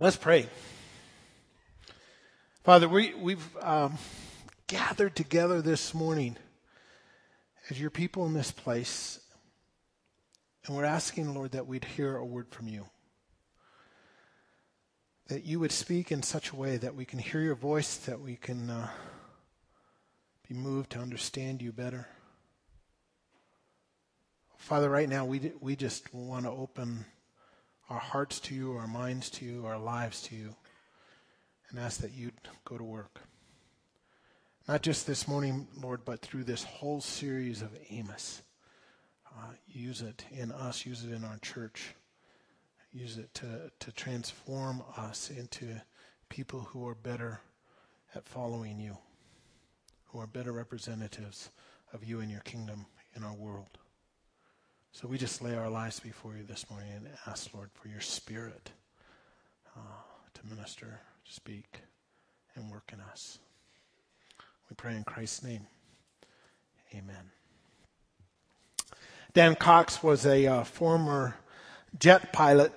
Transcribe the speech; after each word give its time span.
Let's 0.00 0.14
pray. 0.16 0.46
Father, 2.62 2.88
we, 2.88 3.14
we've 3.14 3.56
um, 3.60 3.98
gathered 4.68 5.16
together 5.16 5.60
this 5.60 5.92
morning 5.92 6.36
as 7.68 7.80
your 7.80 7.90
people 7.90 8.24
in 8.24 8.32
this 8.32 8.52
place, 8.52 9.18
and 10.64 10.76
we're 10.76 10.84
asking, 10.84 11.34
Lord, 11.34 11.50
that 11.50 11.66
we'd 11.66 11.84
hear 11.84 12.16
a 12.16 12.24
word 12.24 12.46
from 12.48 12.68
you. 12.68 12.86
That 15.26 15.44
you 15.44 15.58
would 15.58 15.72
speak 15.72 16.12
in 16.12 16.22
such 16.22 16.52
a 16.52 16.56
way 16.56 16.76
that 16.76 16.94
we 16.94 17.04
can 17.04 17.18
hear 17.18 17.40
your 17.40 17.56
voice, 17.56 17.96
that 17.96 18.20
we 18.20 18.36
can 18.36 18.70
uh, 18.70 18.90
be 20.48 20.54
moved 20.54 20.90
to 20.90 21.00
understand 21.00 21.60
you 21.60 21.72
better. 21.72 22.06
Father, 24.58 24.88
right 24.88 25.08
now 25.08 25.24
we, 25.24 25.50
we 25.60 25.74
just 25.74 26.14
want 26.14 26.44
to 26.44 26.52
open 26.52 27.04
our 27.88 27.98
hearts 27.98 28.38
to 28.40 28.54
you, 28.54 28.72
our 28.72 28.86
minds 28.86 29.30
to 29.30 29.44
you, 29.44 29.64
our 29.66 29.78
lives 29.78 30.22
to 30.22 30.36
you, 30.36 30.54
and 31.70 31.78
ask 31.78 32.00
that 32.00 32.12
you'd 32.12 32.34
go 32.64 32.76
to 32.76 32.84
work. 32.84 33.20
Not 34.66 34.82
just 34.82 35.06
this 35.06 35.26
morning, 35.26 35.66
Lord, 35.80 36.04
but 36.04 36.20
through 36.20 36.44
this 36.44 36.62
whole 36.62 37.00
series 37.00 37.62
of 37.62 37.70
Amos. 37.90 38.42
Uh, 39.26 39.52
use 39.66 40.02
it 40.02 40.24
in 40.30 40.52
us, 40.52 40.84
use 40.84 41.04
it 41.04 41.12
in 41.12 41.24
our 41.24 41.38
church. 41.38 41.94
Use 42.92 43.18
it 43.18 43.32
to, 43.34 43.70
to 43.80 43.92
transform 43.92 44.82
us 44.96 45.30
into 45.30 45.80
people 46.28 46.60
who 46.60 46.86
are 46.86 46.94
better 46.94 47.40
at 48.14 48.26
following 48.26 48.78
you, 48.80 48.96
who 50.06 50.20
are 50.20 50.26
better 50.26 50.52
representatives 50.52 51.50
of 51.92 52.04
you 52.04 52.20
and 52.20 52.30
your 52.30 52.40
kingdom 52.40 52.86
in 53.14 53.24
our 53.24 53.34
world. 53.34 53.78
So 55.00 55.06
we 55.06 55.16
just 55.16 55.40
lay 55.42 55.54
our 55.54 55.70
lives 55.70 56.00
before 56.00 56.32
you 56.36 56.42
this 56.42 56.68
morning 56.68 56.88
and 56.96 57.06
ask, 57.24 57.54
Lord, 57.54 57.70
for 57.72 57.86
your 57.86 58.00
spirit 58.00 58.72
uh, 59.76 59.80
to 60.34 60.46
minister, 60.52 60.98
to 61.24 61.32
speak, 61.32 61.82
and 62.56 62.68
work 62.68 62.90
in 62.92 62.98
us. 62.98 63.38
We 64.68 64.74
pray 64.74 64.96
in 64.96 65.04
Christ's 65.04 65.44
name. 65.44 65.68
Amen. 66.92 67.30
Dan 69.34 69.54
Cox 69.54 70.02
was 70.02 70.26
a 70.26 70.48
uh, 70.48 70.64
former 70.64 71.36
jet 71.96 72.32
pilot, 72.32 72.72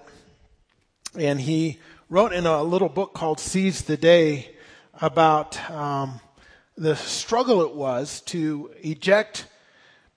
and 1.17 1.42
he 1.42 1.80
wrote 2.08 2.33
in 2.33 2.45
a 2.45 2.61
little 2.61 2.89
book 2.89 3.16
called 3.16 3.39
Seize 3.39 3.81
the 3.81 3.97
Day 3.97 4.52
about 5.02 5.72
um, 5.72 6.19
the 6.77 6.95
struggle 6.95 7.64
it 7.64 7.73
was 7.73 8.22
to 8.27 8.69
eject 8.83 9.47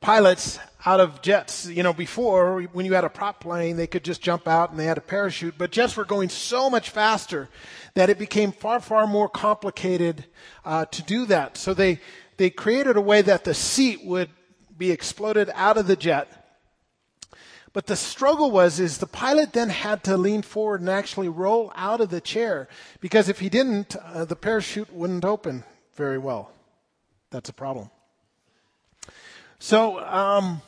pilots 0.04 0.58
out 0.84 1.00
of 1.00 1.22
jets. 1.22 1.66
You 1.66 1.82
know, 1.82 1.94
before, 1.94 2.60
when 2.74 2.84
you 2.84 2.92
had 2.92 3.04
a 3.04 3.08
prop 3.08 3.40
plane, 3.40 3.76
they 3.76 3.86
could 3.86 4.04
just 4.04 4.20
jump 4.20 4.46
out 4.46 4.70
and 4.70 4.78
they 4.78 4.84
had 4.84 4.98
a 4.98 5.00
parachute, 5.00 5.54
but 5.56 5.70
jets 5.70 5.96
were 5.96 6.04
going 6.04 6.28
so 6.28 6.68
much 6.68 6.90
faster 6.90 7.48
that 7.94 8.10
it 8.10 8.18
became 8.18 8.52
far, 8.52 8.80
far 8.80 9.06
more 9.06 9.30
complicated 9.30 10.26
uh, 10.66 10.84
to 10.86 11.02
do 11.02 11.24
that. 11.26 11.56
So 11.56 11.72
they, 11.72 12.00
they 12.36 12.50
created 12.50 12.98
a 12.98 13.00
way 13.00 13.22
that 13.22 13.44
the 13.44 13.54
seat 13.54 14.04
would 14.04 14.28
be 14.76 14.90
exploded 14.90 15.50
out 15.54 15.78
of 15.78 15.86
the 15.86 15.96
jet. 15.96 16.28
But 17.72 17.86
the 17.86 17.96
struggle 17.96 18.50
was 18.50 18.78
is 18.78 18.98
the 18.98 19.06
pilot 19.06 19.54
then 19.54 19.70
had 19.70 20.04
to 20.04 20.18
lean 20.18 20.42
forward 20.42 20.82
and 20.82 20.90
actually 20.90 21.30
roll 21.30 21.72
out 21.74 22.02
of 22.02 22.10
the 22.10 22.20
chair 22.20 22.68
because 23.00 23.30
if 23.30 23.40
he 23.40 23.48
didn't, 23.48 23.96
uh, 23.96 24.26
the 24.26 24.36
parachute 24.36 24.92
wouldn't 24.92 25.24
open 25.24 25.64
very 25.94 26.18
well. 26.18 26.52
That's 27.30 27.48
a 27.48 27.54
problem. 27.54 27.90
So 29.64 29.98
um, 29.98 30.60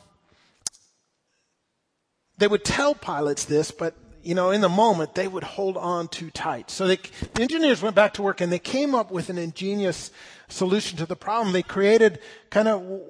they 2.39 2.47
would 2.47 2.65
tell 2.65 2.95
pilots 2.95 3.45
this, 3.45 3.69
but 3.69 3.93
you 4.23 4.33
know, 4.33 4.49
in 4.49 4.61
the 4.61 4.69
moment, 4.69 5.13
they 5.13 5.27
would 5.27 5.43
hold 5.43 5.77
on 5.77 6.07
too 6.07 6.31
tight. 6.31 6.71
So 6.71 6.87
they, 6.87 6.97
the 7.35 7.43
engineers 7.43 7.83
went 7.83 7.95
back 7.95 8.15
to 8.15 8.23
work 8.23 8.41
and 8.41 8.51
they 8.51 8.57
came 8.57 8.95
up 8.95 9.11
with 9.11 9.29
an 9.29 9.37
ingenious 9.37 10.09
solution 10.47 10.97
to 10.97 11.05
the 11.05 11.15
problem. 11.15 11.53
They 11.53 11.61
created 11.61 12.17
kind 12.49 12.67
of 12.67 13.01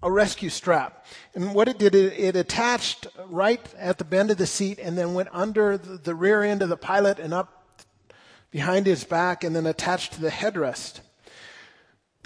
a 0.00 0.12
rescue 0.12 0.48
strap. 0.48 1.04
And 1.34 1.54
what 1.56 1.66
it 1.66 1.76
did, 1.80 1.96
it, 1.96 2.12
it 2.16 2.36
attached 2.36 3.08
right 3.26 3.60
at 3.76 3.98
the 3.98 4.04
bend 4.04 4.30
of 4.30 4.36
the 4.36 4.46
seat 4.46 4.78
and 4.78 4.96
then 4.96 5.12
went 5.12 5.30
under 5.32 5.76
the, 5.76 5.96
the 5.96 6.14
rear 6.14 6.44
end 6.44 6.62
of 6.62 6.68
the 6.68 6.76
pilot 6.76 7.18
and 7.18 7.34
up 7.34 7.82
behind 8.52 8.86
his 8.86 9.02
back 9.02 9.42
and 9.42 9.56
then 9.56 9.66
attached 9.66 10.12
to 10.12 10.20
the 10.20 10.30
headrest 10.30 11.00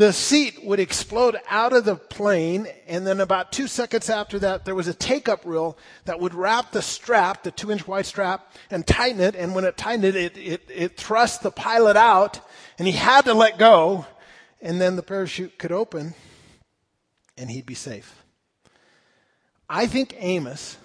the 0.01 0.15
seat 0.15 0.65
would 0.65 0.81
explode 0.81 1.37
out 1.51 1.75
of 1.75 1.85
the 1.85 1.95
plane, 1.95 2.67
and 2.87 3.07
then 3.07 3.21
about 3.21 3.53
two 3.53 3.67
seconds 3.67 4.09
after 4.09 4.39
that, 4.39 4.65
there 4.65 4.75
was 4.75 4.89
a 4.89 4.95
take 4.95 5.29
up 5.29 5.43
reel 5.45 5.77
that 6.07 6.19
would 6.19 6.33
wrap 6.33 6.73
the 6.73 6.81
strap, 6.81 7.43
the 7.43 7.51
two 7.51 7.71
inch 7.71 7.87
wide 7.87 8.07
strap, 8.07 8.51
and 8.71 8.87
tighten 8.87 9.21
it. 9.21 9.35
And 9.35 9.55
when 9.55 9.67
it 9.67 9.77
tightened 9.77 10.07
it, 10.07 10.17
it, 10.17 10.39
it, 10.39 10.63
it 10.75 10.97
thrust 10.97 11.43
the 11.43 11.51
pilot 11.51 11.99
out, 11.99 12.41
and 12.79 12.89
he 12.89 12.95
had 12.95 13.27
to 13.27 13.35
let 13.35 13.59
go, 13.59 14.07
and 14.63 14.81
then 14.81 14.97
the 14.97 15.03
parachute 15.03 15.59
could 15.59 15.71
open, 15.71 16.15
and 17.37 17.51
he'd 17.51 17.67
be 17.67 17.75
safe. 17.75 18.23
I 19.69 19.87
think 19.87 20.15
Amos 20.17 20.79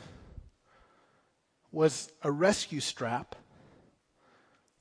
was 1.71 2.11
a 2.21 2.29
rescue 2.29 2.81
strap 2.81 3.33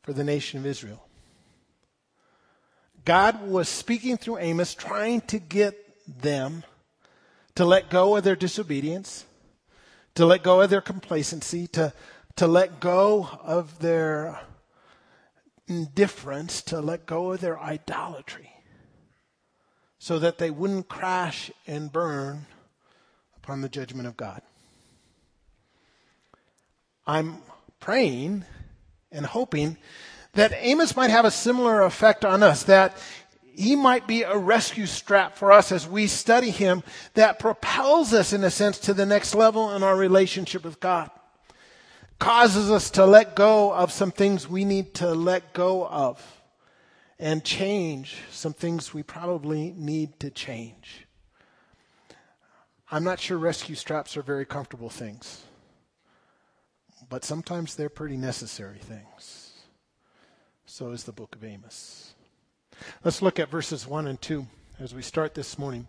for 0.02 0.12
the 0.12 0.24
nation 0.24 0.58
of 0.58 0.66
Israel. 0.66 1.03
God 3.04 3.46
was 3.46 3.68
speaking 3.68 4.16
through 4.16 4.38
Amos, 4.38 4.74
trying 4.74 5.20
to 5.22 5.38
get 5.38 5.78
them 6.06 6.64
to 7.54 7.64
let 7.64 7.90
go 7.90 8.16
of 8.16 8.24
their 8.24 8.36
disobedience, 8.36 9.24
to 10.14 10.24
let 10.24 10.42
go 10.42 10.60
of 10.60 10.70
their 10.70 10.80
complacency, 10.80 11.66
to, 11.68 11.92
to 12.36 12.46
let 12.46 12.80
go 12.80 13.28
of 13.42 13.78
their 13.78 14.40
indifference, 15.66 16.62
to 16.62 16.80
let 16.80 17.06
go 17.06 17.32
of 17.32 17.40
their 17.40 17.60
idolatry, 17.60 18.50
so 19.98 20.18
that 20.18 20.38
they 20.38 20.50
wouldn't 20.50 20.88
crash 20.88 21.50
and 21.66 21.92
burn 21.92 22.46
upon 23.36 23.60
the 23.60 23.68
judgment 23.68 24.08
of 24.08 24.16
God. 24.16 24.40
I'm 27.06 27.42
praying 27.80 28.44
and 29.12 29.26
hoping 29.26 29.76
that 30.34 30.52
Amos 30.56 30.96
might 30.96 31.10
have 31.10 31.24
a 31.24 31.30
similar 31.30 31.82
effect 31.82 32.24
on 32.24 32.42
us, 32.42 32.64
that 32.64 32.96
he 33.56 33.76
might 33.76 34.06
be 34.06 34.22
a 34.22 34.36
rescue 34.36 34.86
strap 34.86 35.36
for 35.36 35.52
us 35.52 35.70
as 35.70 35.86
we 35.86 36.06
study 36.06 36.50
him 36.50 36.82
that 37.14 37.38
propels 37.38 38.12
us, 38.12 38.32
in 38.32 38.42
a 38.42 38.50
sense, 38.50 38.78
to 38.80 38.94
the 38.94 39.06
next 39.06 39.34
level 39.34 39.74
in 39.74 39.82
our 39.82 39.96
relationship 39.96 40.64
with 40.64 40.80
God. 40.80 41.10
Causes 42.18 42.70
us 42.70 42.90
to 42.90 43.06
let 43.06 43.36
go 43.36 43.72
of 43.72 43.92
some 43.92 44.10
things 44.10 44.48
we 44.48 44.64
need 44.64 44.94
to 44.94 45.14
let 45.14 45.52
go 45.52 45.86
of 45.86 46.40
and 47.18 47.44
change 47.44 48.16
some 48.30 48.52
things 48.52 48.92
we 48.92 49.02
probably 49.02 49.72
need 49.76 50.18
to 50.20 50.30
change. 50.30 51.06
I'm 52.90 53.04
not 53.04 53.20
sure 53.20 53.38
rescue 53.38 53.74
straps 53.74 54.16
are 54.16 54.22
very 54.22 54.44
comfortable 54.44 54.90
things, 54.90 55.42
but 57.08 57.24
sometimes 57.24 57.74
they're 57.74 57.88
pretty 57.88 58.16
necessary 58.16 58.78
things. 58.78 59.43
So 60.76 60.90
is 60.90 61.04
the 61.04 61.12
book 61.12 61.36
of 61.36 61.44
Amos. 61.44 62.14
Let's 63.04 63.22
look 63.22 63.38
at 63.38 63.48
verses 63.48 63.86
1 63.86 64.08
and 64.08 64.20
2 64.20 64.44
as 64.80 64.92
we 64.92 65.02
start 65.02 65.34
this 65.34 65.56
morning. 65.56 65.86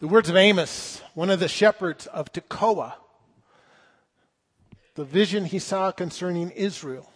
The 0.00 0.08
words 0.08 0.28
of 0.28 0.34
Amos, 0.34 1.00
one 1.14 1.30
of 1.30 1.38
the 1.38 1.46
shepherds 1.46 2.08
of 2.08 2.32
Tekoa, 2.32 2.94
the 4.96 5.04
vision 5.04 5.44
he 5.44 5.60
saw 5.60 5.92
concerning 5.92 6.50
Israel 6.50 7.08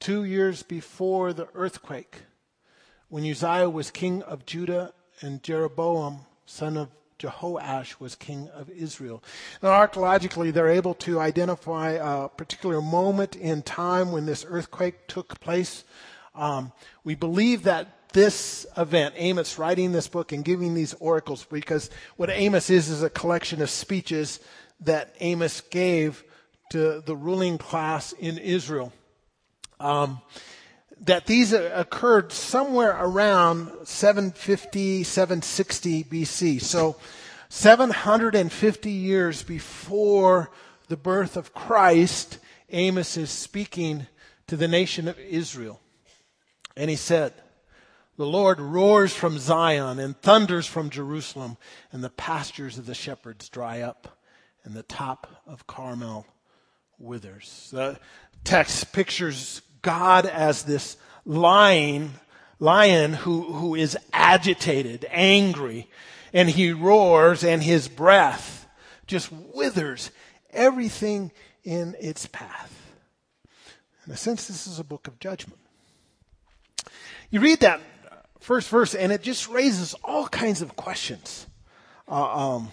two 0.00 0.24
years 0.24 0.62
before 0.62 1.34
the 1.34 1.48
earthquake, 1.54 2.22
when 3.10 3.30
Uzziah 3.30 3.68
was 3.68 3.90
king 3.90 4.22
of 4.22 4.46
Judah 4.46 4.94
and 5.20 5.42
Jeroboam, 5.42 6.20
son 6.46 6.78
of 6.78 6.88
Jehoash 7.18 7.98
was 7.98 8.14
king 8.14 8.48
of 8.54 8.70
Israel. 8.70 9.22
Now, 9.62 9.70
archaeologically, 9.70 10.50
they're 10.50 10.68
able 10.68 10.94
to 10.94 11.20
identify 11.20 11.90
a 11.92 12.28
particular 12.28 12.80
moment 12.80 13.34
in 13.36 13.62
time 13.62 14.12
when 14.12 14.26
this 14.26 14.44
earthquake 14.48 15.06
took 15.08 15.40
place. 15.40 15.84
Um, 16.34 16.72
we 17.02 17.14
believe 17.14 17.64
that 17.64 18.12
this 18.12 18.66
event, 18.76 19.14
Amos 19.16 19.58
writing 19.58 19.92
this 19.92 20.08
book 20.08 20.32
and 20.32 20.44
giving 20.44 20.74
these 20.74 20.94
oracles, 20.94 21.44
because 21.44 21.90
what 22.16 22.30
Amos 22.30 22.70
is 22.70 22.88
is 22.88 23.02
a 23.02 23.10
collection 23.10 23.60
of 23.60 23.68
speeches 23.68 24.40
that 24.80 25.14
Amos 25.20 25.60
gave 25.60 26.24
to 26.70 27.02
the 27.04 27.16
ruling 27.16 27.58
class 27.58 28.12
in 28.12 28.38
Israel. 28.38 28.92
Um, 29.80 30.20
that 31.04 31.26
these 31.26 31.52
occurred 31.52 32.32
somewhere 32.32 32.96
around 32.98 33.70
750, 33.84 35.04
760 35.04 36.04
BC. 36.04 36.60
So 36.60 36.96
750 37.48 38.90
years 38.90 39.42
before 39.42 40.50
the 40.88 40.96
birth 40.96 41.36
of 41.36 41.54
Christ, 41.54 42.38
Amos 42.70 43.16
is 43.16 43.30
speaking 43.30 44.06
to 44.46 44.56
the 44.56 44.68
nation 44.68 45.08
of 45.08 45.18
Israel. 45.18 45.80
And 46.76 46.90
he 46.90 46.96
said, 46.96 47.32
The 48.16 48.26
Lord 48.26 48.60
roars 48.60 49.14
from 49.14 49.38
Zion 49.38 49.98
and 49.98 50.20
thunders 50.20 50.66
from 50.66 50.90
Jerusalem, 50.90 51.56
and 51.92 52.02
the 52.02 52.10
pastures 52.10 52.78
of 52.78 52.86
the 52.86 52.94
shepherds 52.94 53.48
dry 53.48 53.80
up, 53.80 54.18
and 54.64 54.74
the 54.74 54.82
top 54.82 55.42
of 55.46 55.66
Carmel 55.66 56.26
withers. 56.98 57.68
The 57.72 57.98
text 58.44 58.92
pictures 58.92 59.62
God 59.88 60.26
as 60.26 60.64
this 60.64 60.98
lion, 61.24 62.10
lion 62.58 63.14
who, 63.14 63.54
who 63.54 63.74
is 63.74 63.96
agitated, 64.12 65.06
angry, 65.08 65.88
and 66.34 66.50
he 66.50 66.72
roars 66.72 67.42
and 67.42 67.62
his 67.62 67.88
breath 67.88 68.66
just 69.06 69.32
withers 69.32 70.10
everything 70.50 71.32
in 71.64 71.96
its 71.98 72.26
path. 72.26 72.92
In 74.04 74.12
a 74.12 74.16
sense, 74.18 74.46
this 74.46 74.66
is 74.66 74.78
a 74.78 74.84
book 74.84 75.08
of 75.08 75.18
judgment. 75.20 75.58
You 77.30 77.40
read 77.40 77.60
that 77.60 77.80
first 78.40 78.68
verse 78.68 78.94
and 78.94 79.10
it 79.10 79.22
just 79.22 79.48
raises 79.48 79.94
all 80.04 80.28
kinds 80.28 80.60
of 80.60 80.76
questions. 80.76 81.46
Uh, 82.06 82.56
um, 82.56 82.72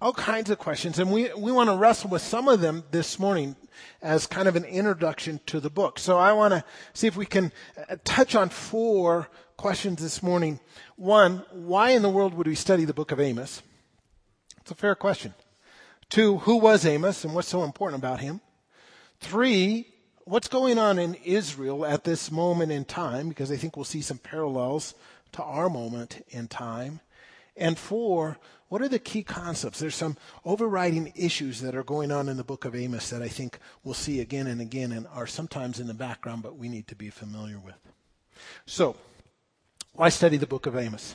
all 0.00 0.14
kinds 0.14 0.48
of 0.48 0.58
questions. 0.58 0.98
And 0.98 1.12
we, 1.12 1.30
we 1.34 1.52
want 1.52 1.68
to 1.68 1.76
wrestle 1.76 2.08
with 2.08 2.22
some 2.22 2.48
of 2.48 2.62
them 2.62 2.84
this 2.90 3.18
morning 3.18 3.54
as 4.02 4.26
kind 4.26 4.48
of 4.48 4.56
an 4.56 4.64
introduction 4.64 5.40
to 5.46 5.60
the 5.60 5.70
book. 5.70 5.98
So 5.98 6.18
I 6.18 6.32
want 6.32 6.52
to 6.54 6.64
see 6.92 7.06
if 7.06 7.16
we 7.16 7.26
can 7.26 7.52
uh, 7.88 7.96
touch 8.04 8.34
on 8.34 8.48
four 8.48 9.28
questions 9.56 10.00
this 10.00 10.22
morning. 10.22 10.60
One, 10.96 11.44
why 11.50 11.90
in 11.90 12.02
the 12.02 12.10
world 12.10 12.34
would 12.34 12.46
we 12.46 12.54
study 12.54 12.84
the 12.84 12.94
book 12.94 13.12
of 13.12 13.20
Amos? 13.20 13.62
It's 14.60 14.70
a 14.70 14.74
fair 14.74 14.94
question. 14.94 15.34
Two, 16.10 16.38
who 16.38 16.56
was 16.56 16.86
Amos 16.86 17.24
and 17.24 17.34
what's 17.34 17.48
so 17.48 17.64
important 17.64 18.00
about 18.00 18.20
him? 18.20 18.40
Three, 19.20 19.86
what's 20.24 20.48
going 20.48 20.78
on 20.78 20.98
in 20.98 21.14
Israel 21.24 21.84
at 21.84 22.04
this 22.04 22.30
moment 22.30 22.70
in 22.70 22.84
time? 22.84 23.28
Because 23.28 23.50
I 23.50 23.56
think 23.56 23.76
we'll 23.76 23.84
see 23.84 24.02
some 24.02 24.18
parallels 24.18 24.94
to 25.32 25.42
our 25.42 25.68
moment 25.68 26.24
in 26.28 26.48
time. 26.48 27.00
And 27.56 27.78
four, 27.78 28.38
what 28.68 28.82
are 28.82 28.88
the 28.88 28.98
key 28.98 29.22
concepts? 29.22 29.78
There's 29.78 29.94
some 29.94 30.16
overriding 30.44 31.12
issues 31.16 31.60
that 31.62 31.74
are 31.74 31.82
going 31.82 32.12
on 32.12 32.28
in 32.28 32.36
the 32.36 32.44
book 32.44 32.64
of 32.64 32.74
Amos 32.74 33.10
that 33.10 33.22
I 33.22 33.28
think 33.28 33.58
we'll 33.82 33.94
see 33.94 34.20
again 34.20 34.46
and 34.46 34.60
again 34.60 34.92
and 34.92 35.06
are 35.08 35.26
sometimes 35.26 35.80
in 35.80 35.86
the 35.86 35.94
background, 35.94 36.42
but 36.42 36.56
we 36.56 36.68
need 36.68 36.86
to 36.88 36.94
be 36.94 37.08
familiar 37.08 37.58
with. 37.58 37.78
So, 38.66 38.96
why 39.94 40.10
study 40.10 40.36
the 40.36 40.46
book 40.46 40.66
of 40.66 40.76
Amos? 40.76 41.14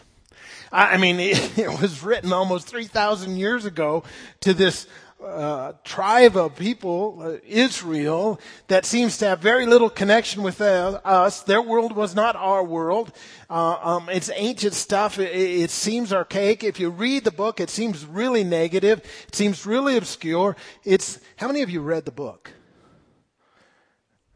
I 0.71 0.97
mean, 0.97 1.19
it, 1.19 1.57
it 1.57 1.81
was 1.81 2.03
written 2.03 2.33
almost 2.33 2.67
3,000 2.67 3.37
years 3.37 3.65
ago 3.65 4.03
to 4.41 4.53
this 4.53 4.87
uh, 5.25 5.73
tribe 5.83 6.35
of 6.35 6.55
people, 6.55 7.19
uh, 7.21 7.37
Israel, 7.45 8.39
that 8.67 8.85
seems 8.85 9.17
to 9.17 9.27
have 9.27 9.39
very 9.39 9.65
little 9.65 9.89
connection 9.89 10.43
with 10.43 10.61
uh, 10.61 10.99
us. 11.03 11.41
Their 11.43 11.61
world 11.61 11.95
was 11.95 12.15
not 12.15 12.35
our 12.35 12.63
world. 12.63 13.11
Uh, 13.49 13.77
um, 13.81 14.09
it's 14.09 14.29
ancient 14.33 14.73
stuff. 14.73 15.19
It, 15.19 15.33
it, 15.35 15.69
seems 15.69 16.13
archaic. 16.13 16.63
If 16.63 16.79
you 16.79 16.89
read 16.89 17.23
the 17.23 17.31
book, 17.31 17.59
it 17.59 17.69
seems 17.69 18.05
really 18.05 18.43
negative. 18.43 18.99
It 19.27 19.35
seems 19.35 19.65
really 19.65 19.97
obscure. 19.97 20.55
It's 20.83 21.19
how 21.37 21.47
many 21.47 21.61
of 21.61 21.69
you 21.69 21.81
read 21.81 22.05
the 22.05 22.11
book? 22.11 22.51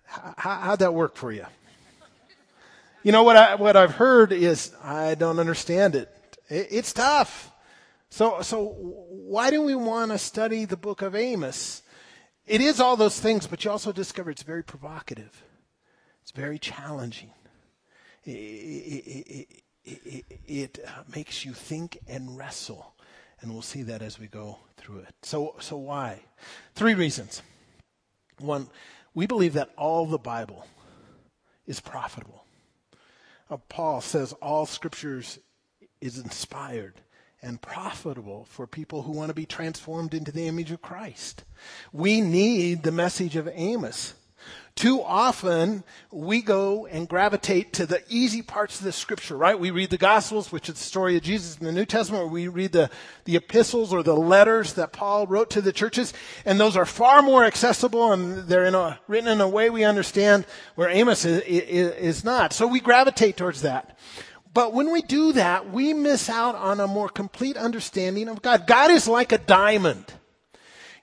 How, 0.05 0.33
how'd 0.37 0.79
that 0.79 0.93
work 0.93 1.15
for 1.15 1.31
you? 1.31 1.45
You 3.03 3.11
know 3.11 3.23
what 3.23 3.37
I 3.37 3.55
what 3.55 3.75
I've 3.75 3.95
heard 3.95 4.31
is 4.33 4.73
I 4.83 5.15
don't 5.15 5.39
understand 5.39 5.95
it. 5.95 6.09
it 6.49 6.67
it's 6.71 6.93
tough. 6.93 7.51
So, 8.09 8.41
so 8.41 8.75
why 9.09 9.51
do 9.51 9.61
we 9.61 9.75
want 9.75 10.11
to 10.11 10.17
study 10.17 10.65
the 10.65 10.77
book 10.77 11.01
of 11.01 11.15
Amos? 11.15 11.83
It 12.45 12.61
is 12.61 12.79
all 12.79 12.95
those 12.95 13.19
things, 13.19 13.47
but 13.47 13.65
you 13.65 13.71
also 13.71 13.91
discover 13.91 14.31
it's 14.31 14.43
very 14.43 14.63
provocative. 14.63 15.43
It's 16.21 16.31
very 16.31 16.59
challenging. 16.59 17.31
It, 18.23 18.31
it, 18.31 19.63
it, 19.83 20.39
it 20.45 20.79
makes 21.13 21.45
you 21.45 21.53
think 21.53 21.99
and 22.07 22.37
wrestle. 22.37 22.93
And 23.41 23.51
we'll 23.51 23.61
see 23.61 23.83
that 23.83 24.01
as 24.01 24.19
we 24.19 24.27
go 24.27 24.57
through 24.77 24.99
it. 24.99 25.13
So, 25.21 25.55
so 25.59 25.77
why? 25.77 26.21
Three 26.73 26.93
reasons. 26.93 27.41
One, 28.39 28.67
we 29.13 29.27
believe 29.27 29.53
that 29.53 29.69
all 29.77 30.05
the 30.05 30.17
Bible 30.17 30.65
is 31.65 31.79
profitable. 31.79 32.45
Uh, 33.49 33.57
Paul 33.69 34.01
says 34.01 34.33
all 34.33 34.65
scriptures 34.65 35.39
is 36.01 36.17
inspired 36.17 36.95
and 37.47 37.61
profitable 37.61 38.45
for 38.49 38.67
people 38.67 39.03
who 39.03 39.13
want 39.13 39.29
to 39.29 39.33
be 39.33 39.45
transformed 39.45 40.13
into 40.13 40.31
the 40.31 40.47
image 40.47 40.69
of 40.69 40.81
Christ. 40.81 41.43
We 41.91 42.21
need 42.21 42.83
the 42.83 42.91
message 42.91 43.35
of 43.35 43.49
Amos. 43.51 44.13
Too 44.75 45.01
often 45.01 45.83
we 46.11 46.43
go 46.43 46.85
and 46.85 47.09
gravitate 47.09 47.73
to 47.73 47.87
the 47.87 48.03
easy 48.09 48.43
parts 48.43 48.77
of 48.77 48.85
the 48.85 48.91
scripture, 48.91 49.35
right? 49.35 49.59
We 49.59 49.71
read 49.71 49.89
the 49.89 49.97
Gospels, 49.97 50.51
which 50.51 50.69
is 50.69 50.75
the 50.75 50.83
story 50.83 51.17
of 51.17 51.23
Jesus 51.23 51.57
in 51.57 51.65
the 51.65 51.71
New 51.71 51.85
Testament, 51.85 52.25
or 52.25 52.27
we 52.27 52.47
read 52.47 52.73
the, 52.73 52.91
the 53.25 53.35
epistles 53.35 53.91
or 53.91 54.03
the 54.03 54.15
letters 54.15 54.73
that 54.73 54.93
Paul 54.93 55.25
wrote 55.25 55.49
to 55.51 55.61
the 55.61 55.73
churches, 55.73 56.13
and 56.45 56.59
those 56.59 56.77
are 56.77 56.85
far 56.85 57.23
more 57.23 57.43
accessible 57.43 58.13
and 58.13 58.47
they're 58.47 58.65
in 58.65 58.75
a, 58.75 58.99
written 59.07 59.29
in 59.29 59.41
a 59.41 59.49
way 59.49 59.71
we 59.71 59.83
understand 59.83 60.45
where 60.75 60.89
Amos 60.89 61.25
is, 61.25 61.41
is, 61.41 61.95
is 61.95 62.23
not. 62.23 62.53
So 62.53 62.67
we 62.67 62.79
gravitate 62.79 63.35
towards 63.35 63.63
that. 63.63 63.97
But 64.57 64.73
when 64.73 64.91
we 64.91 65.03
do 65.03 65.33
that, 65.33 65.69
we 65.69 65.93
miss 65.93 66.31
out 66.31 66.55
on 66.55 66.79
a 66.79 66.87
more 66.87 67.09
complete 67.09 67.57
understanding 67.57 68.27
of 68.27 68.41
God. 68.41 68.65
God 68.65 68.89
is 68.89 69.07
like 69.07 69.31
a 69.31 69.37
diamond. 69.37 70.11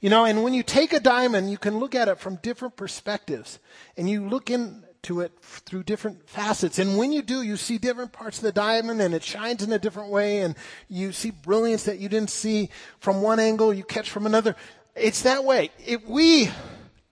You 0.01 0.11
know, 0.11 0.25
and 0.25 0.43
when 0.43 0.55
you 0.55 0.65
take 0.65 0.93
a 0.93 0.99
diamond, 0.99 1.53
you 1.53 1.57
can 1.57 1.79
look 1.79 1.95
at 1.95 2.09
it 2.09 2.19
from 2.19 2.41
different 2.43 2.75
perspectives 2.75 3.61
and 3.97 4.11
you 4.11 4.29
look 4.29 4.51
into 4.51 5.21
it 5.21 5.39
through 5.41 5.85
different 5.85 6.29
facets. 6.29 6.81
And 6.81 6.99
when 6.99 7.13
you 7.13 7.23
do, 7.23 7.43
you 7.43 7.57
see 7.57 7.79
different 7.79 8.11
parts 8.11 8.39
of 8.39 8.43
the 8.43 8.51
diamond 8.51 9.01
and 9.01 9.15
it 9.15 9.23
shines 9.23 9.63
in 9.63 9.71
a 9.71 9.79
different 9.79 10.11
way 10.11 10.41
and 10.41 10.57
you 10.89 11.13
see 11.13 11.31
brilliance 11.31 11.85
that 11.85 12.01
you 12.01 12.09
didn't 12.09 12.31
see 12.31 12.71
from 12.99 13.23
one 13.23 13.39
angle, 13.39 13.73
you 13.73 13.85
catch 13.85 14.11
from 14.11 14.27
another. 14.27 14.57
It's 14.97 15.23
that 15.23 15.45
way. 15.45 15.71
If 15.87 16.05
we 16.09 16.51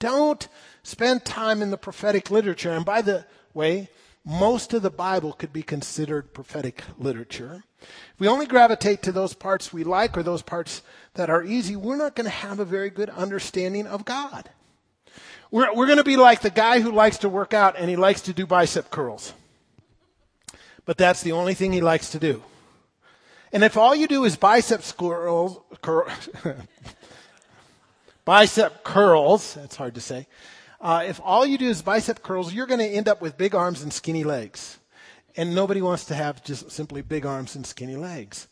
don't 0.00 0.48
spend 0.82 1.24
time 1.24 1.62
in 1.62 1.70
the 1.70 1.78
prophetic 1.78 2.32
literature, 2.32 2.72
and 2.72 2.84
by 2.84 3.00
the 3.00 3.26
way, 3.54 3.90
most 4.24 4.72
of 4.72 4.82
the 4.82 4.90
Bible 4.90 5.32
could 5.32 5.52
be 5.52 5.62
considered 5.62 6.32
prophetic 6.32 6.84
literature. 6.98 7.64
If 7.80 8.20
we 8.20 8.28
only 8.28 8.46
gravitate 8.46 9.02
to 9.02 9.12
those 9.12 9.34
parts 9.34 9.72
we 9.72 9.82
like 9.82 10.16
or 10.16 10.22
those 10.22 10.42
parts 10.42 10.82
that 11.14 11.28
are 11.28 11.42
easy, 11.42 11.74
we're 11.74 11.96
not 11.96 12.14
going 12.14 12.26
to 12.26 12.30
have 12.30 12.60
a 12.60 12.64
very 12.64 12.90
good 12.90 13.10
understanding 13.10 13.86
of 13.86 14.04
God. 14.04 14.50
We're, 15.50 15.74
we're 15.74 15.86
going 15.86 15.98
to 15.98 16.04
be 16.04 16.16
like 16.16 16.40
the 16.40 16.50
guy 16.50 16.80
who 16.80 16.92
likes 16.92 17.18
to 17.18 17.28
work 17.28 17.52
out 17.52 17.74
and 17.76 17.90
he 17.90 17.96
likes 17.96 18.22
to 18.22 18.32
do 18.32 18.46
bicep 18.46 18.90
curls. 18.90 19.32
But 20.84 20.96
that's 20.96 21.22
the 21.22 21.32
only 21.32 21.54
thing 21.54 21.72
he 21.72 21.80
likes 21.80 22.10
to 22.10 22.18
do. 22.18 22.42
And 23.52 23.62
if 23.62 23.76
all 23.76 23.94
you 23.94 24.06
do 24.06 24.24
is 24.24 24.36
bicep 24.36 24.82
curls, 24.96 25.58
cur, 25.82 26.06
bicep 28.24 28.82
curls, 28.82 29.54
that's 29.54 29.76
hard 29.76 29.94
to 29.96 30.00
say, 30.00 30.26
uh, 30.82 31.04
if 31.06 31.20
all 31.22 31.46
you 31.46 31.56
do 31.56 31.68
is 31.68 31.80
bicep 31.80 32.22
curls, 32.22 32.52
you're 32.52 32.66
going 32.66 32.80
to 32.80 32.86
end 32.86 33.08
up 33.08 33.22
with 33.22 33.38
big 33.38 33.54
arms 33.54 33.82
and 33.82 33.92
skinny 33.92 34.24
legs. 34.24 34.78
And 35.36 35.54
nobody 35.54 35.80
wants 35.80 36.04
to 36.06 36.14
have 36.14 36.44
just 36.44 36.70
simply 36.72 37.00
big 37.00 37.24
arms 37.24 37.54
and 37.54 37.64
skinny 37.64 37.96
legs. 37.96 38.48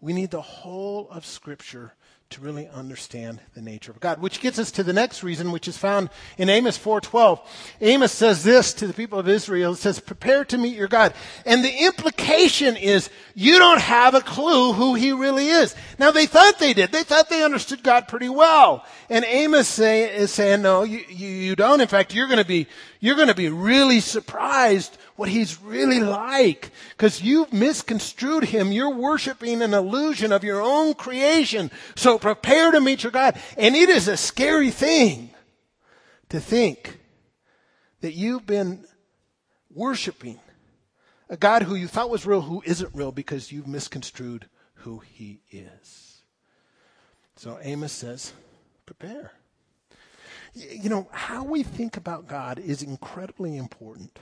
We 0.00 0.12
need 0.12 0.30
the 0.30 0.42
whole 0.42 1.08
of 1.10 1.24
Scripture 1.24 1.94
to 2.30 2.42
really 2.42 2.68
understand 2.68 3.40
the 3.54 3.62
nature 3.62 3.90
of 3.90 4.00
God. 4.00 4.20
Which 4.20 4.40
gets 4.40 4.58
us 4.58 4.70
to 4.72 4.82
the 4.82 4.92
next 4.92 5.22
reason, 5.22 5.50
which 5.50 5.66
is 5.66 5.78
found 5.78 6.10
in 6.36 6.50
Amos 6.50 6.76
4:12. 6.76 7.40
Amos 7.80 8.12
says 8.12 8.44
this 8.44 8.74
to 8.74 8.86
the 8.86 8.92
people 8.92 9.18
of 9.18 9.28
Israel. 9.28 9.72
It 9.72 9.78
says, 9.78 9.98
"Prepare 9.98 10.44
to 10.46 10.58
meet 10.58 10.76
your 10.76 10.88
God." 10.88 11.14
And 11.46 11.64
the 11.64 11.86
implication 11.86 12.76
is 12.76 13.08
you 13.34 13.58
don't 13.58 13.80
have 13.80 14.14
a 14.14 14.20
clue 14.20 14.74
who 14.74 14.94
he 14.94 15.10
really 15.10 15.48
is. 15.48 15.74
Now 15.98 16.10
they 16.10 16.26
thought 16.26 16.58
they 16.58 16.74
did. 16.74 16.92
They 16.92 17.02
thought 17.02 17.30
they 17.30 17.42
understood 17.42 17.82
God 17.82 18.08
pretty 18.08 18.28
well. 18.28 18.84
And 19.08 19.24
Amos 19.24 19.66
say, 19.66 20.14
is 20.14 20.30
saying, 20.30 20.60
"No, 20.60 20.82
you, 20.82 21.02
you, 21.08 21.28
you 21.28 21.56
don't. 21.56 21.80
In 21.80 21.88
fact, 21.88 22.14
you're 22.14 22.26
going 22.26 22.38
to 22.38 22.44
be 22.44 22.66
you're 23.00 23.16
going 23.16 23.28
to 23.28 23.34
be 23.34 23.48
really 23.48 24.00
surprised 24.00 24.98
what 25.18 25.28
he's 25.28 25.60
really 25.60 26.00
like. 26.00 26.70
Because 26.90 27.20
you've 27.20 27.52
misconstrued 27.52 28.44
him. 28.44 28.70
You're 28.70 28.94
worshiping 28.94 29.62
an 29.62 29.74
illusion 29.74 30.32
of 30.32 30.44
your 30.44 30.62
own 30.62 30.94
creation. 30.94 31.70
So 31.96 32.18
prepare 32.18 32.70
to 32.70 32.80
meet 32.80 33.02
your 33.02 33.12
God. 33.12 33.38
And 33.56 33.74
it 33.74 33.88
is 33.88 34.06
a 34.06 34.16
scary 34.16 34.70
thing 34.70 35.30
to 36.28 36.40
think 36.40 37.00
that 38.00 38.14
you've 38.14 38.46
been 38.46 38.84
worshiping 39.74 40.38
a 41.28 41.36
God 41.36 41.62
who 41.62 41.74
you 41.74 41.88
thought 41.88 42.10
was 42.10 42.24
real 42.24 42.40
who 42.40 42.62
isn't 42.64 42.94
real 42.94 43.12
because 43.12 43.52
you've 43.52 43.66
misconstrued 43.66 44.46
who 44.74 45.00
he 45.00 45.40
is. 45.50 46.22
So 47.36 47.58
Amos 47.60 47.92
says, 47.92 48.32
prepare. 48.86 49.32
You 50.54 50.88
know, 50.88 51.08
how 51.12 51.44
we 51.44 51.62
think 51.62 51.96
about 51.96 52.26
God 52.26 52.58
is 52.58 52.82
incredibly 52.82 53.56
important. 53.56 54.18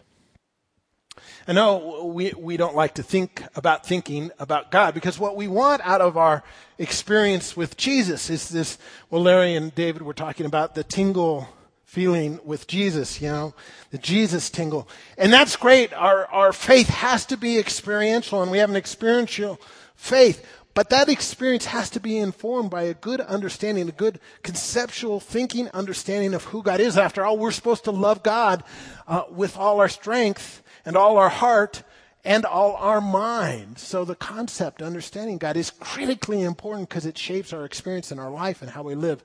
I 1.48 1.52
know 1.52 2.04
we, 2.12 2.32
we 2.36 2.56
don't 2.56 2.74
like 2.74 2.94
to 2.94 3.02
think 3.02 3.42
about 3.54 3.86
thinking 3.86 4.30
about 4.38 4.70
God 4.70 4.94
because 4.94 5.18
what 5.18 5.36
we 5.36 5.48
want 5.48 5.82
out 5.84 6.00
of 6.00 6.16
our 6.16 6.42
experience 6.78 7.56
with 7.56 7.76
Jesus 7.76 8.30
is 8.30 8.48
this, 8.48 8.78
well, 9.10 9.22
Larry 9.22 9.54
and 9.54 9.74
David 9.74 10.02
were 10.02 10.14
talking 10.14 10.46
about 10.46 10.74
the 10.74 10.84
tingle 10.84 11.48
feeling 11.84 12.40
with 12.44 12.66
Jesus, 12.66 13.20
you 13.20 13.28
know, 13.28 13.54
the 13.90 13.98
Jesus 13.98 14.50
tingle. 14.50 14.88
And 15.16 15.32
that's 15.32 15.56
great. 15.56 15.92
Our, 15.94 16.26
our 16.26 16.52
faith 16.52 16.88
has 16.88 17.24
to 17.26 17.36
be 17.36 17.58
experiential 17.58 18.42
and 18.42 18.50
we 18.50 18.58
have 18.58 18.70
an 18.70 18.76
experiential 18.76 19.60
faith. 19.94 20.44
But 20.74 20.90
that 20.90 21.08
experience 21.08 21.64
has 21.64 21.88
to 21.90 22.00
be 22.00 22.18
informed 22.18 22.68
by 22.68 22.82
a 22.82 22.92
good 22.92 23.22
understanding, 23.22 23.88
a 23.88 23.92
good 23.92 24.20
conceptual 24.42 25.20
thinking 25.20 25.70
understanding 25.70 26.34
of 26.34 26.44
who 26.44 26.62
God 26.62 26.80
is. 26.80 26.98
After 26.98 27.24
all, 27.24 27.38
we're 27.38 27.50
supposed 27.50 27.84
to 27.84 27.92
love 27.92 28.22
God 28.22 28.62
uh, 29.08 29.22
with 29.30 29.56
all 29.56 29.80
our 29.80 29.88
strength 29.88 30.62
and 30.86 30.96
all 30.96 31.18
our 31.18 31.28
heart 31.28 31.82
and 32.24 32.46
all 32.46 32.76
our 32.76 33.00
mind. 33.00 33.78
So 33.78 34.04
the 34.04 34.14
concept, 34.14 34.80
understanding 34.80 35.36
God, 35.36 35.56
is 35.56 35.70
critically 35.70 36.42
important 36.42 36.88
because 36.88 37.04
it 37.04 37.18
shapes 37.18 37.52
our 37.52 37.64
experience 37.64 38.10
in 38.10 38.18
our 38.18 38.30
life 38.30 38.62
and 38.62 38.70
how 38.70 38.82
we 38.82 38.94
live. 38.94 39.22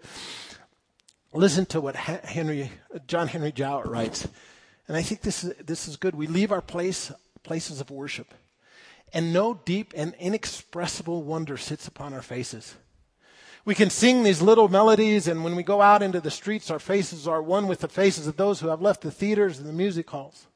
Listen 1.34 1.66
to 1.68 1.80
what 1.80 1.96
Henry, 1.96 2.72
John 3.08 3.28
Henry 3.28 3.54
Jowett 3.54 3.86
writes. 3.86 4.28
And 4.88 4.98
I 4.98 5.02
think 5.02 5.22
this 5.22 5.46
is, 5.46 5.54
this 5.56 5.88
is 5.88 5.96
good. 5.96 6.16
We 6.16 6.28
leave 6.28 6.52
our 6.52 6.62
place, 6.62 7.12
places 7.44 7.80
of 7.80 7.90
worship, 7.90 8.34
and 9.14 9.32
no 9.32 9.54
deep 9.54 9.94
and 9.96 10.14
inexpressible 10.20 11.24
wonder 11.24 11.58
sits 11.58 11.88
upon 11.88 12.14
our 12.14 12.22
faces. 12.22 12.76
We 13.64 13.76
can 13.76 13.90
sing 13.90 14.24
these 14.24 14.42
little 14.42 14.68
melodies, 14.68 15.28
and 15.28 15.44
when 15.44 15.56
we 15.56 15.64
go 15.64 15.82
out 15.82 16.02
into 16.02 16.20
the 16.20 16.32
streets, 16.32 16.72
our 16.72 16.80
faces 16.80 17.28
are 17.28 17.42
one 17.42 17.68
with 17.68 17.80
the 17.80 17.88
faces 17.88 18.26
of 18.26 18.36
those 18.36 18.60
who 18.60 18.70
have 18.70 18.82
left 18.82 19.02
the 19.02 19.12
theaters 19.12 19.60
and 19.60 19.70
the 19.70 19.74
music 19.74 20.10
halls. 20.10 20.48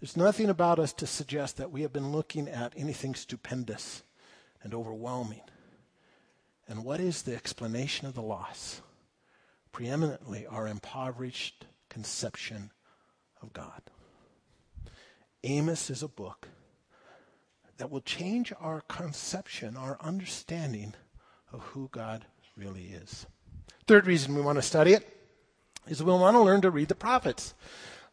There's 0.00 0.16
nothing 0.16 0.48
about 0.48 0.78
us 0.78 0.92
to 0.94 1.06
suggest 1.06 1.56
that 1.56 1.72
we 1.72 1.82
have 1.82 1.92
been 1.92 2.12
looking 2.12 2.48
at 2.48 2.72
anything 2.76 3.14
stupendous 3.14 4.02
and 4.62 4.72
overwhelming. 4.72 5.42
And 6.68 6.84
what 6.84 7.00
is 7.00 7.22
the 7.22 7.34
explanation 7.34 8.06
of 8.06 8.14
the 8.14 8.22
loss? 8.22 8.80
Preeminently, 9.72 10.46
our 10.46 10.68
impoverished 10.68 11.66
conception 11.88 12.70
of 13.42 13.52
God. 13.52 13.82
Amos 15.42 15.90
is 15.90 16.02
a 16.02 16.08
book 16.08 16.48
that 17.78 17.90
will 17.90 18.00
change 18.00 18.52
our 18.60 18.82
conception, 18.82 19.76
our 19.76 19.96
understanding 20.00 20.94
of 21.52 21.62
who 21.62 21.88
God 21.90 22.24
really 22.56 22.86
is. 22.86 23.26
Third 23.86 24.06
reason 24.06 24.34
we 24.34 24.42
want 24.42 24.58
to 24.58 24.62
study 24.62 24.92
it 24.92 25.08
is 25.86 26.02
we 26.02 26.12
want 26.12 26.36
to 26.36 26.42
learn 26.42 26.60
to 26.60 26.70
read 26.70 26.88
the 26.88 26.94
prophets. 26.94 27.54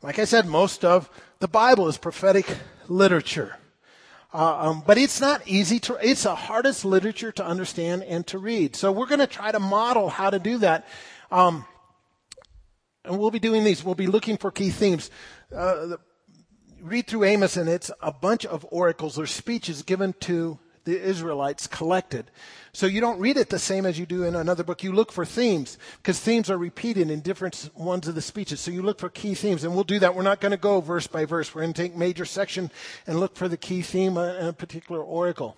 Like 0.05 0.19
I 0.19 0.25
said, 0.25 0.45
most 0.45 0.85
of 0.85 1.09
the 1.39 1.47
Bible 1.47 1.87
is 1.87 1.97
prophetic 1.97 2.45
literature. 2.87 3.57
Uh, 4.31 4.69
um, 4.69 4.83
but 4.85 4.99
it's 4.99 5.19
not 5.19 5.41
easy 5.47 5.79
to, 5.79 5.97
it's 5.99 6.25
the 6.25 6.35
hardest 6.35 6.85
literature 6.85 7.31
to 7.31 7.43
understand 7.43 8.03
and 8.03 8.27
to 8.27 8.37
read. 8.37 8.75
So 8.75 8.91
we're 8.91 9.07
going 9.07 9.17
to 9.17 9.25
try 9.25 9.51
to 9.51 9.59
model 9.59 10.09
how 10.09 10.29
to 10.29 10.37
do 10.37 10.59
that. 10.59 10.85
Um, 11.31 11.65
and 13.03 13.17
we'll 13.17 13.31
be 13.31 13.39
doing 13.39 13.63
these. 13.63 13.83
We'll 13.83 13.95
be 13.95 14.05
looking 14.05 14.37
for 14.37 14.51
key 14.51 14.69
themes. 14.69 15.09
Uh, 15.51 15.87
the, 15.87 15.99
read 16.83 17.07
through 17.07 17.23
Amos 17.23 17.57
and 17.57 17.67
it's 17.67 17.89
a 17.99 18.11
bunch 18.11 18.45
of 18.45 18.63
oracles 18.69 19.17
or 19.17 19.25
speeches 19.25 19.81
given 19.81 20.13
to 20.19 20.59
the 20.85 20.99
Israelites 20.99 21.67
collected. 21.67 22.31
So 22.71 22.85
you 22.85 23.01
don't 23.01 23.19
read 23.19 23.37
it 23.37 23.49
the 23.49 23.59
same 23.59 23.85
as 23.85 23.99
you 23.99 24.05
do 24.05 24.23
in 24.23 24.35
another 24.35 24.63
book. 24.63 24.83
You 24.83 24.91
look 24.91 25.11
for 25.11 25.25
themes 25.25 25.77
because 25.97 26.19
themes 26.19 26.49
are 26.49 26.57
repeated 26.57 27.09
in 27.09 27.21
different 27.21 27.69
ones 27.75 28.07
of 28.07 28.15
the 28.15 28.21
speeches. 28.21 28.59
So 28.59 28.71
you 28.71 28.81
look 28.81 28.99
for 28.99 29.09
key 29.09 29.33
themes 29.33 29.63
and 29.63 29.73
we'll 29.73 29.83
do 29.83 29.99
that. 29.99 30.15
We're 30.15 30.23
not 30.23 30.41
going 30.41 30.51
to 30.51 30.57
go 30.57 30.81
verse 30.81 31.07
by 31.07 31.25
verse. 31.25 31.53
We're 31.53 31.61
going 31.61 31.73
to 31.73 31.81
take 31.81 31.95
major 31.95 32.25
section 32.25 32.71
and 33.07 33.19
look 33.19 33.35
for 33.35 33.47
the 33.47 33.57
key 33.57 33.81
theme 33.81 34.17
in 34.17 34.47
a 34.47 34.53
particular 34.53 35.01
oracle. 35.01 35.57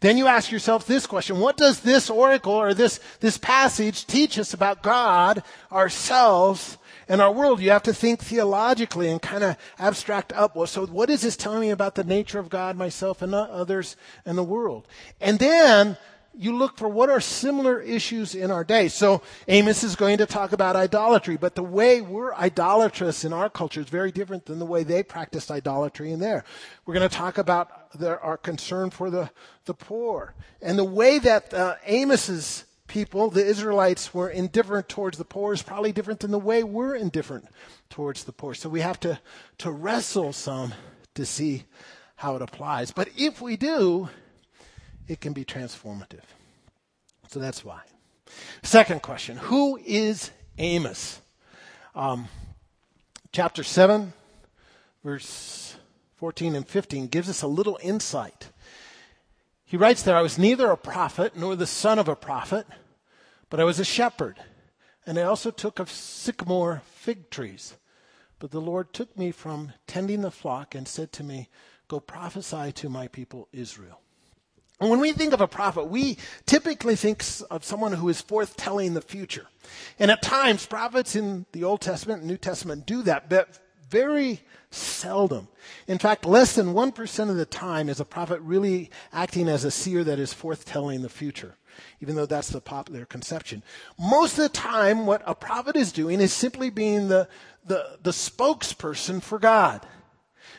Then 0.00 0.16
you 0.16 0.26
ask 0.26 0.50
yourself 0.50 0.86
this 0.86 1.06
question. 1.06 1.40
What 1.40 1.56
does 1.56 1.80
this 1.80 2.10
oracle 2.10 2.54
or 2.54 2.74
this, 2.74 3.00
this 3.20 3.38
passage 3.38 4.06
teach 4.06 4.38
us 4.38 4.54
about 4.54 4.82
God, 4.82 5.42
ourselves, 5.70 6.78
and 7.08 7.20
our 7.20 7.32
world? 7.32 7.60
You 7.60 7.70
have 7.70 7.82
to 7.84 7.94
think 7.94 8.20
theologically 8.20 9.08
and 9.08 9.20
kind 9.20 9.44
of 9.44 9.56
abstract 9.78 10.32
up. 10.32 10.54
Well, 10.54 10.66
so 10.66 10.86
what 10.86 11.10
is 11.10 11.22
this 11.22 11.36
telling 11.36 11.60
me 11.60 11.70
about 11.70 11.94
the 11.94 12.04
nature 12.04 12.38
of 12.38 12.48
God, 12.48 12.76
myself, 12.76 13.22
and 13.22 13.34
others, 13.34 13.96
and 14.24 14.36
the 14.36 14.44
world? 14.44 14.86
And 15.20 15.38
then 15.38 15.96
you 16.40 16.56
look 16.56 16.78
for 16.78 16.88
what 16.88 17.10
are 17.10 17.20
similar 17.20 17.80
issues 17.80 18.36
in 18.36 18.52
our 18.52 18.62
day. 18.62 18.86
So 18.86 19.22
Amos 19.48 19.82
is 19.82 19.96
going 19.96 20.18
to 20.18 20.26
talk 20.26 20.52
about 20.52 20.76
idolatry, 20.76 21.36
but 21.36 21.56
the 21.56 21.64
way 21.64 22.00
we're 22.00 22.32
idolatrous 22.34 23.24
in 23.24 23.32
our 23.32 23.50
culture 23.50 23.80
is 23.80 23.88
very 23.88 24.12
different 24.12 24.46
than 24.46 24.60
the 24.60 24.66
way 24.66 24.84
they 24.84 25.02
practiced 25.02 25.50
idolatry 25.50 26.12
in 26.12 26.20
there. 26.20 26.44
We're 26.86 26.94
going 26.94 27.08
to 27.08 27.14
talk 27.14 27.38
about 27.38 27.92
our 28.00 28.36
concern 28.36 28.90
for 28.90 29.10
the, 29.10 29.30
the 29.64 29.74
poor 29.74 30.34
and 30.62 30.78
the 30.78 30.84
way 30.84 31.18
that 31.18 31.52
uh, 31.52 31.74
Amos's 31.88 32.64
people, 32.88 33.30
the 33.30 33.44
Israelites, 33.44 34.12
were 34.12 34.28
indifferent 34.28 34.88
towards 34.88 35.18
the 35.18 35.24
poor 35.24 35.52
is 35.52 35.62
probably 35.62 35.92
different 35.92 36.20
than 36.20 36.30
the 36.30 36.38
way 36.38 36.64
we're 36.64 36.96
indifferent 36.96 37.46
towards 37.90 38.24
the 38.24 38.32
poor. 38.32 38.54
So 38.54 38.68
we 38.68 38.80
have 38.80 38.98
to, 39.00 39.20
to 39.58 39.70
wrestle 39.70 40.32
some 40.32 40.74
to 41.14 41.24
see 41.24 41.64
how 42.16 42.34
it 42.34 42.42
applies. 42.42 42.90
But 42.90 43.10
if 43.16 43.40
we 43.40 43.56
do, 43.56 44.08
it 45.06 45.20
can 45.20 45.32
be 45.32 45.44
transformative. 45.44 46.24
So 47.28 47.38
that's 47.38 47.64
why. 47.64 47.82
Second 48.62 49.02
question 49.02 49.36
Who 49.36 49.78
is 49.84 50.30
Amos? 50.58 51.20
Um, 51.94 52.28
chapter 53.32 53.62
7, 53.62 54.12
verse 55.04 55.76
14 56.16 56.54
and 56.56 56.66
15 56.66 57.06
gives 57.08 57.28
us 57.28 57.42
a 57.42 57.46
little 57.46 57.78
insight. 57.82 58.48
He 59.68 59.76
writes 59.76 60.02
there, 60.02 60.16
I 60.16 60.22
was 60.22 60.38
neither 60.38 60.70
a 60.70 60.78
prophet 60.78 61.36
nor 61.36 61.54
the 61.54 61.66
son 61.66 61.98
of 61.98 62.08
a 62.08 62.16
prophet, 62.16 62.66
but 63.50 63.60
I 63.60 63.64
was 63.64 63.78
a 63.78 63.84
shepherd. 63.84 64.40
And 65.04 65.18
I 65.18 65.24
also 65.24 65.50
took 65.50 65.78
of 65.78 65.90
sycamore 65.90 66.80
fig 66.86 67.28
trees. 67.28 67.76
But 68.38 68.50
the 68.50 68.62
Lord 68.62 68.94
took 68.94 69.14
me 69.14 69.30
from 69.30 69.74
tending 69.86 70.22
the 70.22 70.30
flock 70.30 70.74
and 70.74 70.88
said 70.88 71.12
to 71.12 71.22
me, 71.22 71.50
Go 71.86 72.00
prophesy 72.00 72.72
to 72.72 72.88
my 72.88 73.08
people 73.08 73.46
Israel. 73.52 74.00
And 74.80 74.88
when 74.88 75.00
we 75.00 75.12
think 75.12 75.34
of 75.34 75.42
a 75.42 75.46
prophet, 75.46 75.84
we 75.84 76.16
typically 76.46 76.96
think 76.96 77.22
of 77.50 77.62
someone 77.62 77.92
who 77.92 78.08
is 78.08 78.22
forthtelling 78.22 78.94
the 78.94 79.02
future. 79.02 79.48
And 79.98 80.10
at 80.10 80.22
times, 80.22 80.64
prophets 80.64 81.14
in 81.14 81.44
the 81.52 81.64
Old 81.64 81.82
Testament 81.82 82.20
and 82.20 82.30
New 82.30 82.38
Testament 82.38 82.86
do 82.86 83.02
that, 83.02 83.28
but 83.28 83.58
very 83.88 84.40
seldom. 84.70 85.48
In 85.86 85.98
fact, 85.98 86.24
less 86.24 86.54
than 86.54 86.74
1% 86.74 87.30
of 87.30 87.36
the 87.36 87.46
time 87.46 87.88
is 87.88 88.00
a 88.00 88.04
prophet 88.04 88.40
really 88.42 88.90
acting 89.12 89.48
as 89.48 89.64
a 89.64 89.70
seer 89.70 90.04
that 90.04 90.18
is 90.18 90.34
forthtelling 90.34 91.02
the 91.02 91.08
future, 91.08 91.56
even 92.00 92.14
though 92.14 92.26
that's 92.26 92.50
the 92.50 92.60
popular 92.60 93.04
conception. 93.04 93.62
Most 93.98 94.32
of 94.32 94.44
the 94.44 94.48
time, 94.50 95.06
what 95.06 95.22
a 95.24 95.34
prophet 95.34 95.76
is 95.76 95.92
doing 95.92 96.20
is 96.20 96.32
simply 96.32 96.70
being 96.70 97.08
the, 97.08 97.28
the, 97.66 97.98
the 98.02 98.10
spokesperson 98.10 99.22
for 99.22 99.38
God. 99.38 99.86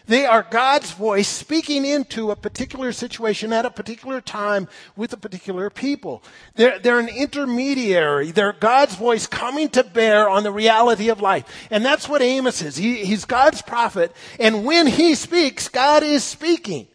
They 0.06 0.26
are 0.26 0.46
God's 0.50 0.92
voice 0.92 1.28
speaking 1.28 1.86
into 1.86 2.32
a 2.32 2.36
particular 2.36 2.92
situation 2.92 3.54
at 3.54 3.66
a 3.66 3.70
particular 3.70 4.22
time 4.22 4.68
with 4.96 5.14
a 5.14 5.18
particular 5.18 5.70
people. 5.70 6.24
They're, 6.56 6.80
they're 6.80 7.00
an 7.00 7.10
intermediary. 7.10 8.32
They're 8.32 8.54
God's 8.54 8.96
voice 8.96 9.28
coming 9.28 9.70
to 9.70 9.84
bear 9.84 10.28
on 10.28 10.44
the 10.44 10.52
reality 10.52 11.10
of 11.10 11.22
life. 11.22 11.68
And 11.70 11.86
that's 11.86 12.10
what 12.10 12.24
Amos 12.24 12.62
is. 12.62 12.76
He, 12.76 13.06
he's 13.06 13.26
God's 13.26 13.62
prophet. 13.62 14.12
And 14.40 14.66
when 14.66 14.88
he 14.88 15.14
speaks, 15.14 15.70
God 15.70 16.02
is 16.02 16.24
speaking. 16.24 16.88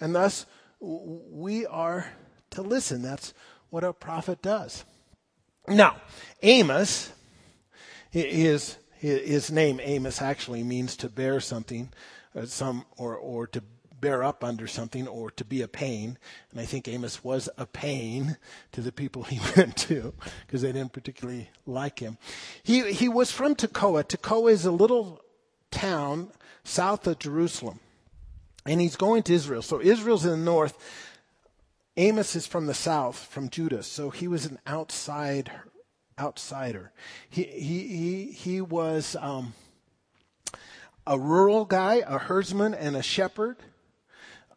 And 0.00 0.14
thus, 0.14 0.46
we 0.80 1.66
are 1.66 2.06
to 2.50 2.62
listen. 2.62 3.02
That's 3.02 3.34
what 3.70 3.84
a 3.84 3.92
prophet 3.92 4.40
does. 4.40 4.84
Now, 5.66 5.96
Amos 6.42 7.12
is 8.12 8.78
his 8.98 9.50
name 9.50 9.80
Amos 9.82 10.20
actually 10.20 10.62
means 10.62 10.96
to 10.96 11.08
bear 11.08 11.40
something, 11.40 11.90
uh, 12.34 12.46
some 12.46 12.84
or 12.96 13.16
or 13.16 13.46
to 13.48 13.62
bear 14.00 14.22
up 14.22 14.44
under 14.44 14.66
something 14.66 15.08
or 15.08 15.30
to 15.32 15.44
be 15.44 15.62
a 15.62 15.68
pain. 15.68 16.18
And 16.50 16.60
I 16.60 16.64
think 16.64 16.86
Amos 16.88 17.24
was 17.24 17.48
a 17.58 17.66
pain 17.66 18.36
to 18.72 18.80
the 18.80 18.92
people 18.92 19.22
he 19.24 19.40
went 19.56 19.76
to 19.76 20.14
because 20.46 20.62
they 20.62 20.72
didn't 20.72 20.92
particularly 20.92 21.50
like 21.66 21.98
him. 21.98 22.18
He 22.62 22.92
he 22.92 23.08
was 23.08 23.30
from 23.30 23.54
Tekoa. 23.54 24.04
Tekoa 24.04 24.50
is 24.50 24.64
a 24.64 24.72
little 24.72 25.20
town 25.70 26.32
south 26.64 27.06
of 27.06 27.18
Jerusalem. 27.18 27.80
And 28.66 28.80
he's 28.80 28.96
going 28.96 29.22
to 29.24 29.32
Israel. 29.32 29.62
So 29.62 29.80
Israel's 29.80 30.24
in 30.24 30.30
the 30.30 30.36
north. 30.36 30.76
Amos 31.96 32.36
is 32.36 32.46
from 32.46 32.66
the 32.66 32.74
south, 32.74 33.16
from 33.16 33.48
Judah. 33.48 33.82
So 33.82 34.10
he 34.10 34.28
was 34.28 34.44
an 34.44 34.58
outside 34.66 35.50
outsider. 36.18 36.92
He, 37.30 37.44
he, 37.44 37.86
he, 37.88 38.24
he 38.32 38.60
was 38.60 39.16
um, 39.20 39.54
a 41.06 41.18
rural 41.18 41.64
guy, 41.64 42.02
a 42.06 42.18
herdsman, 42.18 42.74
and 42.74 42.96
a 42.96 43.02
shepherd. 43.02 43.56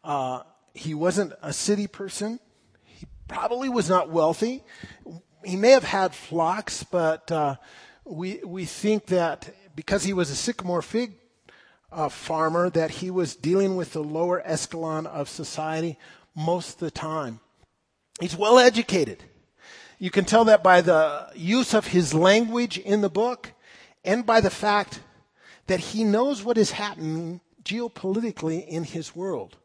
Uh, 0.04 0.42
he 0.74 0.94
wasn't 0.94 1.32
a 1.42 1.52
city 1.52 1.86
person. 1.86 2.40
He 2.84 3.06
probably 3.28 3.68
was 3.68 3.88
not 3.88 4.10
wealthy. 4.10 4.62
He 5.44 5.56
may 5.56 5.70
have 5.70 5.84
had 5.84 6.14
flocks, 6.14 6.82
but 6.82 7.30
uh, 7.30 7.56
we, 8.04 8.40
we 8.44 8.64
think 8.64 9.06
that 9.06 9.54
because 9.74 10.04
he 10.04 10.12
was 10.12 10.30
a 10.30 10.36
sycamore 10.36 10.82
fig 10.82 11.14
uh, 11.90 12.08
farmer, 12.08 12.70
that 12.70 12.90
he 12.90 13.10
was 13.10 13.36
dealing 13.36 13.76
with 13.76 13.92
the 13.92 14.02
lower 14.02 14.42
escalon 14.46 15.06
of 15.06 15.28
society 15.28 15.98
most 16.34 16.74
of 16.74 16.78
the 16.80 16.90
time. 16.90 17.40
He's 18.20 18.36
well 18.36 18.58
educated. 18.58 19.22
You 20.02 20.10
can 20.10 20.24
tell 20.24 20.46
that 20.46 20.64
by 20.64 20.80
the 20.80 21.28
use 21.36 21.74
of 21.74 21.86
his 21.86 22.12
language 22.12 22.76
in 22.76 23.02
the 23.02 23.08
book 23.08 23.52
and 24.04 24.26
by 24.26 24.40
the 24.40 24.50
fact 24.50 24.98
that 25.68 25.78
he 25.78 26.02
knows 26.02 26.42
what 26.42 26.58
is 26.58 26.72
happening 26.72 27.40
geopolitically 27.62 28.66
in 28.66 28.82
his 28.82 29.14
world. 29.14 29.58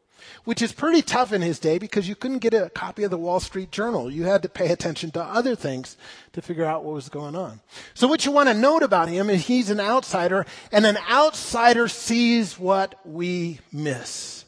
which 0.44 0.62
is 0.62 0.72
pretty 0.72 1.00
tough 1.00 1.32
in 1.32 1.42
his 1.42 1.58
day 1.58 1.78
because 1.78 2.08
you 2.08 2.14
couldn't 2.14 2.38
get 2.38 2.52
a 2.52 2.70
copy 2.70 3.02
of 3.02 3.10
the 3.10 3.18
Wall 3.18 3.40
Street 3.40 3.70
Journal. 3.70 4.10
You 4.10 4.24
had 4.24 4.42
to 4.42 4.48
pay 4.48 4.70
attention 4.70 5.10
to 5.12 5.22
other 5.22 5.54
things 5.54 5.96
to 6.32 6.42
figure 6.42 6.64
out 6.64 6.84
what 6.84 6.94
was 6.94 7.08
going 7.08 7.34
on. 7.34 7.60
So 7.94 8.06
what 8.06 8.24
you 8.24 8.32
want 8.32 8.48
to 8.48 8.54
note 8.54 8.82
about 8.82 9.08
him 9.08 9.30
is 9.30 9.46
he's 9.46 9.70
an 9.70 9.80
outsider 9.80 10.44
and 10.72 10.84
an 10.86 10.98
outsider 11.10 11.88
sees 11.88 12.58
what 12.58 12.94
we 13.04 13.60
miss. 13.72 14.44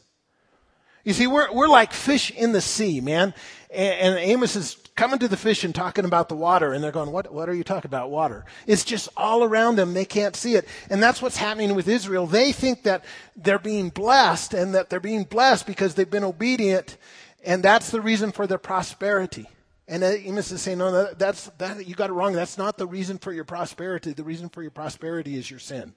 You 1.03 1.13
see, 1.13 1.27
we're, 1.27 1.51
we're 1.51 1.67
like 1.67 1.93
fish 1.93 2.31
in 2.31 2.51
the 2.51 2.61
sea, 2.61 3.01
man. 3.01 3.33
And, 3.73 4.17
Amos 4.17 4.55
is 4.55 4.75
coming 4.95 5.19
to 5.19 5.27
the 5.27 5.37
fish 5.37 5.63
and 5.63 5.73
talking 5.73 6.05
about 6.05 6.29
the 6.29 6.35
water, 6.35 6.73
and 6.73 6.83
they're 6.83 6.91
going, 6.91 7.11
what, 7.11 7.33
what 7.33 7.49
are 7.49 7.53
you 7.53 7.63
talking 7.63 7.89
about, 7.89 8.09
water? 8.09 8.45
It's 8.67 8.83
just 8.83 9.09
all 9.15 9.43
around 9.43 9.75
them. 9.77 9.93
They 9.93 10.05
can't 10.05 10.35
see 10.35 10.55
it. 10.55 10.67
And 10.89 11.01
that's 11.01 11.21
what's 11.21 11.37
happening 11.37 11.75
with 11.75 11.87
Israel. 11.87 12.27
They 12.27 12.51
think 12.51 12.83
that 12.83 13.05
they're 13.35 13.59
being 13.59 13.89
blessed 13.89 14.53
and 14.53 14.75
that 14.75 14.89
they're 14.89 14.99
being 14.99 15.23
blessed 15.23 15.65
because 15.65 15.95
they've 15.95 16.09
been 16.09 16.23
obedient, 16.23 16.97
and 17.43 17.63
that's 17.63 17.89
the 17.89 18.01
reason 18.01 18.31
for 18.31 18.47
their 18.47 18.57
prosperity. 18.57 19.47
And 19.87 20.03
uh, 20.03 20.07
Amos 20.07 20.51
is 20.51 20.61
saying, 20.61 20.77
no, 20.77 21.13
that's, 21.13 21.47
that, 21.57 21.85
you 21.85 21.95
got 21.95 22.09
it 22.09 22.13
wrong. 22.13 22.33
That's 22.33 22.57
not 22.57 22.77
the 22.77 22.87
reason 22.87 23.17
for 23.17 23.33
your 23.33 23.43
prosperity. 23.43 24.13
The 24.13 24.23
reason 24.23 24.47
for 24.47 24.61
your 24.61 24.71
prosperity 24.71 25.37
is 25.37 25.49
your 25.49 25.59
sin. 25.59 25.93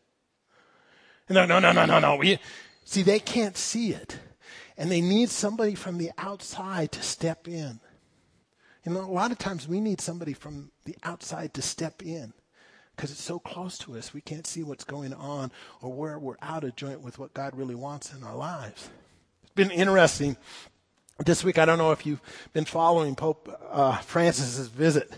No, 1.29 1.47
no, 1.47 1.59
no, 1.59 1.73
no, 1.73 1.87
no, 1.87 2.01
no. 2.01 2.17
We, 2.17 2.39
see, 2.85 3.03
they 3.03 3.21
can't 3.21 3.57
see 3.57 3.91
it. 3.91 4.19
And 4.77 4.91
they 4.91 5.01
need 5.01 5.31
somebody 5.31 5.77
from 5.77 5.99
the 5.99 6.11
outside 6.19 6.91
to 6.93 7.03
step 7.03 7.47
in. 7.47 7.79
You 8.85 8.93
know, 8.93 9.01
a 9.01 9.07
lot 9.07 9.33
of 9.33 9.39
times 9.39 9.67
we 9.67 9.81
need 9.81 10.01
somebody 10.01 10.35
from 10.35 10.71
the 10.85 10.97
outside 11.03 11.55
to 11.55 11.63
step 11.63 12.03
in 12.03 12.35
because 12.95 13.11
it's 13.11 13.23
so 13.23 13.39
close 13.39 13.79
to 13.79 13.97
us. 13.97 14.13
We 14.13 14.21
can't 14.21 14.47
see 14.47 14.63
what's 14.63 14.85
going 14.85 15.15
on 15.15 15.53
or 15.81 15.93
where 15.93 16.19
we're 16.19 16.37
out 16.43 16.65
of 16.65 16.77
joint 16.77 17.01
with 17.01 17.19
what 17.19 17.33
God 17.33 17.57
really 17.57 17.75
wants 17.75 18.13
in 18.13 18.23
our 18.23 18.37
lives. 18.37 18.91
It's 19.43 19.53
been 19.53 19.71
interesting. 19.71 20.37
This 21.25 21.43
week, 21.43 21.59
I 21.59 21.65
don't 21.65 21.79
know 21.79 21.93
if 21.93 22.05
you've 22.05 22.21
been 22.53 22.65
following 22.65 23.15
Pope 23.15 23.49
uh, 23.71 23.99
Francis's 23.99 24.69
visit 24.69 25.13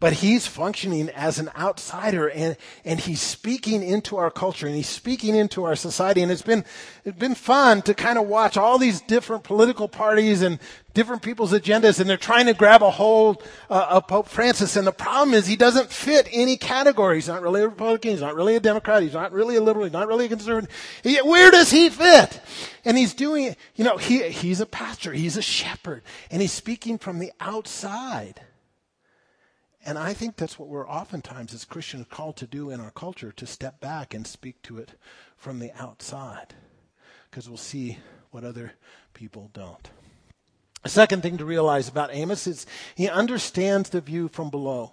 but 0.00 0.12
he's 0.12 0.46
functioning 0.46 1.08
as 1.10 1.40
an 1.40 1.50
outsider 1.58 2.28
and, 2.28 2.56
and 2.84 3.00
he's 3.00 3.20
speaking 3.20 3.82
into 3.82 4.16
our 4.16 4.30
culture 4.30 4.66
and 4.66 4.76
he's 4.76 4.88
speaking 4.88 5.34
into 5.34 5.64
our 5.64 5.74
society. 5.74 6.22
And 6.22 6.30
it's 6.30 6.42
been, 6.42 6.64
it's 7.04 7.18
been 7.18 7.34
fun 7.34 7.82
to 7.82 7.94
kind 7.94 8.16
of 8.16 8.28
watch 8.28 8.56
all 8.56 8.78
these 8.78 9.00
different 9.00 9.42
political 9.42 9.88
parties 9.88 10.42
and 10.42 10.60
different 10.94 11.22
people's 11.22 11.52
agendas 11.52 11.98
and 11.98 12.08
they're 12.08 12.16
trying 12.16 12.46
to 12.46 12.54
grab 12.54 12.80
a 12.80 12.90
hold 12.90 13.42
uh, 13.68 13.86
of 13.90 14.06
Pope 14.06 14.28
Francis. 14.28 14.76
And 14.76 14.86
the 14.86 14.92
problem 14.92 15.34
is 15.34 15.48
he 15.48 15.56
doesn't 15.56 15.90
fit 15.90 16.28
any 16.32 16.56
category. 16.56 17.16
He's 17.16 17.28
not 17.28 17.42
really 17.42 17.62
a 17.62 17.68
Republican. 17.68 18.12
He's 18.12 18.20
not 18.20 18.36
really 18.36 18.54
a 18.54 18.60
Democrat. 18.60 19.02
He's 19.02 19.14
not 19.14 19.32
really 19.32 19.56
a 19.56 19.60
liberal. 19.60 19.84
He's 19.84 19.92
not 19.92 20.06
really 20.06 20.26
a 20.26 20.28
conservative. 20.28 20.70
He, 21.02 21.16
where 21.16 21.50
does 21.50 21.72
he 21.72 21.88
fit? 21.88 22.40
And 22.84 22.96
he's 22.96 23.14
doing, 23.14 23.56
you 23.74 23.82
know, 23.82 23.96
he, 23.96 24.28
he's 24.28 24.60
a 24.60 24.66
pastor. 24.66 25.12
He's 25.12 25.36
a 25.36 25.42
shepherd 25.42 26.02
and 26.30 26.40
he's 26.40 26.52
speaking 26.52 26.98
from 26.98 27.18
the 27.18 27.32
outside. 27.40 28.42
And 29.84 29.98
I 29.98 30.12
think 30.12 30.36
that's 30.36 30.58
what 30.58 30.68
we're 30.68 30.88
oftentimes 30.88 31.54
as 31.54 31.64
Christians 31.64 32.06
called 32.10 32.36
to 32.36 32.46
do 32.46 32.70
in 32.70 32.80
our 32.80 32.90
culture 32.90 33.32
to 33.32 33.46
step 33.46 33.80
back 33.80 34.12
and 34.12 34.26
speak 34.26 34.60
to 34.62 34.78
it 34.78 34.92
from 35.36 35.58
the 35.58 35.72
outside. 35.80 36.54
Because 37.30 37.48
we'll 37.48 37.58
see 37.58 37.98
what 38.30 38.44
other 38.44 38.72
people 39.14 39.50
don't. 39.52 39.90
A 40.84 40.88
second 40.88 41.22
thing 41.22 41.38
to 41.38 41.44
realize 41.44 41.88
about 41.88 42.14
Amos 42.14 42.46
is 42.46 42.66
he 42.94 43.08
understands 43.08 43.90
the 43.90 44.00
view 44.00 44.28
from 44.28 44.50
below. 44.50 44.92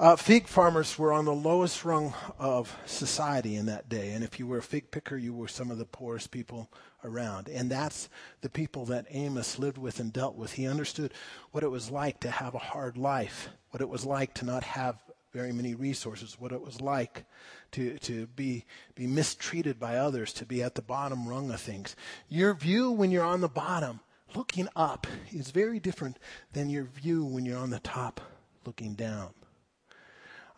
Uh, 0.00 0.14
fig 0.14 0.46
farmers 0.46 0.96
were 0.96 1.12
on 1.12 1.24
the 1.24 1.34
lowest 1.34 1.84
rung 1.84 2.14
of 2.38 2.76
society 2.86 3.56
in 3.56 3.66
that 3.66 3.88
day. 3.88 4.10
And 4.10 4.22
if 4.22 4.38
you 4.38 4.46
were 4.46 4.58
a 4.58 4.62
fig 4.62 4.92
picker, 4.92 5.16
you 5.16 5.34
were 5.34 5.48
some 5.48 5.72
of 5.72 5.78
the 5.78 5.84
poorest 5.84 6.30
people 6.30 6.70
around. 7.02 7.48
And 7.48 7.68
that's 7.68 8.08
the 8.40 8.48
people 8.48 8.84
that 8.86 9.06
Amos 9.10 9.58
lived 9.58 9.76
with 9.76 9.98
and 9.98 10.12
dealt 10.12 10.36
with. 10.36 10.52
He 10.52 10.68
understood 10.68 11.12
what 11.50 11.64
it 11.64 11.70
was 11.70 11.90
like 11.90 12.20
to 12.20 12.30
have 12.30 12.54
a 12.54 12.58
hard 12.58 12.96
life, 12.96 13.48
what 13.70 13.80
it 13.80 13.88
was 13.88 14.06
like 14.06 14.34
to 14.34 14.44
not 14.44 14.62
have 14.62 15.02
very 15.32 15.52
many 15.52 15.74
resources, 15.74 16.36
what 16.38 16.52
it 16.52 16.62
was 16.62 16.80
like 16.80 17.24
to, 17.72 17.98
to 17.98 18.28
be, 18.28 18.66
be 18.94 19.08
mistreated 19.08 19.80
by 19.80 19.96
others, 19.96 20.32
to 20.34 20.46
be 20.46 20.62
at 20.62 20.76
the 20.76 20.82
bottom 20.82 21.28
rung 21.28 21.50
of 21.50 21.60
things. 21.60 21.96
Your 22.28 22.54
view 22.54 22.92
when 22.92 23.10
you're 23.10 23.24
on 23.24 23.40
the 23.40 23.48
bottom, 23.48 23.98
looking 24.36 24.68
up, 24.76 25.08
is 25.32 25.50
very 25.50 25.80
different 25.80 26.20
than 26.52 26.70
your 26.70 26.84
view 26.84 27.24
when 27.24 27.44
you're 27.44 27.58
on 27.58 27.70
the 27.70 27.80
top, 27.80 28.20
looking 28.64 28.94
down 28.94 29.30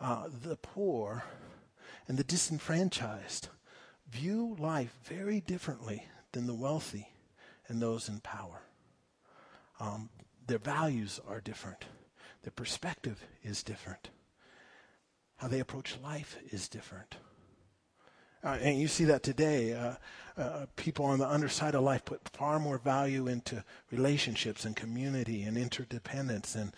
uh, 0.01 0.29
the 0.43 0.57
poor 0.57 1.25
and 2.09 2.19
the 2.19 2.25
disenfranchised 2.25 3.49
view 4.11 4.57
life 4.59 4.95
very 5.05 5.41
differently 5.41 6.07
than 6.33 6.47
the 6.47 6.55
wealthy 6.55 7.09
and 7.69 7.81
those 7.81 8.09
in 8.09 8.21
power. 8.21 8.63
Um, 9.79 10.11
their 10.47 10.59
values 10.59 11.21
are 11.29 11.41
different. 11.41 11.85
Their 12.43 12.53
perspective 12.53 13.25
is 13.43 13.63
different. 13.63 14.11
How 15.37 15.49
they 15.49 15.61
approach 15.61 15.97
life 16.03 16.37
is 16.51 16.69
different. 16.69 17.17
Uh, 18.43 18.59
and 18.61 18.79
you 18.81 18.89
see 18.89 19.05
that 19.05 19.23
today. 19.23 19.75
Uh, 19.75 19.95
uh, 20.37 20.67
people 20.77 21.05
on 21.05 21.19
the 21.19 21.29
underside 21.29 21.75
of 21.75 21.83
life 21.83 22.05
put 22.05 22.27
far 22.31 22.59
more 22.59 22.79
value 22.79 23.27
into 23.27 23.63
relationships 23.91 24.65
and 24.65 24.75
community 24.75 25.43
and 25.43 25.59
interdependence. 25.59 26.55
And, 26.55 26.73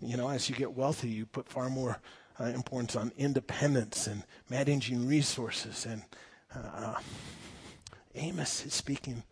you 0.00 0.16
know, 0.16 0.28
as 0.28 0.48
you 0.48 0.54
get 0.54 0.72
wealthy, 0.72 1.08
you 1.08 1.26
put 1.26 1.48
far 1.48 1.68
more 1.68 2.00
uh, 2.40 2.44
importance 2.44 2.96
on 2.96 3.12
independence 3.16 4.06
and 4.06 4.22
managing 4.48 5.06
resources. 5.06 5.86
And 5.86 6.02
uh, 6.54 6.94
Amos 8.14 8.64
is 8.64 8.74
speaking 8.74 9.22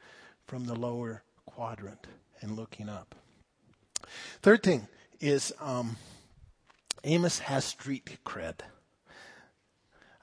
from 0.46 0.64
the 0.66 0.74
lower 0.74 1.22
quadrant 1.44 2.06
and 2.40 2.56
looking 2.56 2.88
up. 2.88 3.14
Third 4.42 4.62
thing 4.62 4.88
is 5.20 5.52
um, 5.60 5.96
Amos 7.04 7.38
has 7.40 7.64
street 7.64 8.18
cred. 8.24 8.60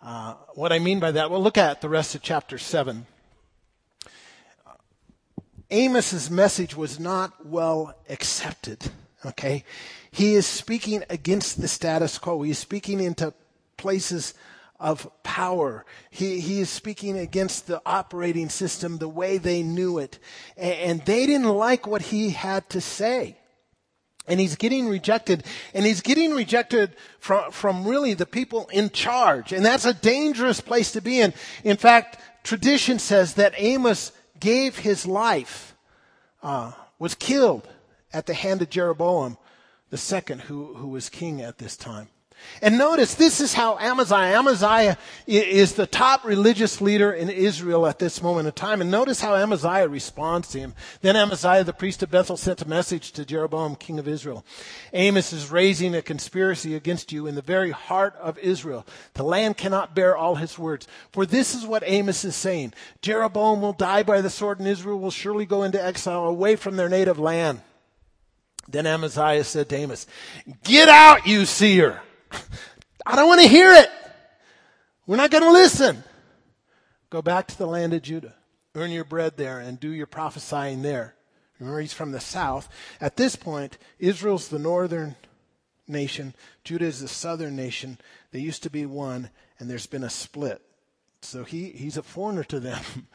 Uh, 0.01 0.35
what 0.53 0.73
I 0.73 0.79
mean 0.79 0.99
by 0.99 1.11
that, 1.11 1.31
well, 1.31 1.41
look 1.41 1.57
at 1.57 1.81
the 1.81 1.89
rest 1.89 2.13
of 2.13 2.21
chapter 2.21 2.57
7. 2.57 3.05
Amos's 5.71 6.29
message 6.29 6.75
was 6.75 6.99
not 6.99 7.45
well 7.45 7.95
accepted. 8.09 8.91
Okay? 9.25 9.63
He 10.11 10.35
is 10.35 10.45
speaking 10.45 11.03
against 11.09 11.61
the 11.61 11.67
status 11.67 12.17
quo. 12.17 12.41
He 12.41 12.51
is 12.51 12.59
speaking 12.59 12.99
into 12.99 13.33
places 13.77 14.33
of 14.79 15.09
power. 15.23 15.85
He, 16.09 16.39
he 16.39 16.59
is 16.59 16.69
speaking 16.69 17.17
against 17.17 17.67
the 17.67 17.81
operating 17.85 18.49
system, 18.49 18.97
the 18.97 19.07
way 19.07 19.37
they 19.37 19.63
knew 19.63 19.97
it. 19.97 20.19
And, 20.57 20.73
and 20.73 21.05
they 21.05 21.25
didn't 21.25 21.49
like 21.49 21.87
what 21.87 22.01
he 22.01 22.31
had 22.31 22.69
to 22.71 22.81
say. 22.81 23.37
And 24.27 24.39
he's 24.39 24.55
getting 24.55 24.87
rejected, 24.87 25.43
and 25.73 25.85
he's 25.85 26.01
getting 26.01 26.33
rejected 26.33 26.95
from, 27.19 27.51
from 27.51 27.85
really 27.85 28.13
the 28.13 28.25
people 28.25 28.69
in 28.71 28.89
charge. 28.89 29.51
And 29.51 29.65
that's 29.65 29.83
a 29.85 29.93
dangerous 29.93 30.61
place 30.61 30.93
to 30.93 31.01
be 31.01 31.19
in. 31.19 31.33
In 31.65 31.75
fact, 31.75 32.19
tradition 32.43 32.99
says 32.99 33.33
that 33.33 33.53
Amos 33.57 34.13
gave 34.39 34.77
his 34.77 35.05
life, 35.05 35.75
uh, 36.41 36.71
was 36.99 37.15
killed 37.15 37.67
at 38.13 38.25
the 38.25 38.33
hand 38.33 38.61
of 38.61 38.69
Jeroboam 38.69 39.37
the 39.89 39.97
second, 39.97 40.41
who, 40.41 40.73
who 40.73 40.87
was 40.87 41.07
king 41.09 41.41
at 41.41 41.59
this 41.59 41.77
time. 41.77 42.07
And 42.61 42.77
notice, 42.77 43.15
this 43.15 43.41
is 43.41 43.53
how 43.53 43.77
Amaziah, 43.77 44.37
Amaziah 44.37 44.97
is 45.27 45.73
the 45.73 45.87
top 45.87 46.23
religious 46.23 46.81
leader 46.81 47.11
in 47.11 47.29
Israel 47.29 47.85
at 47.85 47.99
this 47.99 48.21
moment 48.21 48.47
in 48.47 48.53
time. 48.53 48.81
And 48.81 48.91
notice 48.91 49.21
how 49.21 49.35
Amaziah 49.35 49.87
responds 49.87 50.49
to 50.49 50.59
him. 50.59 50.73
Then 51.01 51.15
Amaziah, 51.15 51.63
the 51.63 51.73
priest 51.73 52.03
of 52.03 52.11
Bethel, 52.11 52.37
sent 52.37 52.61
a 52.61 52.67
message 52.67 53.11
to 53.13 53.25
Jeroboam, 53.25 53.75
king 53.75 53.99
of 53.99 54.07
Israel. 54.07 54.45
Amos 54.93 55.33
is 55.33 55.51
raising 55.51 55.95
a 55.95 56.01
conspiracy 56.01 56.75
against 56.75 57.11
you 57.11 57.27
in 57.27 57.35
the 57.35 57.41
very 57.41 57.71
heart 57.71 58.15
of 58.15 58.37
Israel. 58.39 58.85
The 59.13 59.23
land 59.23 59.57
cannot 59.57 59.95
bear 59.95 60.15
all 60.15 60.35
his 60.35 60.57
words. 60.57 60.87
For 61.11 61.25
this 61.25 61.53
is 61.53 61.65
what 61.65 61.83
Amos 61.85 62.23
is 62.25 62.35
saying. 62.35 62.73
Jeroboam 63.01 63.61
will 63.61 63.73
die 63.73 64.03
by 64.03 64.21
the 64.21 64.29
sword 64.29 64.59
and 64.59 64.67
Israel 64.67 64.99
will 64.99 65.11
surely 65.11 65.45
go 65.45 65.63
into 65.63 65.83
exile 65.83 66.25
away 66.25 66.55
from 66.55 66.75
their 66.75 66.89
native 66.89 67.19
land. 67.19 67.61
Then 68.67 68.87
Amaziah 68.87 69.43
said 69.43 69.69
to 69.69 69.75
Amos, 69.75 70.07
Get 70.63 70.89
out, 70.89 71.27
you 71.27 71.45
seer. 71.45 72.01
I 73.05 73.15
don't 73.15 73.27
want 73.27 73.41
to 73.41 73.47
hear 73.47 73.73
it. 73.73 73.89
We're 75.05 75.17
not 75.17 75.31
going 75.31 75.43
to 75.43 75.51
listen. 75.51 76.03
Go 77.09 77.21
back 77.21 77.47
to 77.47 77.57
the 77.57 77.67
land 77.67 77.93
of 77.93 78.01
Judah. 78.01 78.35
Earn 78.75 78.91
your 78.91 79.03
bread 79.03 79.37
there 79.37 79.59
and 79.59 79.79
do 79.79 79.89
your 79.89 80.07
prophesying 80.07 80.81
there. 80.81 81.15
Remember, 81.59 81.81
he's 81.81 81.93
from 81.93 82.11
the 82.11 82.19
south. 82.19 82.69
At 82.99 83.17
this 83.17 83.35
point, 83.35 83.77
Israel's 83.99 84.47
the 84.47 84.59
northern 84.59 85.15
nation, 85.87 86.33
Judah 86.63 86.85
is 86.85 87.01
the 87.01 87.07
southern 87.07 87.55
nation. 87.55 87.97
They 88.31 88.39
used 88.39 88.63
to 88.63 88.69
be 88.69 88.85
one, 88.85 89.29
and 89.59 89.69
there's 89.69 89.85
been 89.85 90.03
a 90.03 90.09
split. 90.09 90.61
So 91.21 91.43
he, 91.43 91.69
he's 91.69 91.97
a 91.97 92.03
foreigner 92.03 92.43
to 92.45 92.59
them. 92.59 92.81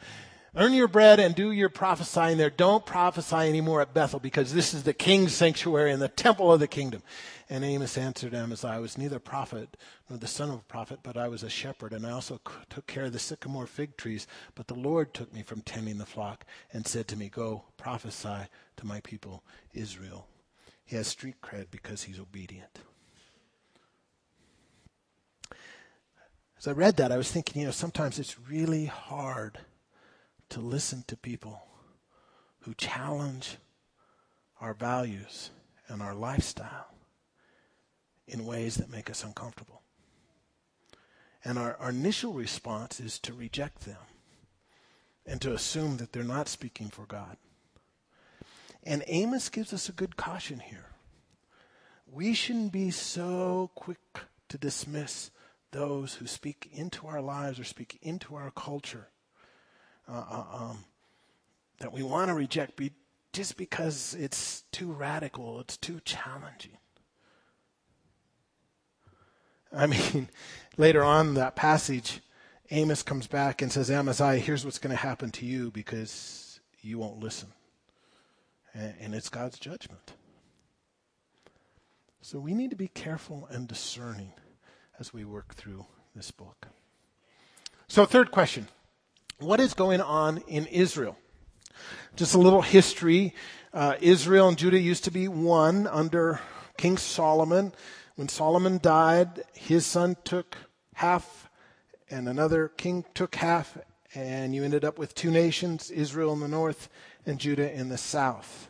Earn 0.55 0.73
your 0.73 0.87
bread 0.87 1.19
and 1.19 1.35
do 1.35 1.51
your 1.51 1.69
prophesying 1.69 2.37
there. 2.37 2.49
Don't 2.49 2.85
prophesy 2.85 3.35
anymore 3.35 3.81
at 3.81 3.93
Bethel 3.93 4.19
because 4.19 4.51
this 4.51 4.73
is 4.73 4.83
the 4.83 4.93
king's 4.93 5.33
sanctuary 5.33 5.91
and 5.91 6.01
the 6.01 6.07
temple 6.07 6.51
of 6.51 6.59
the 6.59 6.67
kingdom. 6.67 7.03
And 7.49 7.63
Amos 7.63 7.97
answered 7.97 8.33
Amaziah, 8.33 8.71
I 8.71 8.79
was 8.79 8.97
neither 8.97 9.19
prophet 9.19 9.77
nor 10.09 10.17
the 10.17 10.27
son 10.27 10.49
of 10.49 10.55
a 10.55 10.63
prophet, 10.63 10.99
but 11.03 11.17
I 11.17 11.27
was 11.27 11.43
a 11.43 11.49
shepherd, 11.49 11.93
and 11.93 12.05
I 12.05 12.11
also 12.11 12.39
took 12.69 12.87
care 12.87 13.05
of 13.05 13.13
the 13.13 13.19
sycamore 13.19 13.67
fig 13.67 13.95
trees. 13.95 14.25
But 14.55 14.67
the 14.67 14.75
Lord 14.75 15.13
took 15.13 15.31
me 15.33 15.43
from 15.43 15.61
tending 15.61 15.99
the 15.99 16.05
flock 16.05 16.45
and 16.73 16.85
said 16.85 17.07
to 17.09 17.15
me, 17.15 17.29
Go 17.29 17.65
prophesy 17.77 18.47
to 18.77 18.85
my 18.85 19.01
people 19.01 19.43
Israel. 19.73 20.27
He 20.83 20.95
has 20.95 21.07
street 21.07 21.41
cred 21.43 21.67
because 21.69 22.03
he's 22.03 22.19
obedient. 22.19 22.79
As 26.57 26.67
I 26.67 26.71
read 26.71 26.97
that, 26.97 27.11
I 27.11 27.17
was 27.17 27.31
thinking, 27.31 27.61
you 27.61 27.67
know, 27.67 27.71
sometimes 27.71 28.17
it's 28.17 28.39
really 28.39 28.85
hard 28.85 29.59
to 30.49 30.59
listen 30.59 31.03
to 31.07 31.15
people 31.15 31.63
who 32.61 32.73
challenge 32.73 33.57
our 34.59 34.73
values 34.73 35.51
and 35.87 36.01
our 36.01 36.13
lifestyle 36.13 36.93
in 38.27 38.45
ways 38.45 38.75
that 38.75 38.91
make 38.91 39.09
us 39.09 39.23
uncomfortable. 39.23 39.81
And 41.43 41.57
our, 41.57 41.77
our 41.77 41.89
initial 41.89 42.33
response 42.33 42.99
is 42.99 43.17
to 43.19 43.33
reject 43.33 43.85
them 43.85 43.97
and 45.25 45.41
to 45.41 45.53
assume 45.53 45.97
that 45.97 46.11
they're 46.11 46.23
not 46.23 46.47
speaking 46.47 46.89
for 46.89 47.05
God. 47.05 47.37
And 48.83 49.03
Amos 49.07 49.49
gives 49.49 49.73
us 49.73 49.89
a 49.89 49.93
good 49.93 50.17
caution 50.17 50.59
here. 50.59 50.87
We 52.11 52.33
shouldn't 52.33 52.71
be 52.71 52.91
so 52.91 53.71
quick 53.75 53.99
to 54.49 54.57
dismiss 54.57 55.31
those 55.71 56.15
who 56.15 56.27
speak 56.27 56.69
into 56.73 57.07
our 57.07 57.21
lives 57.21 57.59
or 57.59 57.63
speak 57.63 57.99
into 58.01 58.35
our 58.35 58.51
culture 58.51 59.09
uh, 60.09 60.23
uh, 60.29 60.45
um, 60.51 60.85
that 61.79 61.93
we 61.93 62.03
want 62.03 62.29
to 62.29 62.33
reject 62.33 62.75
be, 62.75 62.91
just 63.31 63.57
because 63.57 64.15
it's 64.15 64.63
too 64.71 64.91
radical, 64.91 65.59
it's 65.59 65.77
too 65.77 66.01
challenging. 66.03 66.77
I 69.71 69.85
mean, 70.13 70.29
later 70.77 71.03
on 71.03 71.35
that 71.35 71.55
passage, 71.55 72.21
Amos 72.71 73.03
comes 73.03 73.27
back 73.27 73.61
and 73.61 73.71
says, 73.71 73.89
Amaziah, 73.91 74.37
here's 74.37 74.65
what's 74.65 74.79
going 74.79 74.95
to 74.95 75.01
happen 75.01 75.31
to 75.31 75.45
you 75.45 75.71
because 75.71 76.59
you 76.81 76.97
won't 76.97 77.19
listen. 77.19 77.49
And, 78.73 78.93
and 78.99 79.15
it's 79.15 79.29
God's 79.29 79.59
judgment. 79.59 80.13
So 82.21 82.39
we 82.39 82.53
need 82.53 82.69
to 82.69 82.75
be 82.75 82.89
careful 82.89 83.47
and 83.49 83.67
discerning 83.67 84.33
as 84.99 85.13
we 85.13 85.23
work 85.23 85.55
through 85.55 85.85
this 86.15 86.31
book. 86.31 86.67
So, 87.87 88.05
third 88.05 88.29
question 88.29 88.67
What 89.39 89.61
is 89.61 89.73
going 89.73 90.01
on 90.01 90.39
in 90.49 90.65
Israel? 90.65 91.17
Just 92.17 92.35
a 92.35 92.37
little 92.37 92.61
history. 92.61 93.33
Uh, 93.73 93.95
Israel 94.01 94.49
and 94.49 94.57
Judah 94.57 94.77
used 94.77 95.05
to 95.05 95.11
be 95.11 95.29
one 95.29 95.87
under 95.87 96.41
King 96.75 96.97
Solomon. 96.97 97.71
When 98.17 98.27
Solomon 98.27 98.79
died, 98.79 99.45
his 99.53 99.85
son 99.85 100.17
took 100.25 100.57
half, 100.95 101.49
and 102.09 102.27
another 102.27 102.67
king 102.67 103.05
took 103.13 103.35
half, 103.35 103.77
and 104.13 104.53
you 104.53 104.65
ended 104.65 104.83
up 104.83 104.99
with 104.99 105.15
two 105.15 105.31
nations 105.31 105.89
Israel 105.89 106.33
in 106.33 106.41
the 106.41 106.49
north 106.49 106.89
and 107.25 107.39
Judah 107.39 107.73
in 107.73 107.87
the 107.87 107.97
south. 107.97 108.69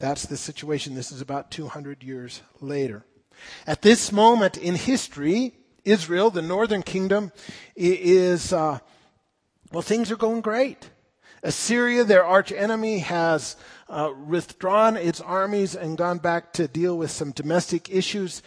That's 0.00 0.26
the 0.26 0.36
situation. 0.36 0.94
This 0.94 1.10
is 1.10 1.22
about 1.22 1.50
200 1.50 2.02
years 2.02 2.42
later. 2.60 3.06
At 3.66 3.80
this 3.80 4.12
moment 4.12 4.58
in 4.58 4.74
history, 4.74 5.54
Israel, 5.86 6.28
the 6.28 6.42
northern 6.42 6.82
kingdom, 6.82 7.32
is, 7.74 8.52
uh, 8.52 8.80
well, 9.72 9.82
things 9.82 10.10
are 10.10 10.16
going 10.16 10.40
great. 10.40 10.90
Assyria, 11.42 12.04
their 12.04 12.24
arch 12.24 12.52
enemy, 12.52 12.98
has 12.98 13.56
uh, 13.88 14.12
withdrawn 14.26 14.96
its 14.96 15.20
armies 15.20 15.74
and 15.74 15.96
gone 15.96 16.18
back 16.18 16.52
to 16.54 16.68
deal 16.68 16.98
with 16.98 17.10
some 17.10 17.30
domestic 17.30 17.88
issues. 17.88 18.42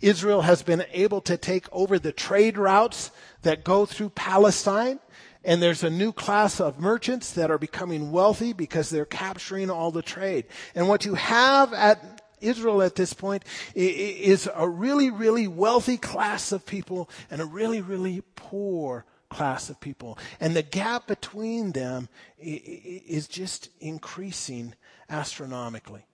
Israel 0.00 0.42
has 0.42 0.62
been 0.62 0.84
able 0.92 1.20
to 1.22 1.36
take 1.36 1.66
over 1.72 1.98
the 1.98 2.12
trade 2.12 2.56
routes 2.56 3.10
that 3.42 3.64
go 3.64 3.84
through 3.84 4.10
Palestine. 4.10 5.00
And 5.44 5.62
there's 5.62 5.84
a 5.84 5.90
new 5.90 6.12
class 6.12 6.60
of 6.60 6.80
merchants 6.80 7.32
that 7.32 7.50
are 7.50 7.58
becoming 7.58 8.10
wealthy 8.10 8.52
because 8.52 8.90
they're 8.90 9.04
capturing 9.04 9.70
all 9.70 9.90
the 9.90 10.02
trade. 10.02 10.46
And 10.74 10.88
what 10.88 11.04
you 11.04 11.14
have 11.14 11.72
at 11.72 12.22
Israel 12.40 12.82
at 12.82 12.94
this 12.94 13.12
point 13.12 13.44
is 13.74 14.48
a 14.54 14.68
really, 14.68 15.10
really 15.10 15.48
wealthy 15.48 15.96
class 15.96 16.52
of 16.52 16.66
people 16.66 17.10
and 17.30 17.40
a 17.40 17.46
really, 17.46 17.80
really 17.80 18.22
poor 18.36 19.04
class 19.28 19.70
of 19.70 19.80
people. 19.80 20.18
And 20.40 20.54
the 20.54 20.62
gap 20.62 21.06
between 21.06 21.72
them 21.72 22.08
is 22.38 23.28
just 23.28 23.70
increasing 23.80 24.74
astronomically. 25.08 26.04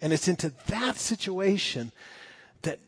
And 0.00 0.12
it's 0.12 0.28
into 0.28 0.52
that 0.66 0.96
situation 0.96 1.92
that 2.62 2.78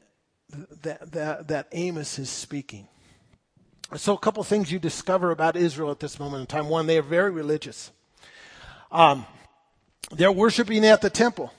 that, 0.82 1.12
that, 1.12 1.48
that 1.48 1.68
Amos 1.72 2.18
is 2.18 2.30
speaking. 2.30 2.88
So, 3.96 4.14
a 4.14 4.18
couple 4.18 4.42
things 4.42 4.72
you 4.72 4.78
discover 4.78 5.30
about 5.30 5.56
Israel 5.56 5.90
at 5.92 6.00
this 6.00 6.18
moment 6.18 6.40
in 6.40 6.46
time. 6.46 6.68
One, 6.68 6.86
they 6.86 6.98
are 6.98 7.02
very 7.02 7.30
religious. 7.30 7.92
Um, 8.90 9.26
they're 10.10 10.32
worshiping 10.32 10.84
at 10.84 11.00
the 11.00 11.10
temple. 11.10 11.52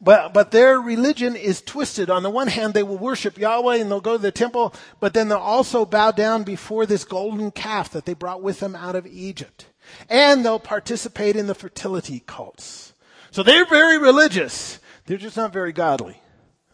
But, 0.00 0.32
but 0.32 0.52
their 0.52 0.80
religion 0.80 1.34
is 1.34 1.60
twisted. 1.60 2.08
On 2.08 2.22
the 2.22 2.30
one 2.30 2.46
hand, 2.46 2.72
they 2.72 2.84
will 2.84 2.98
worship 2.98 3.36
Yahweh 3.36 3.76
and 3.76 3.90
they'll 3.90 4.00
go 4.00 4.16
to 4.16 4.22
the 4.22 4.30
temple, 4.30 4.72
but 5.00 5.12
then 5.12 5.28
they'll 5.28 5.38
also 5.38 5.84
bow 5.84 6.12
down 6.12 6.44
before 6.44 6.86
this 6.86 7.04
golden 7.04 7.50
calf 7.50 7.90
that 7.90 8.04
they 8.04 8.14
brought 8.14 8.42
with 8.42 8.60
them 8.60 8.76
out 8.76 8.94
of 8.94 9.06
Egypt. 9.06 9.66
And 10.08 10.44
they'll 10.44 10.60
participate 10.60 11.34
in 11.34 11.48
the 11.48 11.54
fertility 11.54 12.22
cults. 12.26 12.92
So 13.30 13.42
they're 13.42 13.66
very 13.66 13.98
religious. 13.98 14.78
They're 15.06 15.16
just 15.16 15.36
not 15.36 15.52
very 15.52 15.72
godly. 15.72 16.20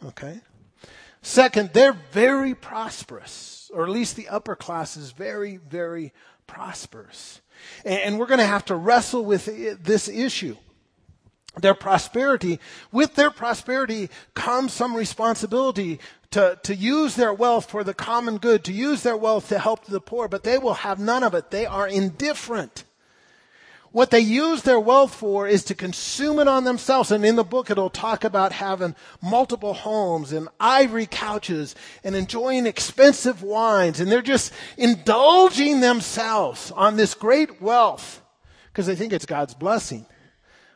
Okay? 0.05 0.41
Second, 1.23 1.71
they're 1.73 1.97
very 2.13 2.55
prosperous, 2.55 3.71
or 3.73 3.85
at 3.85 3.91
least 3.91 4.17
the 4.17 4.29
upper 4.29 4.55
class 4.55 4.97
is 4.97 5.13
very, 5.13 5.57
very 5.57 6.13
prosperous. 6.47 7.41
And 7.85 8.19
we're 8.19 8.27
going 8.27 8.41
to 8.41 8.47
have 8.47 8.67
to 8.67 8.75
wrestle 8.75 9.25
with 9.25 9.47
this 9.83 10.09
issue. 10.09 10.57
Their 11.57 11.75
prosperity, 11.75 12.59
with 12.91 13.15
their 13.15 13.31
prosperity 13.31 14.11
comes 14.35 14.73
some 14.73 14.97
responsibility 14.97 16.01
to, 16.33 16.59
to 16.65 16.75
use 16.75 17.15
their 17.15 17.33
wealth 17.33 17.71
for 17.71 17.85
the 17.85 17.95
common 17.95 18.39
good, 18.39 18.65
to 18.65 18.73
use 18.73 19.05
their 19.05 19.17
wealth 19.17 19.49
to 19.51 19.59
help 19.61 19.85
the 19.85 20.01
poor, 20.01 20.27
but 20.27 20.43
they 20.43 20.59
will 20.59 20.75
have 20.75 20.99
none 20.99 21.23
of 21.23 21.33
it. 21.35 21.53
They 21.53 21.65
are 21.65 21.87
indifferent. 21.87 22.83
What 23.95 24.11
they 24.11 24.19
use 24.19 24.63
their 24.63 24.81
wealth 24.81 25.15
for 25.15 25.47
is 25.47 25.63
to 25.67 25.75
consume 25.77 26.41
it 26.41 26.49
on 26.49 26.65
themselves. 26.65 27.13
And 27.13 27.25
in 27.25 27.37
the 27.37 27.45
book, 27.45 27.71
it'll 27.71 27.89
talk 27.89 28.25
about 28.25 28.51
having 28.51 28.97
multiple 29.23 29.73
homes 29.73 30.33
and 30.33 30.49
ivory 30.59 31.07
couches 31.07 31.77
and 32.03 32.17
enjoying 32.17 32.67
expensive 32.67 33.45
wines. 33.45 34.01
And 34.01 34.11
they're 34.11 34.21
just 34.21 34.53
indulging 34.77 35.79
themselves 35.79 36.73
on 36.73 36.97
this 36.97 37.15
great 37.15 37.63
wealth 37.63 38.21
because 38.73 38.87
they 38.87 38.97
think 38.97 39.13
it's 39.13 39.27
God's 39.27 39.55
blessing. 39.55 40.07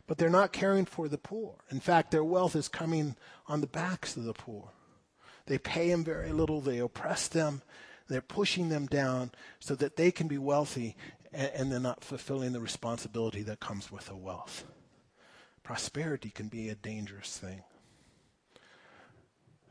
But 0.08 0.18
they're 0.18 0.30
not 0.30 0.52
caring 0.52 0.86
for 0.86 1.06
the 1.06 1.18
poor. 1.18 1.54
In 1.70 1.78
fact, 1.78 2.10
their 2.10 2.24
wealth 2.24 2.56
is 2.56 2.66
coming 2.66 3.14
on 3.46 3.60
the 3.60 3.68
backs 3.68 4.16
of 4.16 4.24
the 4.24 4.32
poor. 4.32 4.70
They 5.46 5.58
pay 5.58 5.90
them 5.90 6.02
very 6.02 6.32
little, 6.32 6.60
they 6.60 6.78
oppress 6.78 7.28
them, 7.28 7.62
they're 8.08 8.20
pushing 8.20 8.70
them 8.70 8.86
down 8.86 9.30
so 9.60 9.74
that 9.76 9.96
they 9.96 10.10
can 10.10 10.26
be 10.26 10.38
wealthy 10.38 10.96
and, 11.32 11.50
and 11.54 11.72
they're 11.72 11.78
not 11.78 12.02
fulfilling 12.02 12.52
the 12.52 12.60
responsibility 12.60 13.42
that 13.42 13.60
comes 13.60 13.92
with 13.92 14.06
the 14.06 14.16
wealth. 14.16 14.64
Prosperity 15.62 16.30
can 16.30 16.48
be 16.48 16.70
a 16.70 16.74
dangerous 16.74 17.36
thing. 17.36 17.62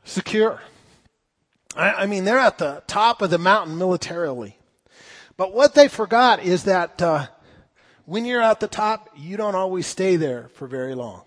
Secure. 0.04 0.62
I, 1.76 1.90
I 1.90 2.06
mean, 2.06 2.24
they're 2.24 2.38
at 2.38 2.58
the 2.58 2.82
top 2.86 3.22
of 3.22 3.30
the 3.30 3.38
mountain 3.38 3.76
militarily. 3.76 4.56
But 5.36 5.52
what 5.52 5.74
they 5.74 5.88
forgot 5.88 6.42
is 6.42 6.64
that 6.64 7.02
uh, 7.02 7.26
when 8.08 8.24
you're 8.24 8.40
at 8.40 8.58
the 8.58 8.68
top, 8.68 9.10
you 9.18 9.36
don't 9.36 9.54
always 9.54 9.86
stay 9.86 10.16
there 10.16 10.48
for 10.54 10.66
very 10.66 10.94
long. 10.94 11.24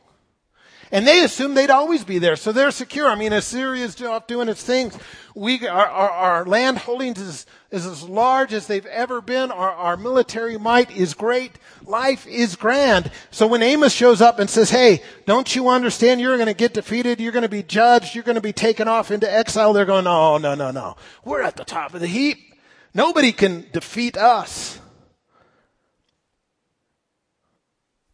And 0.92 1.08
they 1.08 1.24
assumed 1.24 1.56
they'd 1.56 1.70
always 1.70 2.04
be 2.04 2.18
there, 2.18 2.36
so 2.36 2.52
they're 2.52 2.72
secure. 2.72 3.08
I 3.08 3.14
mean, 3.14 3.34
Assyria 3.34 3.86
is 3.86 4.02
off 4.02 4.26
doing 4.26 4.50
its 4.50 4.64
things. 4.64 4.98
We, 5.36 5.68
our, 5.68 5.86
our, 5.86 6.10
our 6.10 6.46
land 6.46 6.80
holdings 6.80 7.22
is, 7.22 7.46
is, 7.70 7.86
as 7.86 8.02
large 8.02 8.52
as 8.52 8.66
they've 8.66 8.86
ever 8.88 9.22
been. 9.22 9.52
Our, 9.52 9.72
our 9.72 9.96
military 9.96 10.58
might 10.58 10.90
is 10.90 11.14
great. 11.14 11.52
Life 11.86 12.26
is 12.26 12.56
grand. 12.56 13.12
So 13.30 13.46
when 13.46 13.62
Amos 13.62 13.94
shows 13.94 14.20
up 14.20 14.40
and 14.40 14.50
says, 14.50 14.72
hey, 14.72 15.04
don't 15.28 15.56
you 15.56 15.70
understand 15.70 16.20
you're 16.20 16.38
going 16.38 16.48
to 16.48 16.56
get 16.56 16.74
defeated? 16.74 17.20
You're 17.20 17.32
going 17.32 17.44
to 17.44 17.48
be 17.48 17.62
judged. 17.62 18.16
You're 18.16 18.24
going 18.24 18.36
to 18.36 18.42
be 18.42 18.54
taken 18.54 18.88
off 18.88 19.12
into 19.12 19.32
exile. 19.32 19.72
They're 19.72 19.86
going, 19.86 20.06
no, 20.06 20.40
no, 20.40 20.56
no, 20.56 20.72
no. 20.72 20.96
We're 21.24 21.44
at 21.44 21.58
the 21.58 21.64
top 21.64 21.94
of 21.94 22.02
the 22.02 22.08
heap. 22.08 22.56
Nobody 22.96 23.32
can 23.32 23.68
defeat 23.72 24.18
us. 24.18 24.80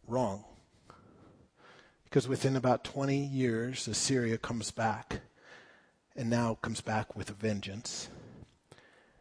Wrong. 0.08 0.44
Because 2.04 2.26
within 2.26 2.56
about 2.56 2.82
20 2.82 3.18
years, 3.18 3.86
Assyria 3.86 4.38
comes 4.38 4.70
back, 4.70 5.20
and 6.16 6.30
now 6.30 6.54
comes 6.62 6.80
back 6.80 7.14
with 7.14 7.28
a 7.28 7.34
vengeance, 7.34 8.08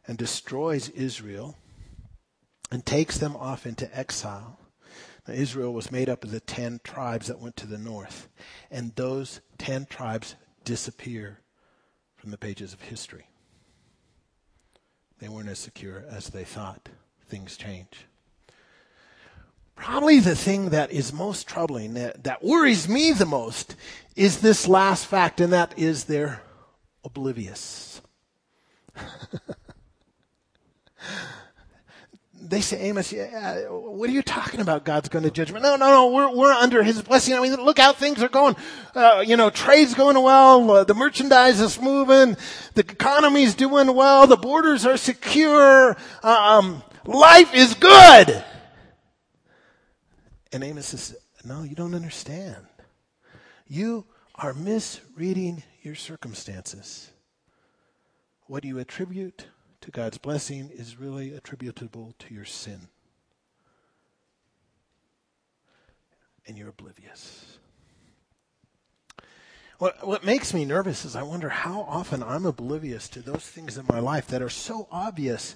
and 0.07 0.17
destroys 0.17 0.87
Israel, 0.89 1.57
and 2.71 2.85
takes 2.85 3.17
them 3.17 3.35
off 3.35 3.65
into 3.67 3.95
exile. 3.97 4.57
Now, 5.27 5.33
Israel 5.33 5.73
was 5.73 5.91
made 5.91 6.07
up 6.07 6.23
of 6.23 6.31
the 6.31 6.39
ten 6.39 6.79
tribes 6.85 7.27
that 7.27 7.39
went 7.39 7.57
to 7.57 7.67
the 7.67 7.77
north, 7.77 8.29
and 8.71 8.95
those 8.95 9.41
ten 9.57 9.85
tribes 9.85 10.35
disappear 10.63 11.41
from 12.15 12.31
the 12.31 12.37
pages 12.37 12.71
of 12.71 12.81
history. 12.81 13.27
They 15.19 15.27
weren't 15.27 15.49
as 15.49 15.59
secure 15.59 16.05
as 16.09 16.29
they 16.29 16.45
thought. 16.45 16.87
Things 17.27 17.57
change. 17.57 18.05
Probably 19.77 20.19
the 20.19 20.35
thing 20.35 20.71
that 20.71 20.91
is 20.91 21.13
most 21.13 21.47
troubling, 21.47 21.93
that, 21.93 22.25
that 22.25 22.43
worries 22.43 22.89
me 22.89 23.13
the 23.13 23.27
most, 23.27 23.75
is 24.15 24.41
this 24.41 24.67
last 24.67 25.05
fact, 25.05 25.39
and 25.39 25.53
that 25.53 25.77
is 25.77 26.05
they're 26.05 26.41
oblivious. 27.05 28.01
they 32.41 32.59
say, 32.59 32.79
Amos, 32.81 33.13
yeah, 33.13 33.67
what 33.69 34.09
are 34.09 34.13
you 34.13 34.23
talking 34.23 34.61
about? 34.61 34.83
God's 34.83 35.09
going 35.09 35.23
to 35.23 35.31
judgment. 35.31 35.63
No, 35.63 35.75
no, 35.75 35.91
no, 35.91 36.11
we're, 36.11 36.35
we're 36.35 36.51
under 36.51 36.81
his 36.81 37.03
blessing. 37.03 37.35
I 37.35 37.39
mean, 37.39 37.53
look 37.55 37.77
how 37.77 37.93
things 37.93 38.23
are 38.23 38.29
going. 38.29 38.55
Uh, 38.95 39.23
you 39.25 39.37
know, 39.37 39.51
trade's 39.51 39.93
going 39.93 40.21
well. 40.21 40.71
Uh, 40.71 40.83
the 40.85 40.95
merchandise 40.95 41.61
is 41.61 41.79
moving. 41.79 42.35
The 42.73 42.81
economy's 42.81 43.53
doing 43.53 43.93
well. 43.93 44.25
The 44.25 44.37
borders 44.37 44.87
are 44.87 44.97
secure. 44.97 45.95
Um, 46.23 46.81
life 47.05 47.53
is 47.53 47.75
good. 47.75 48.43
And 50.51 50.63
Amos 50.63 50.87
says, 50.87 51.15
no, 51.43 51.63
you 51.63 51.75
don't 51.75 51.93
understand. 51.93 52.65
You 53.67 54.05
are 54.35 54.53
misreading 54.53 55.63
your 55.81 55.95
circumstances. 55.95 57.11
What 58.45 58.63
you 58.63 58.79
attribute 58.79 59.47
to 59.81 59.91
God's 59.91 60.17
blessing 60.17 60.69
is 60.73 60.99
really 60.99 61.33
attributable 61.33 62.13
to 62.19 62.33
your 62.33 62.45
sin. 62.45 62.87
And 66.45 66.57
you're 66.57 66.69
oblivious. 66.69 67.57
What, 69.79 70.07
what 70.07 70.23
makes 70.23 70.53
me 70.53 70.65
nervous 70.65 71.05
is 71.05 71.15
I 71.15 71.23
wonder 71.23 71.49
how 71.49 71.81
often 71.81 72.23
I'm 72.23 72.45
oblivious 72.45 73.09
to 73.09 73.21
those 73.21 73.43
things 73.43 73.77
in 73.77 73.85
my 73.87 73.99
life 73.99 74.27
that 74.27 74.41
are 74.41 74.49
so 74.49 74.87
obvious 74.91 75.55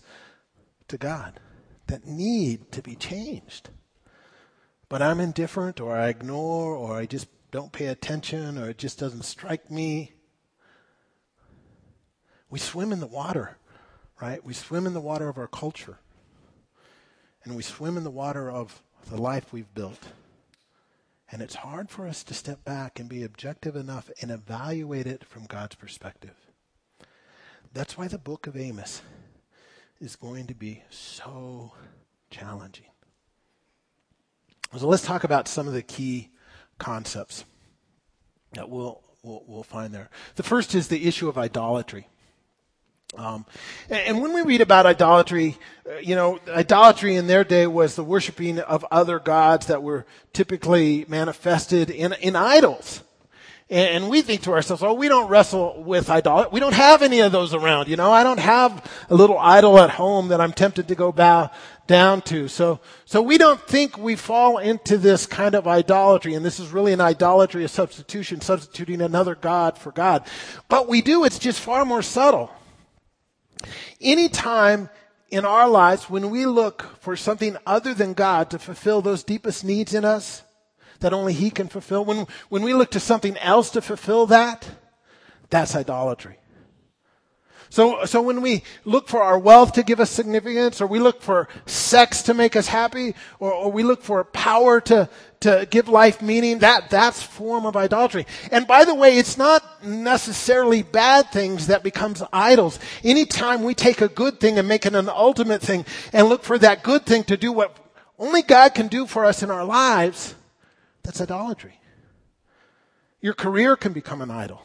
to 0.89 0.97
God, 0.97 1.39
that 1.87 2.05
need 2.05 2.71
to 2.73 2.81
be 2.81 2.95
changed. 2.95 3.69
But 4.91 5.01
I'm 5.01 5.19
indifferent, 5.19 5.79
or 5.79 5.95
I 5.95 6.09
ignore, 6.09 6.75
or 6.75 6.95
I 6.95 7.07
just 7.07 7.27
don't 7.49 7.71
pay 7.71 7.87
attention, 7.87 8.59
or 8.59 8.69
it 8.69 8.77
just 8.77 8.99
doesn't 8.99 9.23
strike 9.23 9.71
me. 9.71 10.11
We 12.51 12.59
swim 12.59 12.91
in 12.91 12.99
the 12.99 13.07
water 13.07 13.57
right? 14.21 14.45
We 14.45 14.53
swim 14.53 14.85
in 14.85 14.93
the 14.93 15.01
water 15.01 15.27
of 15.27 15.37
our 15.37 15.47
culture, 15.47 15.97
and 17.43 17.55
we 17.55 17.63
swim 17.63 17.97
in 17.97 18.03
the 18.03 18.11
water 18.11 18.49
of 18.49 18.83
the 19.09 19.19
life 19.19 19.51
we've 19.51 19.73
built. 19.73 20.09
And 21.31 21.41
it's 21.41 21.55
hard 21.55 21.89
for 21.89 22.07
us 22.07 22.23
to 22.23 22.33
step 22.33 22.63
back 22.63 22.99
and 22.99 23.09
be 23.09 23.23
objective 23.23 23.75
enough 23.75 24.11
and 24.21 24.29
evaluate 24.29 25.07
it 25.07 25.25
from 25.25 25.45
God's 25.45 25.75
perspective. 25.75 26.35
That's 27.73 27.97
why 27.97 28.07
the 28.07 28.17
book 28.17 28.47
of 28.47 28.57
Amos 28.57 29.01
is 29.99 30.15
going 30.15 30.47
to 30.47 30.53
be 30.53 30.83
so 30.89 31.71
challenging. 32.29 32.90
So 34.77 34.87
let's 34.87 35.03
talk 35.03 35.23
about 35.25 35.47
some 35.49 35.67
of 35.67 35.73
the 35.73 35.81
key 35.81 36.29
concepts 36.77 37.43
that 38.53 38.69
we'll, 38.69 39.01
we'll, 39.21 39.43
we'll 39.45 39.63
find 39.63 39.93
there. 39.93 40.09
The 40.35 40.43
first 40.43 40.75
is 40.75 40.87
the 40.87 41.07
issue 41.07 41.27
of 41.27 41.37
idolatry. 41.37 42.07
Um, 43.17 43.45
and 43.89 44.21
when 44.21 44.33
we 44.33 44.41
read 44.43 44.61
about 44.61 44.85
idolatry, 44.85 45.57
uh, 45.85 45.97
you 45.97 46.15
know, 46.15 46.39
idolatry 46.47 47.15
in 47.15 47.27
their 47.27 47.43
day 47.43 47.67
was 47.67 47.95
the 47.95 48.03
worshiping 48.05 48.59
of 48.59 48.85
other 48.89 49.19
gods 49.19 49.67
that 49.67 49.83
were 49.83 50.05
typically 50.31 51.03
manifested 51.09 51.89
in, 51.89 52.13
in 52.13 52.37
idols. 52.37 53.03
And, 53.69 54.03
and 54.03 54.09
we 54.09 54.21
think 54.21 54.43
to 54.43 54.53
ourselves, 54.53 54.81
oh, 54.81 54.93
we 54.93 55.09
don't 55.09 55.27
wrestle 55.27 55.83
with 55.83 56.09
idolatry. 56.09 56.51
We 56.53 56.61
don't 56.61 56.73
have 56.73 57.01
any 57.01 57.19
of 57.19 57.33
those 57.33 57.53
around, 57.53 57.89
you 57.89 57.97
know. 57.97 58.13
I 58.13 58.23
don't 58.23 58.39
have 58.39 58.89
a 59.09 59.15
little 59.15 59.37
idol 59.37 59.77
at 59.79 59.89
home 59.89 60.29
that 60.29 60.39
I'm 60.39 60.53
tempted 60.53 60.87
to 60.87 60.95
go 60.95 61.11
bow 61.11 61.51
down 61.91 62.21
to. 62.23 62.47
So, 62.47 62.79
so 63.05 63.21
we 63.21 63.37
don't 63.37 63.61
think 63.61 63.97
we 63.97 64.15
fall 64.15 64.57
into 64.57 64.97
this 64.97 65.25
kind 65.25 65.53
of 65.53 65.67
idolatry, 65.67 66.33
and 66.33 66.43
this 66.45 66.59
is 66.59 66.69
really 66.69 66.93
an 66.93 67.01
idolatry 67.01 67.63
of 67.63 67.71
substitution, 67.71 68.41
substituting 68.41 69.01
another 69.01 69.35
God 69.35 69.77
for 69.77 69.91
God. 69.91 70.25
But 70.69 70.87
we 70.87 71.01
do, 71.01 71.25
it's 71.25 71.37
just 71.37 71.59
far 71.59 71.85
more 71.85 72.01
subtle. 72.01 72.51
Anytime 73.99 74.89
in 75.29 75.45
our 75.45 75.69
lives 75.69 76.09
when 76.09 76.29
we 76.29 76.45
look 76.45 76.97
for 76.99 77.15
something 77.15 77.57
other 77.65 77.93
than 77.93 78.13
God 78.13 78.49
to 78.49 78.59
fulfill 78.59 79.01
those 79.01 79.23
deepest 79.23 79.63
needs 79.63 79.93
in 79.93 80.03
us 80.03 80.43
that 80.99 81.13
only 81.13 81.33
He 81.33 81.49
can 81.49 81.67
fulfill, 81.67 82.05
when, 82.05 82.27
when 82.49 82.61
we 82.63 82.73
look 82.73 82.91
to 82.91 82.99
something 82.99 83.37
else 83.37 83.69
to 83.71 83.81
fulfill 83.81 84.27
that, 84.27 84.67
that's 85.49 85.75
idolatry. 85.75 86.37
So, 87.71 88.03
so 88.03 88.21
when 88.21 88.41
we 88.41 88.63
look 88.83 89.07
for 89.07 89.23
our 89.23 89.39
wealth 89.39 89.71
to 89.73 89.83
give 89.83 90.01
us 90.01 90.09
significance, 90.09 90.81
or 90.81 90.87
we 90.87 90.99
look 90.99 91.21
for 91.21 91.47
sex 91.65 92.21
to 92.23 92.33
make 92.33 92.57
us 92.57 92.67
happy, 92.67 93.15
or, 93.39 93.53
or 93.53 93.71
we 93.71 93.83
look 93.83 94.03
for 94.03 94.25
power 94.25 94.81
to, 94.81 95.07
to 95.39 95.65
give 95.71 95.87
life 95.87 96.21
meaning, 96.21 96.59
that, 96.59 96.89
that's 96.89 97.23
form 97.23 97.65
of 97.65 97.77
idolatry. 97.77 98.27
And 98.51 98.67
by 98.67 98.83
the 98.83 98.93
way, 98.93 99.17
it's 99.17 99.37
not 99.37 99.63
necessarily 99.85 100.83
bad 100.83 101.31
things 101.31 101.67
that 101.67 101.81
becomes 101.81 102.21
idols. 102.33 102.77
Anytime 103.05 103.63
we 103.63 103.73
take 103.73 104.01
a 104.01 104.09
good 104.09 104.41
thing 104.41 104.59
and 104.59 104.67
make 104.67 104.85
it 104.85 104.93
an 104.93 105.07
ultimate 105.07 105.61
thing 105.61 105.85
and 106.11 106.27
look 106.27 106.43
for 106.43 106.57
that 106.57 106.83
good 106.83 107.05
thing 107.05 107.23
to 107.23 107.37
do 107.37 107.53
what 107.53 107.77
only 108.19 108.41
God 108.41 108.73
can 108.73 108.89
do 108.89 109.07
for 109.07 109.23
us 109.23 109.43
in 109.43 109.49
our 109.49 109.63
lives, 109.63 110.35
that's 111.03 111.21
idolatry. 111.21 111.79
Your 113.21 113.33
career 113.33 113.77
can 113.77 113.93
become 113.93 114.21
an 114.21 114.29
idol. 114.29 114.61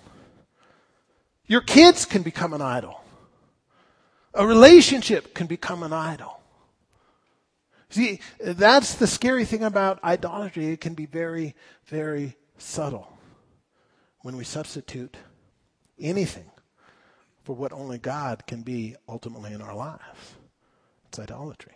Your 1.46 1.60
kids 1.60 2.04
can 2.04 2.22
become 2.22 2.52
an 2.52 2.62
idol. 2.62 3.02
A 4.34 4.46
relationship 4.46 5.34
can 5.34 5.46
become 5.46 5.82
an 5.82 5.92
idol. 5.92 6.40
See, 7.88 8.20
that's 8.40 8.94
the 8.94 9.06
scary 9.06 9.44
thing 9.44 9.62
about 9.62 10.02
idolatry. 10.02 10.66
It 10.66 10.80
can 10.80 10.94
be 10.94 11.06
very, 11.06 11.54
very 11.86 12.36
subtle 12.58 13.16
when 14.22 14.36
we 14.36 14.44
substitute 14.44 15.16
anything 15.98 16.50
for 17.44 17.54
what 17.54 17.72
only 17.72 17.98
God 17.98 18.44
can 18.46 18.62
be 18.62 18.96
ultimately 19.08 19.52
in 19.52 19.62
our 19.62 19.74
lives. 19.74 20.34
It's 21.06 21.18
idolatry. 21.18 21.74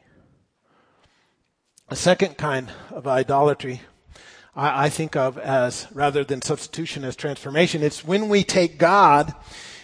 A 1.88 1.96
second 1.96 2.37
kind 2.37 2.70
of 2.90 3.06
idolatry 3.06 3.80
I, 4.55 4.87
I 4.87 4.89
think 4.89 5.17
of 5.17 5.39
as, 5.39 5.87
rather 5.93 6.25
than 6.25 6.43
substitution, 6.43 7.05
as 7.05 7.17
transformation. 7.17 7.83
It's 7.83 8.05
when 8.05 8.29
we 8.29 8.45
take 8.45 8.79
God 8.79 9.35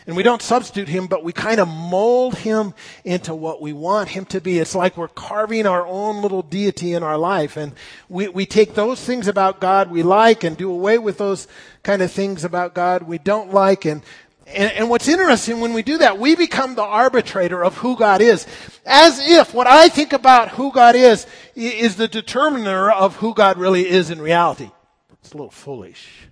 and 0.07 0.17
we 0.17 0.23
don't 0.23 0.43
substitute 0.43 0.89
him, 0.89 1.09
but 1.09 1.25
we 1.25 1.33
kind 1.33 1.59
of 1.59 1.67
mold 1.67 2.37
him 2.37 2.75
into 3.05 3.35
what 3.35 3.61
we 3.61 3.73
want 3.73 4.11
him 4.11 4.25
to 4.27 4.41
be. 4.41 4.59
It's 4.59 4.75
like 4.75 4.97
we're 4.97 5.09
carving 5.09 5.67
our 5.67 5.85
own 5.85 6.23
little 6.23 6.43
deity 6.43 6.93
in 6.95 7.03
our 7.03 7.19
life. 7.19 7.57
And 7.57 7.73
we, 8.09 8.29
we 8.29 8.47
take 8.47 8.75
those 8.75 9.01
things 9.01 9.27
about 9.27 9.61
God 9.61 9.91
we 9.91 10.05
like 10.05 10.45
and 10.45 10.57
do 10.57 10.71
away 10.71 10.99
with 10.99 11.19
those 11.19 11.49
kind 11.83 12.03
of 12.03 12.13
things 12.13 12.45
about 12.45 12.75
God 12.75 13.03
we 13.03 13.19
don't 13.19 13.53
like. 13.53 13.85
And, 13.85 14.03
and, 14.47 14.73
and 14.73 14.89
what's 14.89 15.09
interesting 15.09 15.61
when 15.61 15.73
we 15.73 15.83
do 15.83 15.99
that, 15.99 16.19
we 16.19 16.37
become 16.37 16.77
the 16.77 16.85
arbitrator 16.85 17.65
of 17.65 17.79
who 17.79 17.97
God 17.97 18.21
is. 18.21 18.47
As 18.85 19.19
if 19.19 19.53
what 19.53 19.67
I 19.67 19.89
think 19.89 20.13
about 20.13 20.51
who 20.51 20.71
God 20.71 20.95
is 20.95 21.27
is 21.57 21.97
the 21.97 22.07
determiner 22.07 22.91
of 22.91 23.17
who 23.17 23.35
God 23.35 23.59
really 23.59 23.89
is 23.89 24.11
in 24.11 24.21
reality. 24.21 24.71
It's 25.15 25.33
a 25.33 25.37
little 25.37 25.51
foolish. 25.51 26.29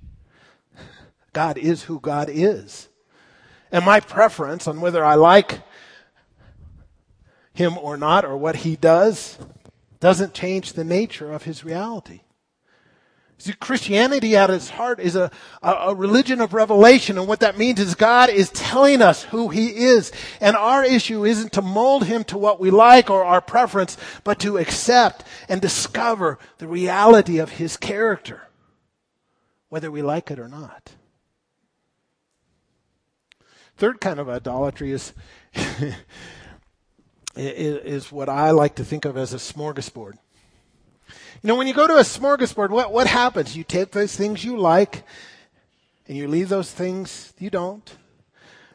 God 1.32 1.58
is 1.58 1.82
who 1.82 1.98
God 1.98 2.28
is. 2.30 2.88
And 3.72 3.84
my 3.84 3.98
preference 3.98 4.68
on 4.68 4.80
whether 4.80 5.04
I 5.04 5.16
like 5.16 5.60
him 7.52 7.76
or 7.78 7.96
not, 7.96 8.24
or 8.24 8.36
what 8.36 8.56
he 8.56 8.76
does, 8.76 9.38
doesn't 9.98 10.34
change 10.34 10.74
the 10.74 10.84
nature 10.84 11.32
of 11.32 11.44
his 11.44 11.64
reality. 11.64 12.20
Christianity 13.52 14.36
at 14.36 14.50
its 14.50 14.70
heart 14.70 15.00
is 15.00 15.16
a, 15.16 15.30
a, 15.62 15.70
a, 15.70 15.94
religion 15.94 16.40
of 16.40 16.54
revelation. 16.54 17.18
And 17.18 17.26
what 17.26 17.40
that 17.40 17.58
means 17.58 17.80
is 17.80 17.94
God 17.94 18.30
is 18.30 18.50
telling 18.50 19.02
us 19.02 19.24
who 19.24 19.48
He 19.48 19.76
is. 19.76 20.12
And 20.40 20.56
our 20.56 20.84
issue 20.84 21.24
isn't 21.24 21.52
to 21.52 21.62
mold 21.62 22.04
Him 22.04 22.24
to 22.24 22.38
what 22.38 22.60
we 22.60 22.70
like 22.70 23.10
or 23.10 23.24
our 23.24 23.40
preference, 23.40 23.96
but 24.22 24.38
to 24.40 24.58
accept 24.58 25.24
and 25.48 25.60
discover 25.60 26.38
the 26.58 26.68
reality 26.68 27.38
of 27.38 27.50
His 27.50 27.76
character, 27.76 28.48
whether 29.68 29.90
we 29.90 30.02
like 30.02 30.30
it 30.30 30.38
or 30.38 30.48
not. 30.48 30.92
Third 33.76 34.00
kind 34.00 34.20
of 34.20 34.28
idolatry 34.28 34.92
is, 34.92 35.12
is 37.36 38.12
what 38.12 38.28
I 38.28 38.52
like 38.52 38.76
to 38.76 38.84
think 38.84 39.04
of 39.04 39.16
as 39.16 39.34
a 39.34 39.38
smorgasbord. 39.38 40.14
You 41.44 41.48
know, 41.48 41.56
when 41.56 41.66
you 41.66 41.74
go 41.74 41.86
to 41.86 41.98
a 41.98 42.00
smorgasbord, 42.00 42.70
what, 42.70 42.90
what 42.90 43.06
happens? 43.06 43.54
You 43.54 43.64
take 43.64 43.90
those 43.90 44.16
things 44.16 44.42
you 44.42 44.56
like 44.56 45.02
and 46.08 46.16
you 46.16 46.26
leave 46.26 46.48
those 46.48 46.72
things 46.72 47.34
you 47.38 47.50
don't. 47.50 47.98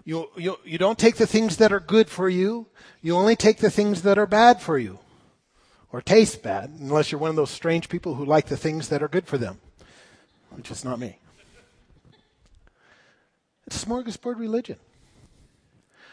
You, 0.06 0.30
you, 0.38 0.56
you 0.64 0.78
don't 0.78 1.00
take 1.00 1.16
the 1.16 1.26
things 1.26 1.58
that 1.58 1.74
are 1.74 1.80
good 1.80 2.10
for 2.12 2.30
you. 2.30 2.68
You 3.02 3.16
only 3.16 3.36
take 3.36 3.58
the 3.58 3.72
things 3.72 4.04
that 4.04 4.20
are 4.20 4.28
bad 4.28 4.62
for 4.62 4.78
you. 4.78 5.00
or 5.92 6.02
taste 6.02 6.44
bad, 6.44 6.70
unless 6.80 7.12
you're 7.12 7.20
one 7.20 7.32
of 7.32 7.36
those 7.36 7.50
strange 7.50 7.90
people 7.90 8.16
who 8.16 8.26
like 8.26 8.48
the 8.48 8.58
things 8.58 8.90
that 8.90 9.02
are 9.02 9.08
good 9.08 9.26
for 9.26 9.38
them, 9.38 9.60
which 10.52 10.70
is 10.70 10.86
not 10.86 11.00
me. 11.00 11.18
It's 13.66 13.84
smorgasbord 13.84 14.38
religion. 14.38 14.78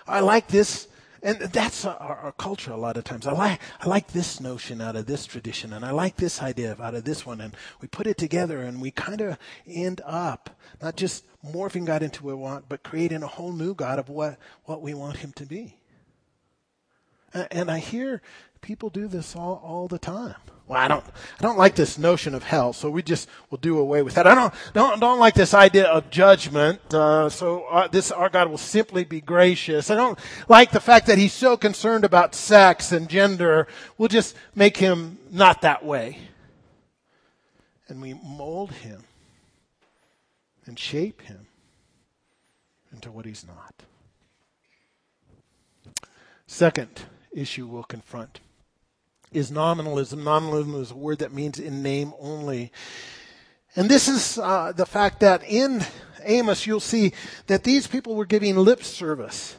I 0.07 0.21
like 0.21 0.49
this, 0.49 0.89
and 1.27 1.41
that's 1.41 1.85
our, 1.85 1.97
our, 1.99 2.33
culture 2.33 2.71
a 2.71 2.77
lot 2.77 2.97
of 2.97 3.03
times. 3.03 3.27
I 3.27 3.33
like, 3.33 3.61
I 3.81 3.89
like 3.89 4.13
this 4.13 4.41
notion 4.41 4.81
out 4.81 4.95
of 4.95 5.07
this 5.07 5.27
tradition, 5.27 5.73
and 5.73 5.85
I 5.85 5.91
like 5.91 6.15
this 6.15 6.41
idea 6.41 6.77
out 6.81 6.95
of 6.95 7.03
this 7.03 7.27
one, 7.27 7.41
and 7.41 7.53
we 7.81 7.89
put 7.89 8.07
it 8.07 8.17
together, 8.17 8.63
and 8.63 8.81
we 8.81 8.93
kind 8.93 9.21
of 9.21 9.37
end 9.67 10.01
up 10.05 10.51
not 10.81 10.95
just 10.95 11.25
morphing 11.45 11.85
God 11.85 12.05
into 12.05 12.23
what 12.23 12.37
we 12.37 12.43
want, 12.43 12.69
but 12.69 12.85
creating 12.85 13.25
a 13.25 13.27
whole 13.27 13.53
new 13.53 13.75
God 13.75 13.99
of 13.99 14.09
what, 14.09 14.39
what 14.67 14.83
we 14.83 14.95
want 14.95 15.17
Him 15.17 15.33
to 15.33 15.47
be. 15.47 15.79
And 17.35 17.73
I 17.73 17.81
hear 17.81 18.23
people 18.61 18.89
do 18.89 19.09
this 19.09 19.35
all, 19.35 19.61
all 19.65 19.89
the 19.89 19.99
time. 19.99 20.37
Well, 20.69 20.81
I 20.81 20.89
don't, 20.89 21.05
I 21.39 21.43
don't 21.43 21.59
like 21.59 21.77
this 21.77 21.97
notion 21.97 22.35
of 22.35 22.43
hell, 22.43 22.73
so 22.73 22.91
we 22.91 23.01
just 23.01 23.29
will 23.51 23.59
do 23.59 23.79
away 23.79 24.03
with 24.03 24.15
that. 24.15 24.27
I 24.27 24.35
don't, 24.35 24.53
don't, 24.73 24.99
don't 24.99 25.21
like 25.21 25.35
this 25.35 25.55
idea 25.55 25.87
of 25.87 26.11
judgment, 26.11 26.81
uh, 26.93 27.29
so 27.29 27.67
uh, 27.67 27.87
this, 27.87 28.11
our 28.11 28.29
God 28.29 28.49
will 28.49 28.59
simply 28.59 29.05
be 29.05 29.21
gracious. 29.21 29.91
I 29.91 29.95
don't 29.95 30.19
like 30.49 30.73
the 30.73 30.81
fact 30.81 31.07
that 31.07 31.19
He's 31.19 31.33
so 31.33 31.57
concerned 31.57 32.05
about 32.05 32.35
sex 32.35 32.91
and 32.91 33.09
gender. 33.09 33.69
We'll 33.97 34.09
just 34.09 34.35
make 34.57 34.77
Him 34.77 35.19
not 35.31 35.63
that 35.63 35.85
way. 35.85 36.19
And 37.87 38.03
we 38.03 38.15
mold 38.15 38.73
Him 38.73 39.05
and 40.65 40.77
shape 40.77 41.23
Him 41.23 41.47
into 42.93 43.13
what 43.13 43.25
He's 43.25 43.47
not. 43.47 43.85
Second 46.49 47.03
issue 47.31 47.69
we'll 47.69 47.85
confront 47.85 48.41
is 49.37 49.51
nominalism. 49.51 50.25
Nominalism 50.25 50.81
is 50.81 50.91
a 50.91 50.97
word 50.97 51.19
that 51.19 51.33
means 51.33 51.59
in 51.59 51.83
name 51.83 52.15
only. 52.19 52.73
And 53.77 53.91
this 53.91 54.09
is 54.09 54.39
uh, 54.39 54.73
the 54.75 54.87
fact 54.87 55.21
that 55.21 55.45
in 55.45 55.85
Amos, 56.25 56.67
you'll 56.67 56.81
see 56.81 57.13
that 57.47 57.63
these 57.63 57.87
people 57.87 58.15
were 58.15 58.25
giving 58.25 58.57
lip 58.57 58.83
service 58.83 59.57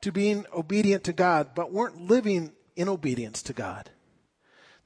to 0.00 0.10
being 0.10 0.46
obedient 0.54 1.04
to 1.04 1.12
God, 1.12 1.50
but 1.54 1.70
weren't 1.70 2.00
living 2.00 2.52
in 2.76 2.88
obedience 2.88 3.42
to 3.42 3.52
God. 3.52 3.90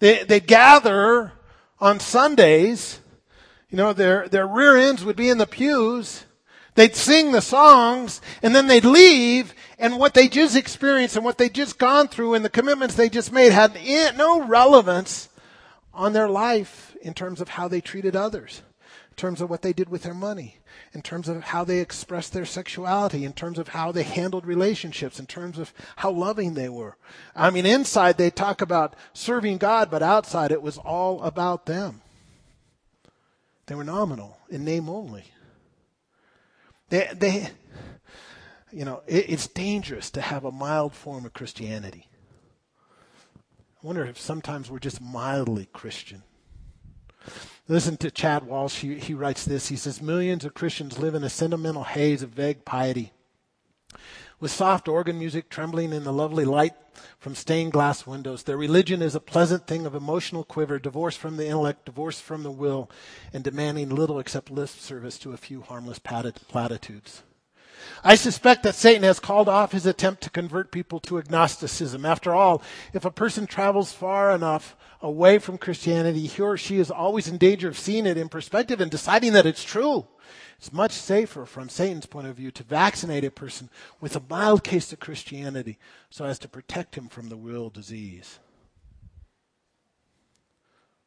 They, 0.01 0.25
they 0.25 0.41
gather 0.41 1.33
on 1.79 2.01
Sundays, 2.01 2.99
you 3.71 3.77
know, 3.77 3.93
their, 3.93 4.29
their 4.29 4.49
rear 4.49 4.77
ends 4.77 5.05
would 5.05 5.17
be 5.17 5.29
in 5.29 5.39
the 5.39 5.47
pews, 5.47 6.25
They'd 6.75 6.97
sing 6.97 7.33
the 7.33 7.43
songs 7.43 8.21
and 8.43 8.55
then 8.55 8.67
they'd 8.67 8.85
leave 8.85 9.55
and 9.79 9.99
what 9.99 10.15
they 10.15 10.29
just 10.29 10.57
experienced 10.57 11.17
and 11.17 11.25
what 11.25 11.37
they 11.37 11.49
just 11.49 11.79
gone 11.79 12.09
through 12.09 12.35
and 12.35 12.45
the 12.45 12.51
commitments 12.51 12.95
they 12.95 13.11
just 13.11 13.33
made 13.33 13.53
had 13.53 13.77
no 14.17 14.43
relevance 14.43 15.29
on 15.93 16.13
their 16.13 16.29
life 16.29 16.97
in 17.03 17.15
terms 17.15 17.41
of 17.41 17.51
how 17.51 17.69
they 17.69 17.81
treated 17.81 18.17
others, 18.17 18.63
in 19.11 19.17
terms 19.17 19.41
of 19.41 19.51
what 19.51 19.63
they 19.63 19.73
did 19.73 19.91
with 19.91 20.03
their 20.03 20.15
money, 20.15 20.57
in 20.95 21.03
terms 21.03 21.29
of 21.29 21.45
how 21.45 21.65
they 21.65 21.81
expressed 21.81 22.33
their 22.33 22.47
sexuality, 22.47 23.25
in 23.25 23.33
terms 23.33 23.59
of 23.59 23.69
how 23.69 23.93
they 23.93 24.03
handled 24.03 24.47
relationships, 24.47 25.19
in 25.19 25.27
terms 25.27 25.59
of 25.59 25.75
how 25.97 26.11
loving 26.11 26.55
they 26.55 26.69
were. 26.69 26.97
I 27.37 27.51
mean, 27.51 27.67
inside 27.67 28.17
they 28.17 28.31
talk 28.31 28.63
about 28.63 28.95
serving 29.13 29.59
God, 29.59 29.91
but 29.91 30.03
outside 30.03 30.53
it 30.53 30.63
was 30.63 30.79
all 30.79 31.23
about 31.23 31.67
them. 31.67 32.01
They 33.67 33.75
were 33.75 33.85
nominal 33.85 34.39
in 34.49 34.65
name 34.65 34.89
only. 34.89 35.25
They, 36.93 37.09
they, 37.15 37.49
you 38.71 38.85
know, 38.85 39.01
it, 39.07 39.31
it's 39.31 39.47
dangerous 39.47 40.11
to 40.11 40.21
have 40.21 40.45
a 40.45 40.53
mild 40.53 40.93
form 40.93 41.25
of 41.25 41.33
Christianity. 41.33 42.07
I 43.83 43.87
wonder 43.87 44.05
if 44.05 44.21
sometimes 44.21 44.71
we're 44.71 44.79
just 44.79 45.01
mildly 45.01 45.71
Christian. 45.73 46.23
Listen 47.67 47.97
to 47.97 48.11
Chad 48.11 48.45
Walsh. 48.45 48.81
He, 48.81 48.99
he 48.99 49.15
writes 49.15 49.47
this. 49.47 49.69
He 49.69 49.77
says, 49.77 50.03
Millions 50.03 50.45
of 50.45 50.53
Christians 50.53 50.99
live 50.99 51.15
in 51.15 51.25
a 51.25 51.31
sentimental 51.31 51.85
haze 51.85 52.23
of 52.23 52.29
vague 52.29 52.67
piety 52.67 53.15
with 54.43 54.51
soft 54.51 54.89
organ 54.89 55.21
music 55.21 55.49
trembling 55.49 55.93
in 55.93 56.03
the 56.03 56.13
lovely 56.13 56.45
light 56.45 56.73
from 57.21 57.33
stained 57.33 57.71
glass 57.71 58.09
windows. 58.09 58.43
Their 58.43 58.57
religion 58.57 59.01
is 59.01 59.15
a 59.15 59.21
pleasant 59.21 59.69
thing 59.69 59.87
of 59.87 59.95
emotional 59.95 60.43
quiver, 60.43 60.81
divorced 60.81 61.19
from 61.19 61.37
the 61.37 61.47
intellect, 61.47 61.87
divorced 61.87 62.23
from 62.23 62.43
the 62.43 62.51
will, 62.51 62.91
and 63.33 63.45
demanding 63.45 63.89
little 63.91 64.19
except 64.19 64.51
lip 64.51 64.69
service 64.69 65.17
to 65.21 65.33
a 65.33 65.37
few 65.37 65.61
harmless 65.61 66.01
platitudes. 66.01 67.23
I 68.03 68.17
suspect 68.17 68.65
that 68.65 68.75
Satan 68.75 69.05
has 69.05 69.21
called 69.21 69.49
off 69.49 69.71
his 69.71 69.87
attempt 69.87 70.23
to 70.23 70.31
convert 70.31 70.73
people 70.73 70.99
to 71.01 71.19
agnosticism. 71.19 72.05
After 72.05 72.35
all, 72.35 72.63
if 72.93 73.05
a 73.05 73.13
person 73.13 73.47
travels 73.47 73.93
far 73.93 74.35
enough 74.35 74.77
away 75.01 75.39
from 75.39 75.57
Christianity, 75.57 76.27
he 76.27 76.43
or 76.43 76.57
she 76.57 76.79
is 76.79 76.91
always 76.91 77.29
in 77.29 77.39
danger 77.39 77.69
of 77.69 77.79
seeing 77.79 78.07
it 78.07 78.17
in 78.17 78.29
perspective 78.29 78.81
and 78.81 78.91
deciding 78.91 79.35
that 79.35 79.47
it's 79.47 79.63
true. 79.63 80.07
It's 80.63 80.73
much 80.73 80.93
safer 80.93 81.45
from 81.45 81.69
Satan's 81.69 82.07
point 82.07 82.29
of 82.29 82.37
view 82.37 82.53
to 82.53 82.63
vaccinate 82.63 83.25
a 83.25 83.33
person 83.33 83.69
with 84.01 84.15
a 84.15 84.23
mild 84.31 84.63
case 84.63 84.93
of 84.93 85.01
Christianity 85.01 85.77
so 86.09 86.25
as 86.25 86.39
to 86.39 86.49
protect 86.49 86.95
him 86.95 87.09
from 87.09 87.29
the 87.29 87.35
real 87.35 87.69
disease. 87.69 88.39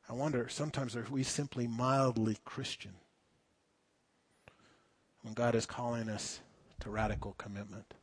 I 0.09 0.13
wonder, 0.13 0.49
sometimes 0.49 0.93
are 0.97 1.07
we 1.09 1.23
simply 1.23 1.67
mildly 1.67 2.35
Christian 2.43 2.95
when 5.21 5.33
God 5.33 5.55
is 5.55 5.65
calling 5.65 6.09
us 6.09 6.41
to 6.81 6.89
radical 6.89 7.33
commitment? 7.37 7.93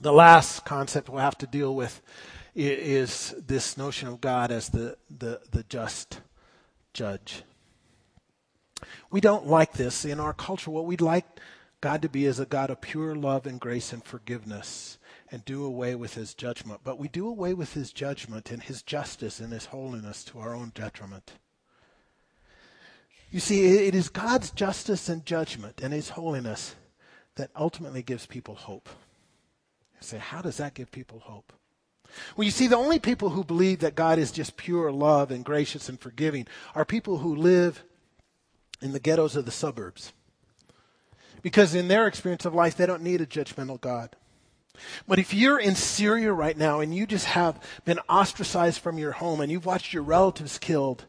The 0.00 0.14
last 0.14 0.64
concept 0.64 1.10
we'll 1.10 1.20
have 1.20 1.36
to 1.36 1.46
deal 1.46 1.74
with 1.74 2.00
is 2.54 3.34
this 3.46 3.76
notion 3.76 4.08
of 4.08 4.22
God 4.22 4.50
as 4.50 4.70
the, 4.70 4.96
the, 5.10 5.42
the 5.50 5.64
just 5.64 6.22
judge. 6.94 7.42
We 9.10 9.20
don't 9.20 9.46
like 9.46 9.72
this 9.72 10.04
in 10.04 10.20
our 10.20 10.32
culture. 10.32 10.70
What 10.70 10.86
we'd 10.86 11.00
like 11.00 11.24
God 11.80 12.02
to 12.02 12.08
be 12.08 12.26
is 12.26 12.38
a 12.38 12.46
God 12.46 12.70
of 12.70 12.80
pure 12.80 13.14
love 13.14 13.46
and 13.46 13.60
grace 13.60 13.92
and 13.92 14.04
forgiveness 14.04 14.98
and 15.30 15.44
do 15.44 15.64
away 15.64 15.94
with 15.94 16.14
his 16.14 16.34
judgment. 16.34 16.80
But 16.84 16.98
we 16.98 17.08
do 17.08 17.26
away 17.26 17.54
with 17.54 17.74
his 17.74 17.92
judgment 17.92 18.50
and 18.50 18.62
his 18.62 18.82
justice 18.82 19.40
and 19.40 19.52
his 19.52 19.66
holiness 19.66 20.24
to 20.24 20.38
our 20.38 20.54
own 20.54 20.72
detriment. 20.74 21.32
You 23.30 23.40
see, 23.40 23.86
it 23.86 23.94
is 23.94 24.10
God's 24.10 24.50
justice 24.50 25.08
and 25.08 25.24
judgment 25.24 25.80
and 25.82 25.92
his 25.92 26.10
holiness 26.10 26.76
that 27.36 27.50
ultimately 27.56 28.02
gives 28.02 28.26
people 28.26 28.54
hope. 28.54 28.90
You 29.94 30.06
say, 30.06 30.18
how 30.18 30.42
does 30.42 30.58
that 30.58 30.74
give 30.74 30.90
people 30.90 31.20
hope? 31.20 31.52
Well, 32.36 32.44
you 32.44 32.50
see, 32.50 32.66
the 32.66 32.76
only 32.76 32.98
people 32.98 33.30
who 33.30 33.42
believe 33.42 33.78
that 33.78 33.94
God 33.94 34.18
is 34.18 34.32
just 34.32 34.58
pure 34.58 34.92
love 34.92 35.30
and 35.30 35.44
gracious 35.44 35.88
and 35.88 35.98
forgiving 35.98 36.46
are 36.74 36.84
people 36.84 37.18
who 37.18 37.34
live 37.34 37.82
in 38.82 38.92
the 38.92 39.00
ghettos 39.00 39.36
of 39.36 39.44
the 39.44 39.50
suburbs. 39.50 40.12
Because 41.42 41.74
in 41.74 41.88
their 41.88 42.06
experience 42.06 42.44
of 42.44 42.54
life, 42.54 42.76
they 42.76 42.86
don't 42.86 43.02
need 43.02 43.20
a 43.20 43.26
judgmental 43.26 43.80
God. 43.80 44.16
But 45.06 45.18
if 45.18 45.34
you're 45.34 45.58
in 45.58 45.74
Syria 45.74 46.32
right 46.32 46.56
now 46.56 46.80
and 46.80 46.94
you 46.94 47.06
just 47.06 47.26
have 47.26 47.60
been 47.84 47.98
ostracized 48.08 48.80
from 48.80 48.98
your 48.98 49.12
home 49.12 49.40
and 49.40 49.50
you've 49.50 49.66
watched 49.66 49.92
your 49.92 50.02
relatives 50.02 50.58
killed, 50.58 51.04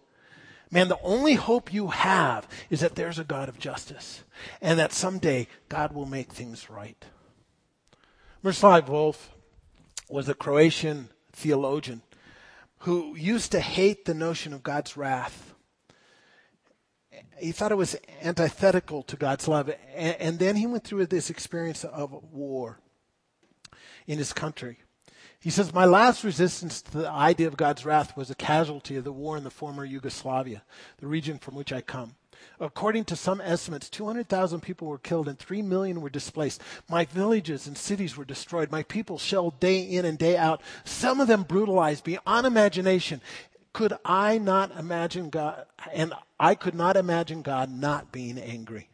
man, 0.70 0.88
the 0.88 1.00
only 1.02 1.36
hope 1.36 1.74
you 1.74 1.88
have 1.88 2.48
is 2.70 2.82
that 2.82 2.96
there's 2.96 3.20
a 3.20 3.24
God 3.24 3.48
of 3.48 3.60
justice 3.60 4.24
and 4.62 4.78
that 4.80 4.92
someday 4.92 5.48
God 5.70 5.94
will 5.94 6.06
make 6.06 6.32
things 6.32 6.70
right. 6.70 7.06
Miroslav 8.42 8.88
Volf 8.88 9.28
was 10.10 10.28
a 10.28 10.34
Croatian 10.34 11.10
theologian 11.32 12.02
who 12.80 13.16
used 13.16 13.52
to 13.54 13.62
hate 13.62 14.04
the 14.04 14.14
notion 14.14 14.52
of 14.52 14.62
God's 14.62 14.98
wrath 14.98 15.53
he 17.38 17.52
thought 17.52 17.72
it 17.72 17.76
was 17.76 17.96
antithetical 18.22 19.04
to 19.04 19.16
God's 19.16 19.48
love. 19.48 19.70
And, 19.96 20.16
and, 20.20 20.40
then 20.40 20.56
he 20.56 20.68
went 20.68 20.84
through 20.84 21.06
this 21.08 21.30
experience 21.30 21.84
of 21.84 22.12
war 22.32 22.80
in 24.08 24.18
his 24.18 24.34
country. 24.34 24.80
He 25.40 25.50
says, 25.50 25.74
My 25.74 25.86
last 25.86 26.24
resistance 26.24 26.82
to 26.84 27.00
the 27.00 27.10
idea 27.10 27.48
of 27.48 27.58
God's 27.58 27.86
wrath 27.86 28.16
was 28.16 28.30
a 28.30 28.36
casualty 28.36 28.96
of 28.96 29.04
the 29.04 29.12
war 29.12 29.36
in 29.38 29.44
the 29.44 29.50
former 29.50 29.84
Yugoslavia, 29.84 30.64
the 31.00 31.08
region 31.08 31.38
from 31.38 31.56
which 31.56 31.74
I 31.74 31.82
come. 31.82 32.16
According 32.60 33.06
to 33.06 33.16
some 33.16 33.40
estimates, 33.42 33.90
200,000 33.90 34.62
people 34.62 34.88
were 34.88 34.98
killed 34.98 35.28
and 35.28 35.40
3 35.40 35.62
million 35.62 36.02
were 36.02 36.10
displaced. 36.10 36.62
My 36.90 37.06
villages 37.06 37.68
and 37.68 37.78
cities 37.78 38.18
were 38.18 38.26
destroyed. 38.26 38.72
My 38.72 38.84
people 38.84 39.18
shelled 39.18 39.60
day 39.60 39.82
in 39.82 40.06
and 40.06 40.18
day 40.18 40.36
out, 40.38 40.62
some 40.84 41.22
of 41.22 41.28
them 41.28 41.44
brutalized 41.44 42.04
beyond 42.04 42.46
imagination 42.46 43.22
could 43.74 43.94
I 44.06 44.38
not 44.38 44.78
imagine 44.78 45.30
God, 45.30 45.66
and 45.92 46.14
I 46.44 46.56
could 46.56 46.76
not 46.76 46.98
imagine 46.98 47.42
God 47.42 47.72
not 47.72 48.12
being 48.12 48.38
angry. 48.38 48.90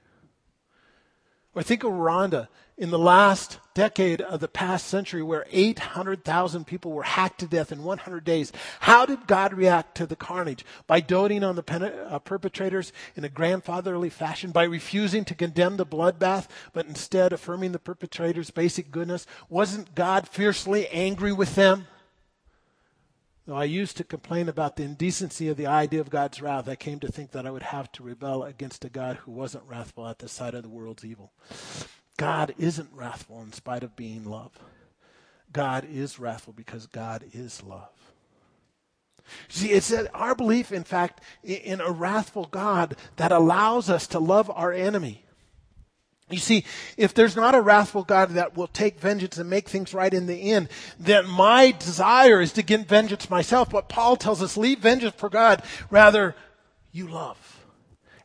Or 1.56 1.64
think 1.64 1.84
of 1.84 1.92
Rwanda 1.92 2.48
in 2.78 2.92
the 2.92 3.00
last 3.00 3.58
decade 3.74 4.22
of 4.22 4.40
the 4.40 4.48
past 4.48 4.86
century 4.86 5.24
where 5.24 5.48
800,000 5.50 6.68
people 6.68 6.92
were 6.92 7.02
hacked 7.02 7.40
to 7.40 7.48
death 7.48 7.72
in 7.72 7.84
100 7.84 8.24
days. 8.24 8.52
How 8.82 9.08
did 9.08 9.26
God 9.26 9.56
react 9.56 9.98
to 9.98 10.06
the 10.06 10.16
carnage? 10.16 10.64
By 10.86 11.00
doting 11.00 11.44
on 11.44 11.56
the 11.56 11.64
pen- 11.64 11.86
uh, 11.86 12.20
perpetrators 12.20 12.94
in 13.16 13.24
a 13.24 13.30
grandfatherly 13.30 14.12
fashion, 14.12 14.52
by 14.52 14.66
refusing 14.66 15.26
to 15.26 15.34
condemn 15.34 15.78
the 15.78 15.88
bloodbath, 15.88 16.48
but 16.72 16.86
instead 16.86 17.34
affirming 17.34 17.72
the 17.72 17.80
perpetrators' 17.80 18.52
basic 18.52 18.92
goodness? 18.92 19.26
Wasn't 19.50 19.96
God 19.96 20.28
fiercely 20.28 20.88
angry 20.90 21.34
with 21.34 21.56
them? 21.56 21.88
Though 23.50 23.56
I 23.56 23.64
used 23.64 23.98
to 23.98 24.04
complain 24.04 24.48
about 24.48 24.76
the 24.76 24.84
indecency 24.84 25.50
of 25.50 25.58
the 25.58 25.66
idea 25.66 26.02
of 26.02 26.12
God's 26.12 26.40
wrath, 26.40 26.70
I 26.70 26.76
came 26.76 27.00
to 27.00 27.12
think 27.12 27.32
that 27.32 27.48
I 27.48 27.50
would 27.50 27.64
have 27.64 27.92
to 27.94 28.04
rebel 28.04 28.44
against 28.44 28.86
a 28.86 28.90
God 28.90 29.16
who 29.16 29.32
wasn't 29.32 29.64
wrathful 29.68 30.08
at 30.08 30.20
the 30.20 30.30
sight 30.30 30.54
of 30.54 30.62
the 30.62 30.70
world's 30.70 31.04
evil. 31.04 31.32
God 32.16 32.54
isn't 32.60 32.94
wrathful 32.94 33.42
in 33.42 33.52
spite 33.52 33.82
of 33.82 33.96
being 33.96 34.24
love. 34.24 34.52
God 35.52 35.88
is 35.92 36.20
wrathful 36.20 36.54
because 36.54 36.86
God 36.86 37.24
is 37.34 37.64
love. 37.64 37.90
See, 39.48 39.72
it's 39.72 39.92
our 40.14 40.36
belief, 40.36 40.72
in 40.72 40.84
fact, 40.84 41.20
in 41.44 41.82
a 41.82 41.90
wrathful 41.90 42.46
God 42.46 42.98
that 43.16 43.32
allows 43.32 43.90
us 43.90 44.06
to 44.10 44.20
love 44.20 44.52
our 44.52 44.72
enemy. 44.72 45.26
You 46.30 46.38
see, 46.38 46.64
if 46.96 47.14
there's 47.14 47.36
not 47.36 47.56
a 47.56 47.62
wrathful 47.62 48.04
God 48.04 48.32
that 48.32 48.56
will 48.56 48.68
take 48.68 49.00
vengeance 49.00 49.38
and 49.38 49.50
make 49.50 49.68
things 49.68 49.94
right 49.94 50.14
in 50.14 50.28
the 50.28 50.52
end, 50.52 50.70
then 51.00 51.28
my 51.28 51.72
desire 51.72 52.40
is 52.40 52.54
to 52.54 52.62
get 52.62 52.88
vengeance 52.88 53.30
myself. 53.30 53.72
But 53.72 53.90
Paul 53.90 54.16
tells 54.16 54.42
us, 54.42 54.56
leave 54.56 54.80
vengeance 54.80 55.16
for 55.16 55.30
God. 55.30 55.64
Rather, 55.90 56.36
you 56.92 57.08
love. 57.08 57.66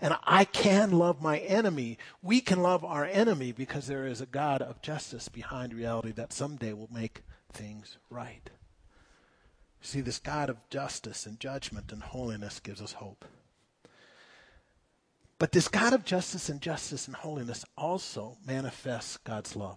And 0.00 0.16
I 0.24 0.44
can 0.44 0.90
love 0.90 1.22
my 1.22 1.38
enemy. 1.38 1.96
We 2.22 2.42
can 2.42 2.60
love 2.60 2.84
our 2.84 3.06
enemy 3.06 3.52
because 3.52 3.86
there 3.86 4.06
is 4.06 4.20
a 4.20 4.26
God 4.26 4.60
of 4.60 4.82
justice 4.82 5.30
behind 5.30 5.72
reality 5.72 6.12
that 6.12 6.32
someday 6.32 6.74
will 6.74 6.90
make 6.92 7.22
things 7.52 7.96
right. 8.10 8.50
See, 9.80 10.02
this 10.02 10.18
God 10.18 10.50
of 10.50 10.58
justice 10.68 11.24
and 11.24 11.40
judgment 11.40 11.90
and 11.90 12.02
holiness 12.02 12.60
gives 12.60 12.82
us 12.82 12.92
hope. 12.92 13.24
But 15.44 15.52
this 15.52 15.68
God 15.68 15.92
of 15.92 16.06
justice 16.06 16.48
and 16.48 16.58
justice 16.58 17.06
and 17.06 17.14
holiness 17.14 17.66
also 17.76 18.38
manifests 18.46 19.18
God's 19.18 19.54
love. 19.54 19.76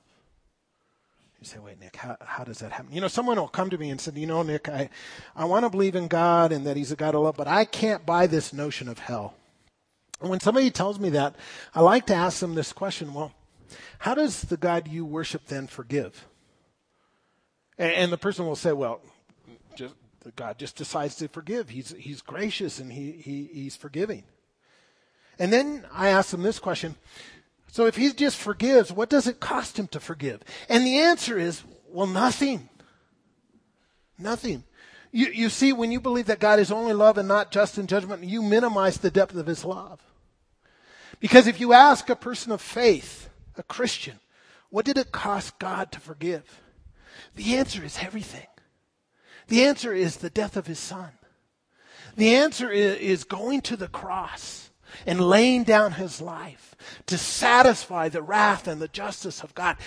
You 1.41 1.45
say, 1.45 1.59
wait, 1.59 1.78
Nick, 1.78 1.97
how, 1.97 2.15
how 2.22 2.45
does 2.45 2.59
that 2.59 2.72
happen? 2.72 2.93
You 2.93 3.01
know, 3.01 3.09
someone 3.09 3.36
will 3.36 3.49
come 3.49 3.70
to 3.72 3.78
me 3.78 3.89
and 3.89 3.99
say, 3.99 4.13
you 4.15 4.28
know, 4.28 4.43
Nick, 4.43 4.70
I, 4.70 4.89
I 5.36 5.43
want 5.43 5.65
to 5.65 5.70
believe 5.70 5.93
in 5.93 6.07
God 6.07 6.53
and 6.53 6.65
that 6.65 6.78
He's 6.78 6.93
a 6.93 6.95
God 6.95 7.15
of 7.15 7.24
love, 7.24 7.36
but 7.36 7.49
I 7.49 7.65
can't 7.65 8.05
buy 8.05 8.28
this 8.28 8.53
notion 8.53 8.88
of 8.88 8.99
hell. 8.99 9.34
And 10.22 10.30
when 10.30 10.39
somebody 10.39 10.72
tells 10.72 10.99
me 10.99 11.09
that, 11.09 11.36
I 11.76 11.82
like 11.82 12.05
to 12.05 12.15
ask 12.15 12.39
them 12.39 12.55
this 12.55 12.72
question 12.72 13.13
well, 13.13 13.34
how 13.99 14.15
does 14.15 14.43
the 14.43 14.55
God 14.55 14.88
you 14.88 15.03
worship 15.03 15.47
then 15.47 15.68
forgive? 15.68 16.30
And, 17.78 17.91
and 17.91 18.13
the 18.13 18.18
person 18.18 18.45
will 18.45 18.55
say, 18.55 18.72
well, 18.72 19.01
just, 19.76 19.95
God 20.38 20.59
just 20.59 20.78
decides 20.78 21.15
to 21.15 21.28
forgive. 21.28 21.68
He's, 21.68 21.93
he's 21.99 22.22
gracious 22.22 22.80
and 22.80 22.93
he, 22.93 23.11
he, 23.11 23.49
he's 23.51 23.76
forgiving. 23.76 24.24
And 25.39 25.53
then 25.53 25.85
I 25.91 26.09
ask 26.09 26.31
them 26.31 26.43
this 26.43 26.59
question. 26.59 26.95
So 27.71 27.85
if 27.85 27.95
he 27.95 28.11
just 28.11 28.38
forgives, 28.38 28.91
what 28.91 29.09
does 29.09 29.27
it 29.27 29.39
cost 29.39 29.77
him 29.77 29.88
to 29.89 29.99
forgive? 29.99 30.41
And 30.67 30.85
the 30.85 30.99
answer 30.99 31.38
is, 31.38 31.63
well, 31.89 32.07
nothing. 32.07 32.69
Nothing. 34.17 34.63
You, 35.11 35.27
you 35.27 35.49
see, 35.49 35.73
when 35.73 35.91
you 35.91 35.99
believe 35.99 36.25
that 36.25 36.39
God 36.39 36.59
is 36.59 36.71
only 36.71 36.93
love 36.93 37.17
and 37.17 37.27
not 37.27 37.51
just 37.51 37.77
in 37.77 37.88
judgment, 37.88 38.23
you 38.23 38.41
minimize 38.41 38.97
the 38.97 39.11
depth 39.11 39.35
of 39.35 39.47
his 39.47 39.63
love. 39.63 40.01
Because 41.19 41.47
if 41.47 41.59
you 41.59 41.73
ask 41.73 42.09
a 42.09 42.15
person 42.15 42.51
of 42.51 42.61
faith, 42.61 43.29
a 43.57 43.63
Christian, 43.63 44.19
what 44.69 44.85
did 44.85 44.97
it 44.97 45.11
cost 45.11 45.59
God 45.59 45.91
to 45.91 45.99
forgive? 45.99 46.61
The 47.35 47.57
answer 47.57 47.83
is 47.83 47.99
everything. 48.01 48.47
The 49.47 49.63
answer 49.63 49.93
is 49.93 50.17
the 50.17 50.29
death 50.29 50.57
of 50.57 50.67
his 50.67 50.79
son. 50.79 51.11
The 52.15 52.35
answer 52.35 52.69
is, 52.71 53.23
going 53.23 53.61
to 53.61 53.77
the 53.77 53.88
cross 53.88 54.66
and 55.06 55.22
laying 55.22 55.64
down 55.64 55.93
his 55.93 56.22
life 56.22 56.76
to 57.08 57.18
satisfy 57.18 58.10
the 58.10 58.22
wrath 58.22 58.68
and 58.68 58.82
the 58.82 58.88
justice 58.88 59.43
of 59.43 59.56
God. 59.56 59.78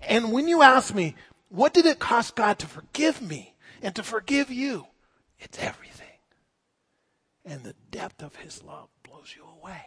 And 0.00 0.32
when 0.32 0.48
you 0.48 0.62
ask 0.62 0.94
me, 0.94 1.14
what 1.48 1.74
did 1.74 1.86
it 1.86 1.98
cost 1.98 2.36
God 2.36 2.58
to 2.58 2.66
forgive 2.66 3.22
me 3.22 3.54
and 3.82 3.94
to 3.94 4.02
forgive 4.02 4.50
you? 4.50 4.86
It's 5.38 5.58
everything. 5.58 6.06
And 7.44 7.62
the 7.62 7.74
depth 7.90 8.22
of 8.22 8.36
his 8.36 8.62
love 8.62 8.88
blows 9.02 9.34
you 9.36 9.44
away. 9.60 9.82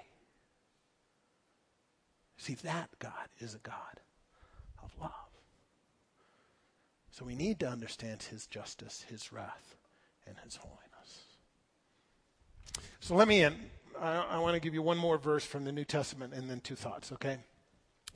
See, 2.37 2.55
that 2.55 2.89
God 2.97 3.29
is 3.39 3.53
a 3.53 3.59
God 3.59 3.99
of 4.83 4.91
love. 4.99 5.11
So 7.11 7.25
we 7.25 7.35
need 7.35 7.59
to 7.59 7.69
understand 7.69 8.23
his 8.23 8.47
justice, 8.47 9.05
his 9.07 9.31
wrath, 9.31 9.75
and 10.25 10.35
his 10.43 10.55
holiness. 10.55 10.81
So 12.99 13.15
let 13.15 13.27
me 13.27 13.43
end. 13.43 13.57
I, 14.01 14.15
I 14.31 14.39
want 14.39 14.55
to 14.55 14.59
give 14.59 14.73
you 14.73 14.81
one 14.81 14.97
more 14.97 15.17
verse 15.17 15.45
from 15.45 15.63
the 15.63 15.71
New 15.71 15.85
Testament 15.85 16.33
and 16.33 16.49
then 16.49 16.59
two 16.59 16.75
thoughts, 16.75 17.11
okay? 17.11 17.37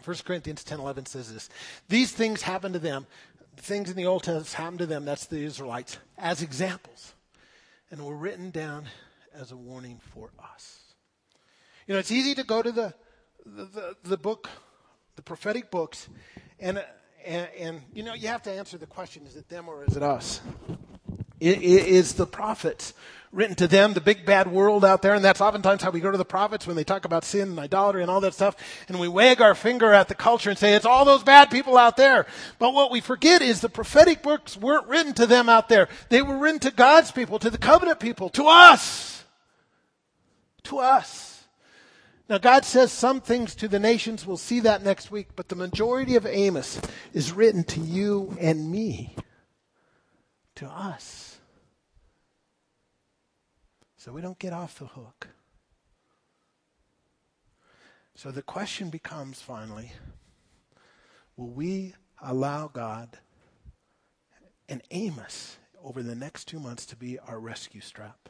1 0.04 0.18
Corinthians 0.26 0.64
10 0.64 0.80
11 0.80 1.06
says 1.06 1.32
this 1.32 1.50
These 1.88 2.12
things 2.12 2.42
happen 2.42 2.74
to 2.74 2.80
them, 2.80 3.06
things 3.58 3.90
in 3.90 3.96
the 3.96 4.06
Old 4.06 4.24
Testament 4.24 4.50
happen 4.50 4.78
to 4.80 4.86
them, 4.86 5.06
that's 5.06 5.28
the 5.28 5.44
Israelites, 5.44 5.98
as 6.18 6.42
examples, 6.42 7.14
and 7.92 8.04
were 8.04 8.16
written 8.16 8.50
down 8.50 8.86
as 9.34 9.52
a 9.52 9.56
warning 9.56 10.02
for 10.14 10.32
us. 10.54 10.82
You 11.88 11.94
know, 11.94 12.00
it's 12.00 12.12
easy 12.12 12.34
to 12.36 12.44
go 12.44 12.62
to 12.62 12.72
the, 12.72 12.94
the, 13.46 13.66
the, 13.66 13.96
the 14.04 14.18
book, 14.18 14.50
the 15.16 15.22
prophetic 15.22 15.70
books, 15.70 16.10
and 16.60 16.84
and, 17.26 17.50
and, 17.58 17.82
you 17.92 18.04
know, 18.04 18.14
you 18.14 18.28
have 18.28 18.44
to 18.44 18.52
answer 18.52 18.78
the 18.78 18.86
question 18.86 19.26
is 19.26 19.36
it 19.36 19.50
them 19.50 19.68
or 19.68 19.84
is 19.84 19.98
it 19.98 20.04
us? 20.04 20.42
It, 21.40 21.58
it 21.58 21.88
is 21.88 22.14
the 22.14 22.28
prophets 22.28 22.94
written 23.36 23.56
to 23.56 23.68
them, 23.68 23.94
the 23.94 24.02
big 24.02 24.26
bad 24.26 24.50
world 24.50 24.86
out 24.86 25.02
there, 25.02 25.14
and 25.14 25.24
that's 25.24 25.42
oftentimes 25.42 25.84
how 25.84 25.92
we 25.92 26.00
go 26.00 26.10
to 26.10 26.18
the 26.18 26.24
prophets 26.24 26.66
when 26.66 26.78
they 26.78 26.86
talk 26.86 27.04
about 27.04 27.26
sin 27.26 27.50
and 27.50 27.60
idolatry 27.60 28.02
and 28.02 28.10
all 28.10 28.22
that 28.22 28.34
stuff, 28.34 28.56
and 28.88 28.98
we 28.98 29.10
wag 29.10 29.42
our 29.42 29.54
finger 29.54 29.92
at 29.92 30.08
the 30.08 30.16
culture 30.16 30.50
and 30.50 30.58
say, 30.58 30.74
it's 30.74 30.86
all 30.86 31.04
those 31.04 31.22
bad 31.22 31.52
people 31.52 31.78
out 31.78 31.98
there. 31.98 32.26
But 32.60 32.74
what 32.74 32.92
we 32.92 33.02
forget 33.02 33.42
is 33.42 33.60
the 33.60 33.68
prophetic 33.68 34.24
books 34.24 34.56
weren't 34.56 34.88
written 34.88 35.14
to 35.16 35.26
them 35.26 35.50
out 35.50 35.68
there. 35.68 35.90
They 36.08 36.22
were 36.22 36.38
written 36.38 36.62
to 36.62 36.72
God's 36.72 37.12
people, 37.12 37.38
to 37.40 37.50
the 37.50 37.58
covenant 37.58 38.00
people, 38.00 38.30
to 38.30 38.46
us. 38.48 39.26
To 40.64 40.80
us. 40.80 41.44
Now, 42.30 42.38
God 42.38 42.64
says 42.66 42.92
some 42.92 43.20
things 43.22 43.54
to 43.56 43.68
the 43.68 43.80
nations. 43.80 44.26
We'll 44.26 44.38
see 44.38 44.62
that 44.62 44.82
next 44.82 45.12
week. 45.12 45.28
But 45.36 45.50
the 45.50 45.56
majority 45.56 46.16
of 46.16 46.26
Amos 46.26 46.82
is 47.14 47.34
written 47.34 47.64
to 47.66 47.80
you 47.80 48.36
and 48.40 48.72
me, 48.72 49.16
to 50.56 50.68
us. 50.68 51.25
So 54.06 54.12
we 54.12 54.22
don't 54.22 54.38
get 54.38 54.54
off 54.54 54.78
the 54.78 54.86
hook. 54.86 55.30
So 58.14 58.30
the 58.30 58.44
question 58.44 58.92
becomes 58.92 59.42
finally 59.42 59.94
will 61.36 61.50
we 61.50 61.96
allow 62.22 62.68
God 62.68 63.18
and 64.70 64.84
Amos 64.92 65.58
over 65.84 66.04
the 66.04 66.14
next 66.14 66.46
two 66.46 66.60
months 66.60 66.86
to 66.86 66.96
be 66.96 67.18
our 67.18 67.40
rescue 67.40 67.82
strap? 67.82 68.30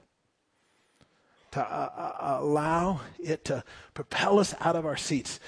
to 1.51 1.59
uh, 1.61 1.89
uh, 2.21 2.37
allow 2.39 3.01
it 3.19 3.43
to 3.45 3.61
propel 3.93 4.39
us 4.39 4.55
out 4.61 4.77
of 4.77 4.85
our 4.85 4.97
seats, 4.97 5.41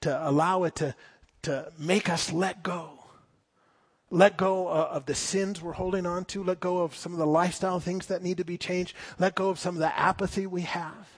to 0.00 0.28
allow 0.28 0.64
it 0.64 0.74
to, 0.76 0.94
to 1.42 1.72
make 1.78 2.08
us 2.08 2.32
let 2.32 2.64
go. 2.64 2.97
Let 4.10 4.36
go 4.36 4.68
uh, 4.68 4.88
of 4.90 5.06
the 5.06 5.14
sins 5.14 5.60
we're 5.60 5.72
holding 5.72 6.06
on 6.06 6.24
to. 6.26 6.42
Let 6.42 6.60
go 6.60 6.78
of 6.78 6.96
some 6.96 7.12
of 7.12 7.18
the 7.18 7.26
lifestyle 7.26 7.78
things 7.78 8.06
that 8.06 8.22
need 8.22 8.38
to 8.38 8.44
be 8.44 8.56
changed. 8.56 8.94
Let 9.18 9.34
go 9.34 9.50
of 9.50 9.58
some 9.58 9.74
of 9.74 9.80
the 9.80 9.98
apathy 9.98 10.46
we 10.46 10.62
have. 10.62 11.08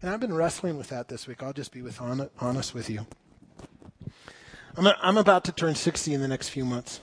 And 0.00 0.10
I've 0.10 0.20
been 0.20 0.34
wrestling 0.34 0.78
with 0.78 0.88
that 0.88 1.08
this 1.08 1.26
week. 1.26 1.42
I'll 1.42 1.52
just 1.52 1.72
be 1.72 1.82
with 1.82 2.00
honest 2.00 2.74
with 2.74 2.88
you. 2.88 3.06
I'm, 4.76 4.86
a, 4.86 4.96
I'm 5.02 5.18
about 5.18 5.44
to 5.44 5.52
turn 5.52 5.74
60 5.74 6.14
in 6.14 6.22
the 6.22 6.28
next 6.28 6.48
few 6.48 6.64
months. 6.64 7.00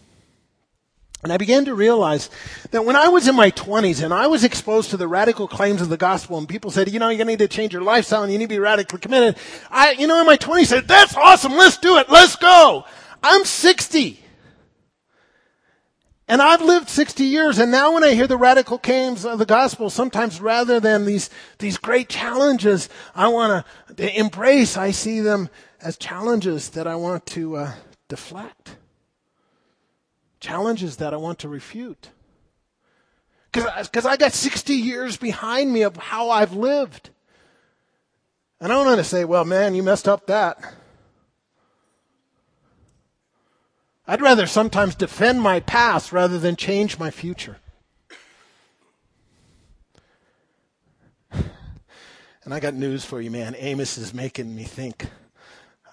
And 1.24 1.34
I 1.34 1.38
began 1.38 1.66
to 1.66 1.76
realize 1.76 2.30
that 2.72 2.86
when 2.86 2.96
I 2.96 3.10
was 3.10 3.28
in 3.28 3.36
my 3.36 3.52
20s 3.52 4.04
and 4.04 4.14
I 4.14 4.28
was 4.28 4.44
exposed 4.44 4.92
to 4.92 4.98
the 4.98 5.08
radical 5.08 5.48
claims 5.48 5.82
of 5.82 5.90
the 5.90 5.98
gospel 5.98 6.38
and 6.38 6.48
people 6.48 6.72
said, 6.72 6.92
you 6.92 7.00
know, 7.00 7.10
you 7.10 7.26
need 7.26 7.40
to 7.40 7.48
change 7.48 7.74
your 7.74 7.82
lifestyle 7.82 8.24
and 8.24 8.32
you 8.32 8.38
need 8.38 8.46
to 8.46 8.56
be 8.56 8.60
radically 8.60 9.00
committed. 9.00 9.36
I, 9.70 9.92
you 9.92 10.08
know, 10.08 10.20
in 10.20 10.26
my 10.26 10.38
20s 10.38 10.68
said, 10.68 10.88
that's 10.88 11.16
awesome. 11.16 11.54
Let's 11.54 11.78
do 11.80 11.98
it. 11.98 12.10
Let's 12.10 12.36
go. 12.36 12.86
I'm 13.24 13.46
60. 13.46 14.20
And 16.30 16.42
I've 16.42 16.62
lived 16.62 16.90
60 16.90 17.24
years 17.24 17.58
and 17.58 17.72
now 17.72 17.94
when 17.94 18.04
I 18.04 18.14
hear 18.14 18.28
the 18.28 18.38
radical 18.38 18.78
claims 18.78 19.26
of 19.26 19.40
the 19.40 19.46
gospel, 19.46 19.90
sometimes 19.90 20.42
rather 20.42 20.80
than 20.80 21.06
these, 21.06 21.30
these 21.60 21.78
great 21.78 22.10
challenges 22.10 22.90
I 23.16 23.30
want 23.30 23.66
to 23.96 24.20
embrace, 24.20 24.76
I 24.76 24.92
see 24.92 25.22
them 25.22 25.50
as 25.82 25.96
challenges 25.98 26.70
that 26.72 26.86
I 26.86 26.96
want 26.96 27.26
to 27.28 27.56
uh, 27.56 27.72
deflect 28.10 28.76
challenges 30.40 30.98
that 30.98 31.14
I 31.14 31.18
want 31.18 31.40
to 31.40 31.50
refute. 31.50 32.10
Because 33.52 34.06
I 34.06 34.18
got 34.18 34.34
60 34.34 34.74
years 34.74 35.18
behind 35.18 35.72
me 35.72 35.82
of 35.82 35.98
how 35.98 36.30
I've 36.30 36.54
lived. 36.54 37.10
And 38.60 38.72
I 38.72 38.76
don't 38.76 38.86
want 38.86 39.00
to 39.00 39.04
say, 39.04 39.26
well, 39.26 39.46
man, 39.46 39.74
you 39.74 39.84
messed 39.84 40.08
up 40.08 40.28
that. 40.28 40.60
I'd 44.08 44.22
rather 44.22 44.48
sometimes 44.48 44.96
defend 44.96 45.42
my 45.42 45.60
past 45.60 46.14
rather 46.14 46.40
than 46.40 46.56
change 46.56 46.98
my 46.98 47.12
future. 47.12 47.58
And 51.32 52.54
I 52.54 52.62
got 52.62 52.74
news 52.74 53.04
for 53.04 53.20
you, 53.20 53.30
man. 53.30 53.56
Amos 53.58 53.98
is 53.98 54.14
making 54.14 54.56
me 54.56 54.64
think 54.64 55.08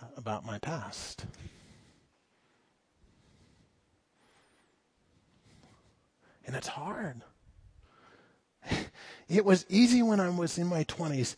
uh, 0.01 0.07
about 0.17 0.47
my 0.47 0.59
past. 0.61 1.27
And 6.47 6.55
it's 6.55 6.69
hard. 6.69 7.23
It 9.27 9.45
was 9.45 9.65
easy 9.69 10.03
when 10.03 10.21
I 10.21 10.29
was 10.29 10.59
in 10.59 10.67
my 10.67 10.85
20s. 10.85 11.37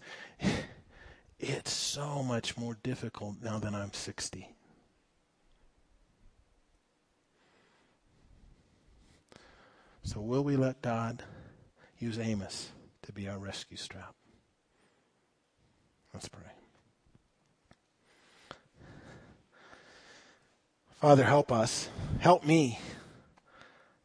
It's 1.38 1.72
so 1.72 2.22
much 2.22 2.56
more 2.56 2.76
difficult 2.82 3.36
now 3.42 3.58
that 3.58 3.74
I'm 3.74 3.92
60. 3.92 4.55
So, 10.06 10.20
will 10.20 10.44
we 10.44 10.54
let 10.54 10.82
God 10.82 11.24
use 11.98 12.16
Amos 12.16 12.70
to 13.02 13.12
be 13.12 13.28
our 13.28 13.38
rescue 13.38 13.76
strap? 13.76 14.14
Let's 16.14 16.28
pray. 16.28 16.42
Father, 21.00 21.24
help 21.24 21.50
us. 21.50 21.88
Help 22.20 22.44
me. 22.44 22.78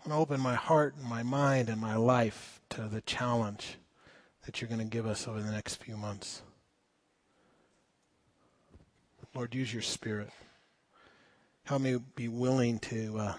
I 0.03 0.09
want 0.09 0.17
to 0.17 0.21
open 0.33 0.41
my 0.41 0.55
heart 0.55 0.95
and 0.97 1.07
my 1.07 1.21
mind 1.21 1.69
and 1.69 1.79
my 1.79 1.95
life 1.95 2.59
to 2.71 2.87
the 2.87 3.01
challenge 3.01 3.77
that 4.47 4.59
you're 4.59 4.69
going 4.69 4.79
to 4.79 4.85
give 4.85 5.05
us 5.05 5.27
over 5.27 5.39
the 5.39 5.51
next 5.51 5.75
few 5.75 5.97
months. 5.97 6.41
Lord, 9.35 9.53
use 9.53 9.71
your 9.71 9.83
spirit. 9.83 10.31
Help 11.65 11.83
me 11.83 11.99
be 12.15 12.27
willing 12.27 12.79
to 12.79 13.19
uh, 13.19 13.33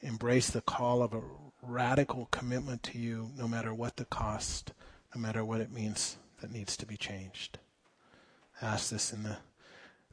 embrace 0.00 0.48
the 0.50 0.60
call 0.60 1.02
of 1.02 1.12
a 1.12 1.22
radical 1.62 2.26
commitment 2.30 2.82
to 2.82 2.98
you, 2.98 3.30
no 3.36 3.46
matter 3.46 3.72
what 3.72 3.96
the 3.96 4.04
cost, 4.04 4.72
no 5.14 5.20
matter 5.20 5.44
what 5.44 5.60
it 5.60 5.72
means 5.72 6.18
that 6.40 6.52
needs 6.52 6.76
to 6.76 6.86
be 6.86 6.96
changed. 6.96 7.58
I 8.60 8.66
ask 8.66 8.90
this 8.90 9.12
in 9.12 9.22
the, 9.22 9.38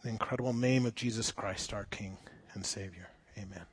the 0.03 0.09
incredible 0.09 0.53
name 0.53 0.85
of 0.85 0.95
Jesus 0.95 1.31
Christ, 1.31 1.73
our 1.73 1.85
King 1.85 2.17
and 2.53 2.65
Savior. 2.65 3.09
Amen. 3.37 3.65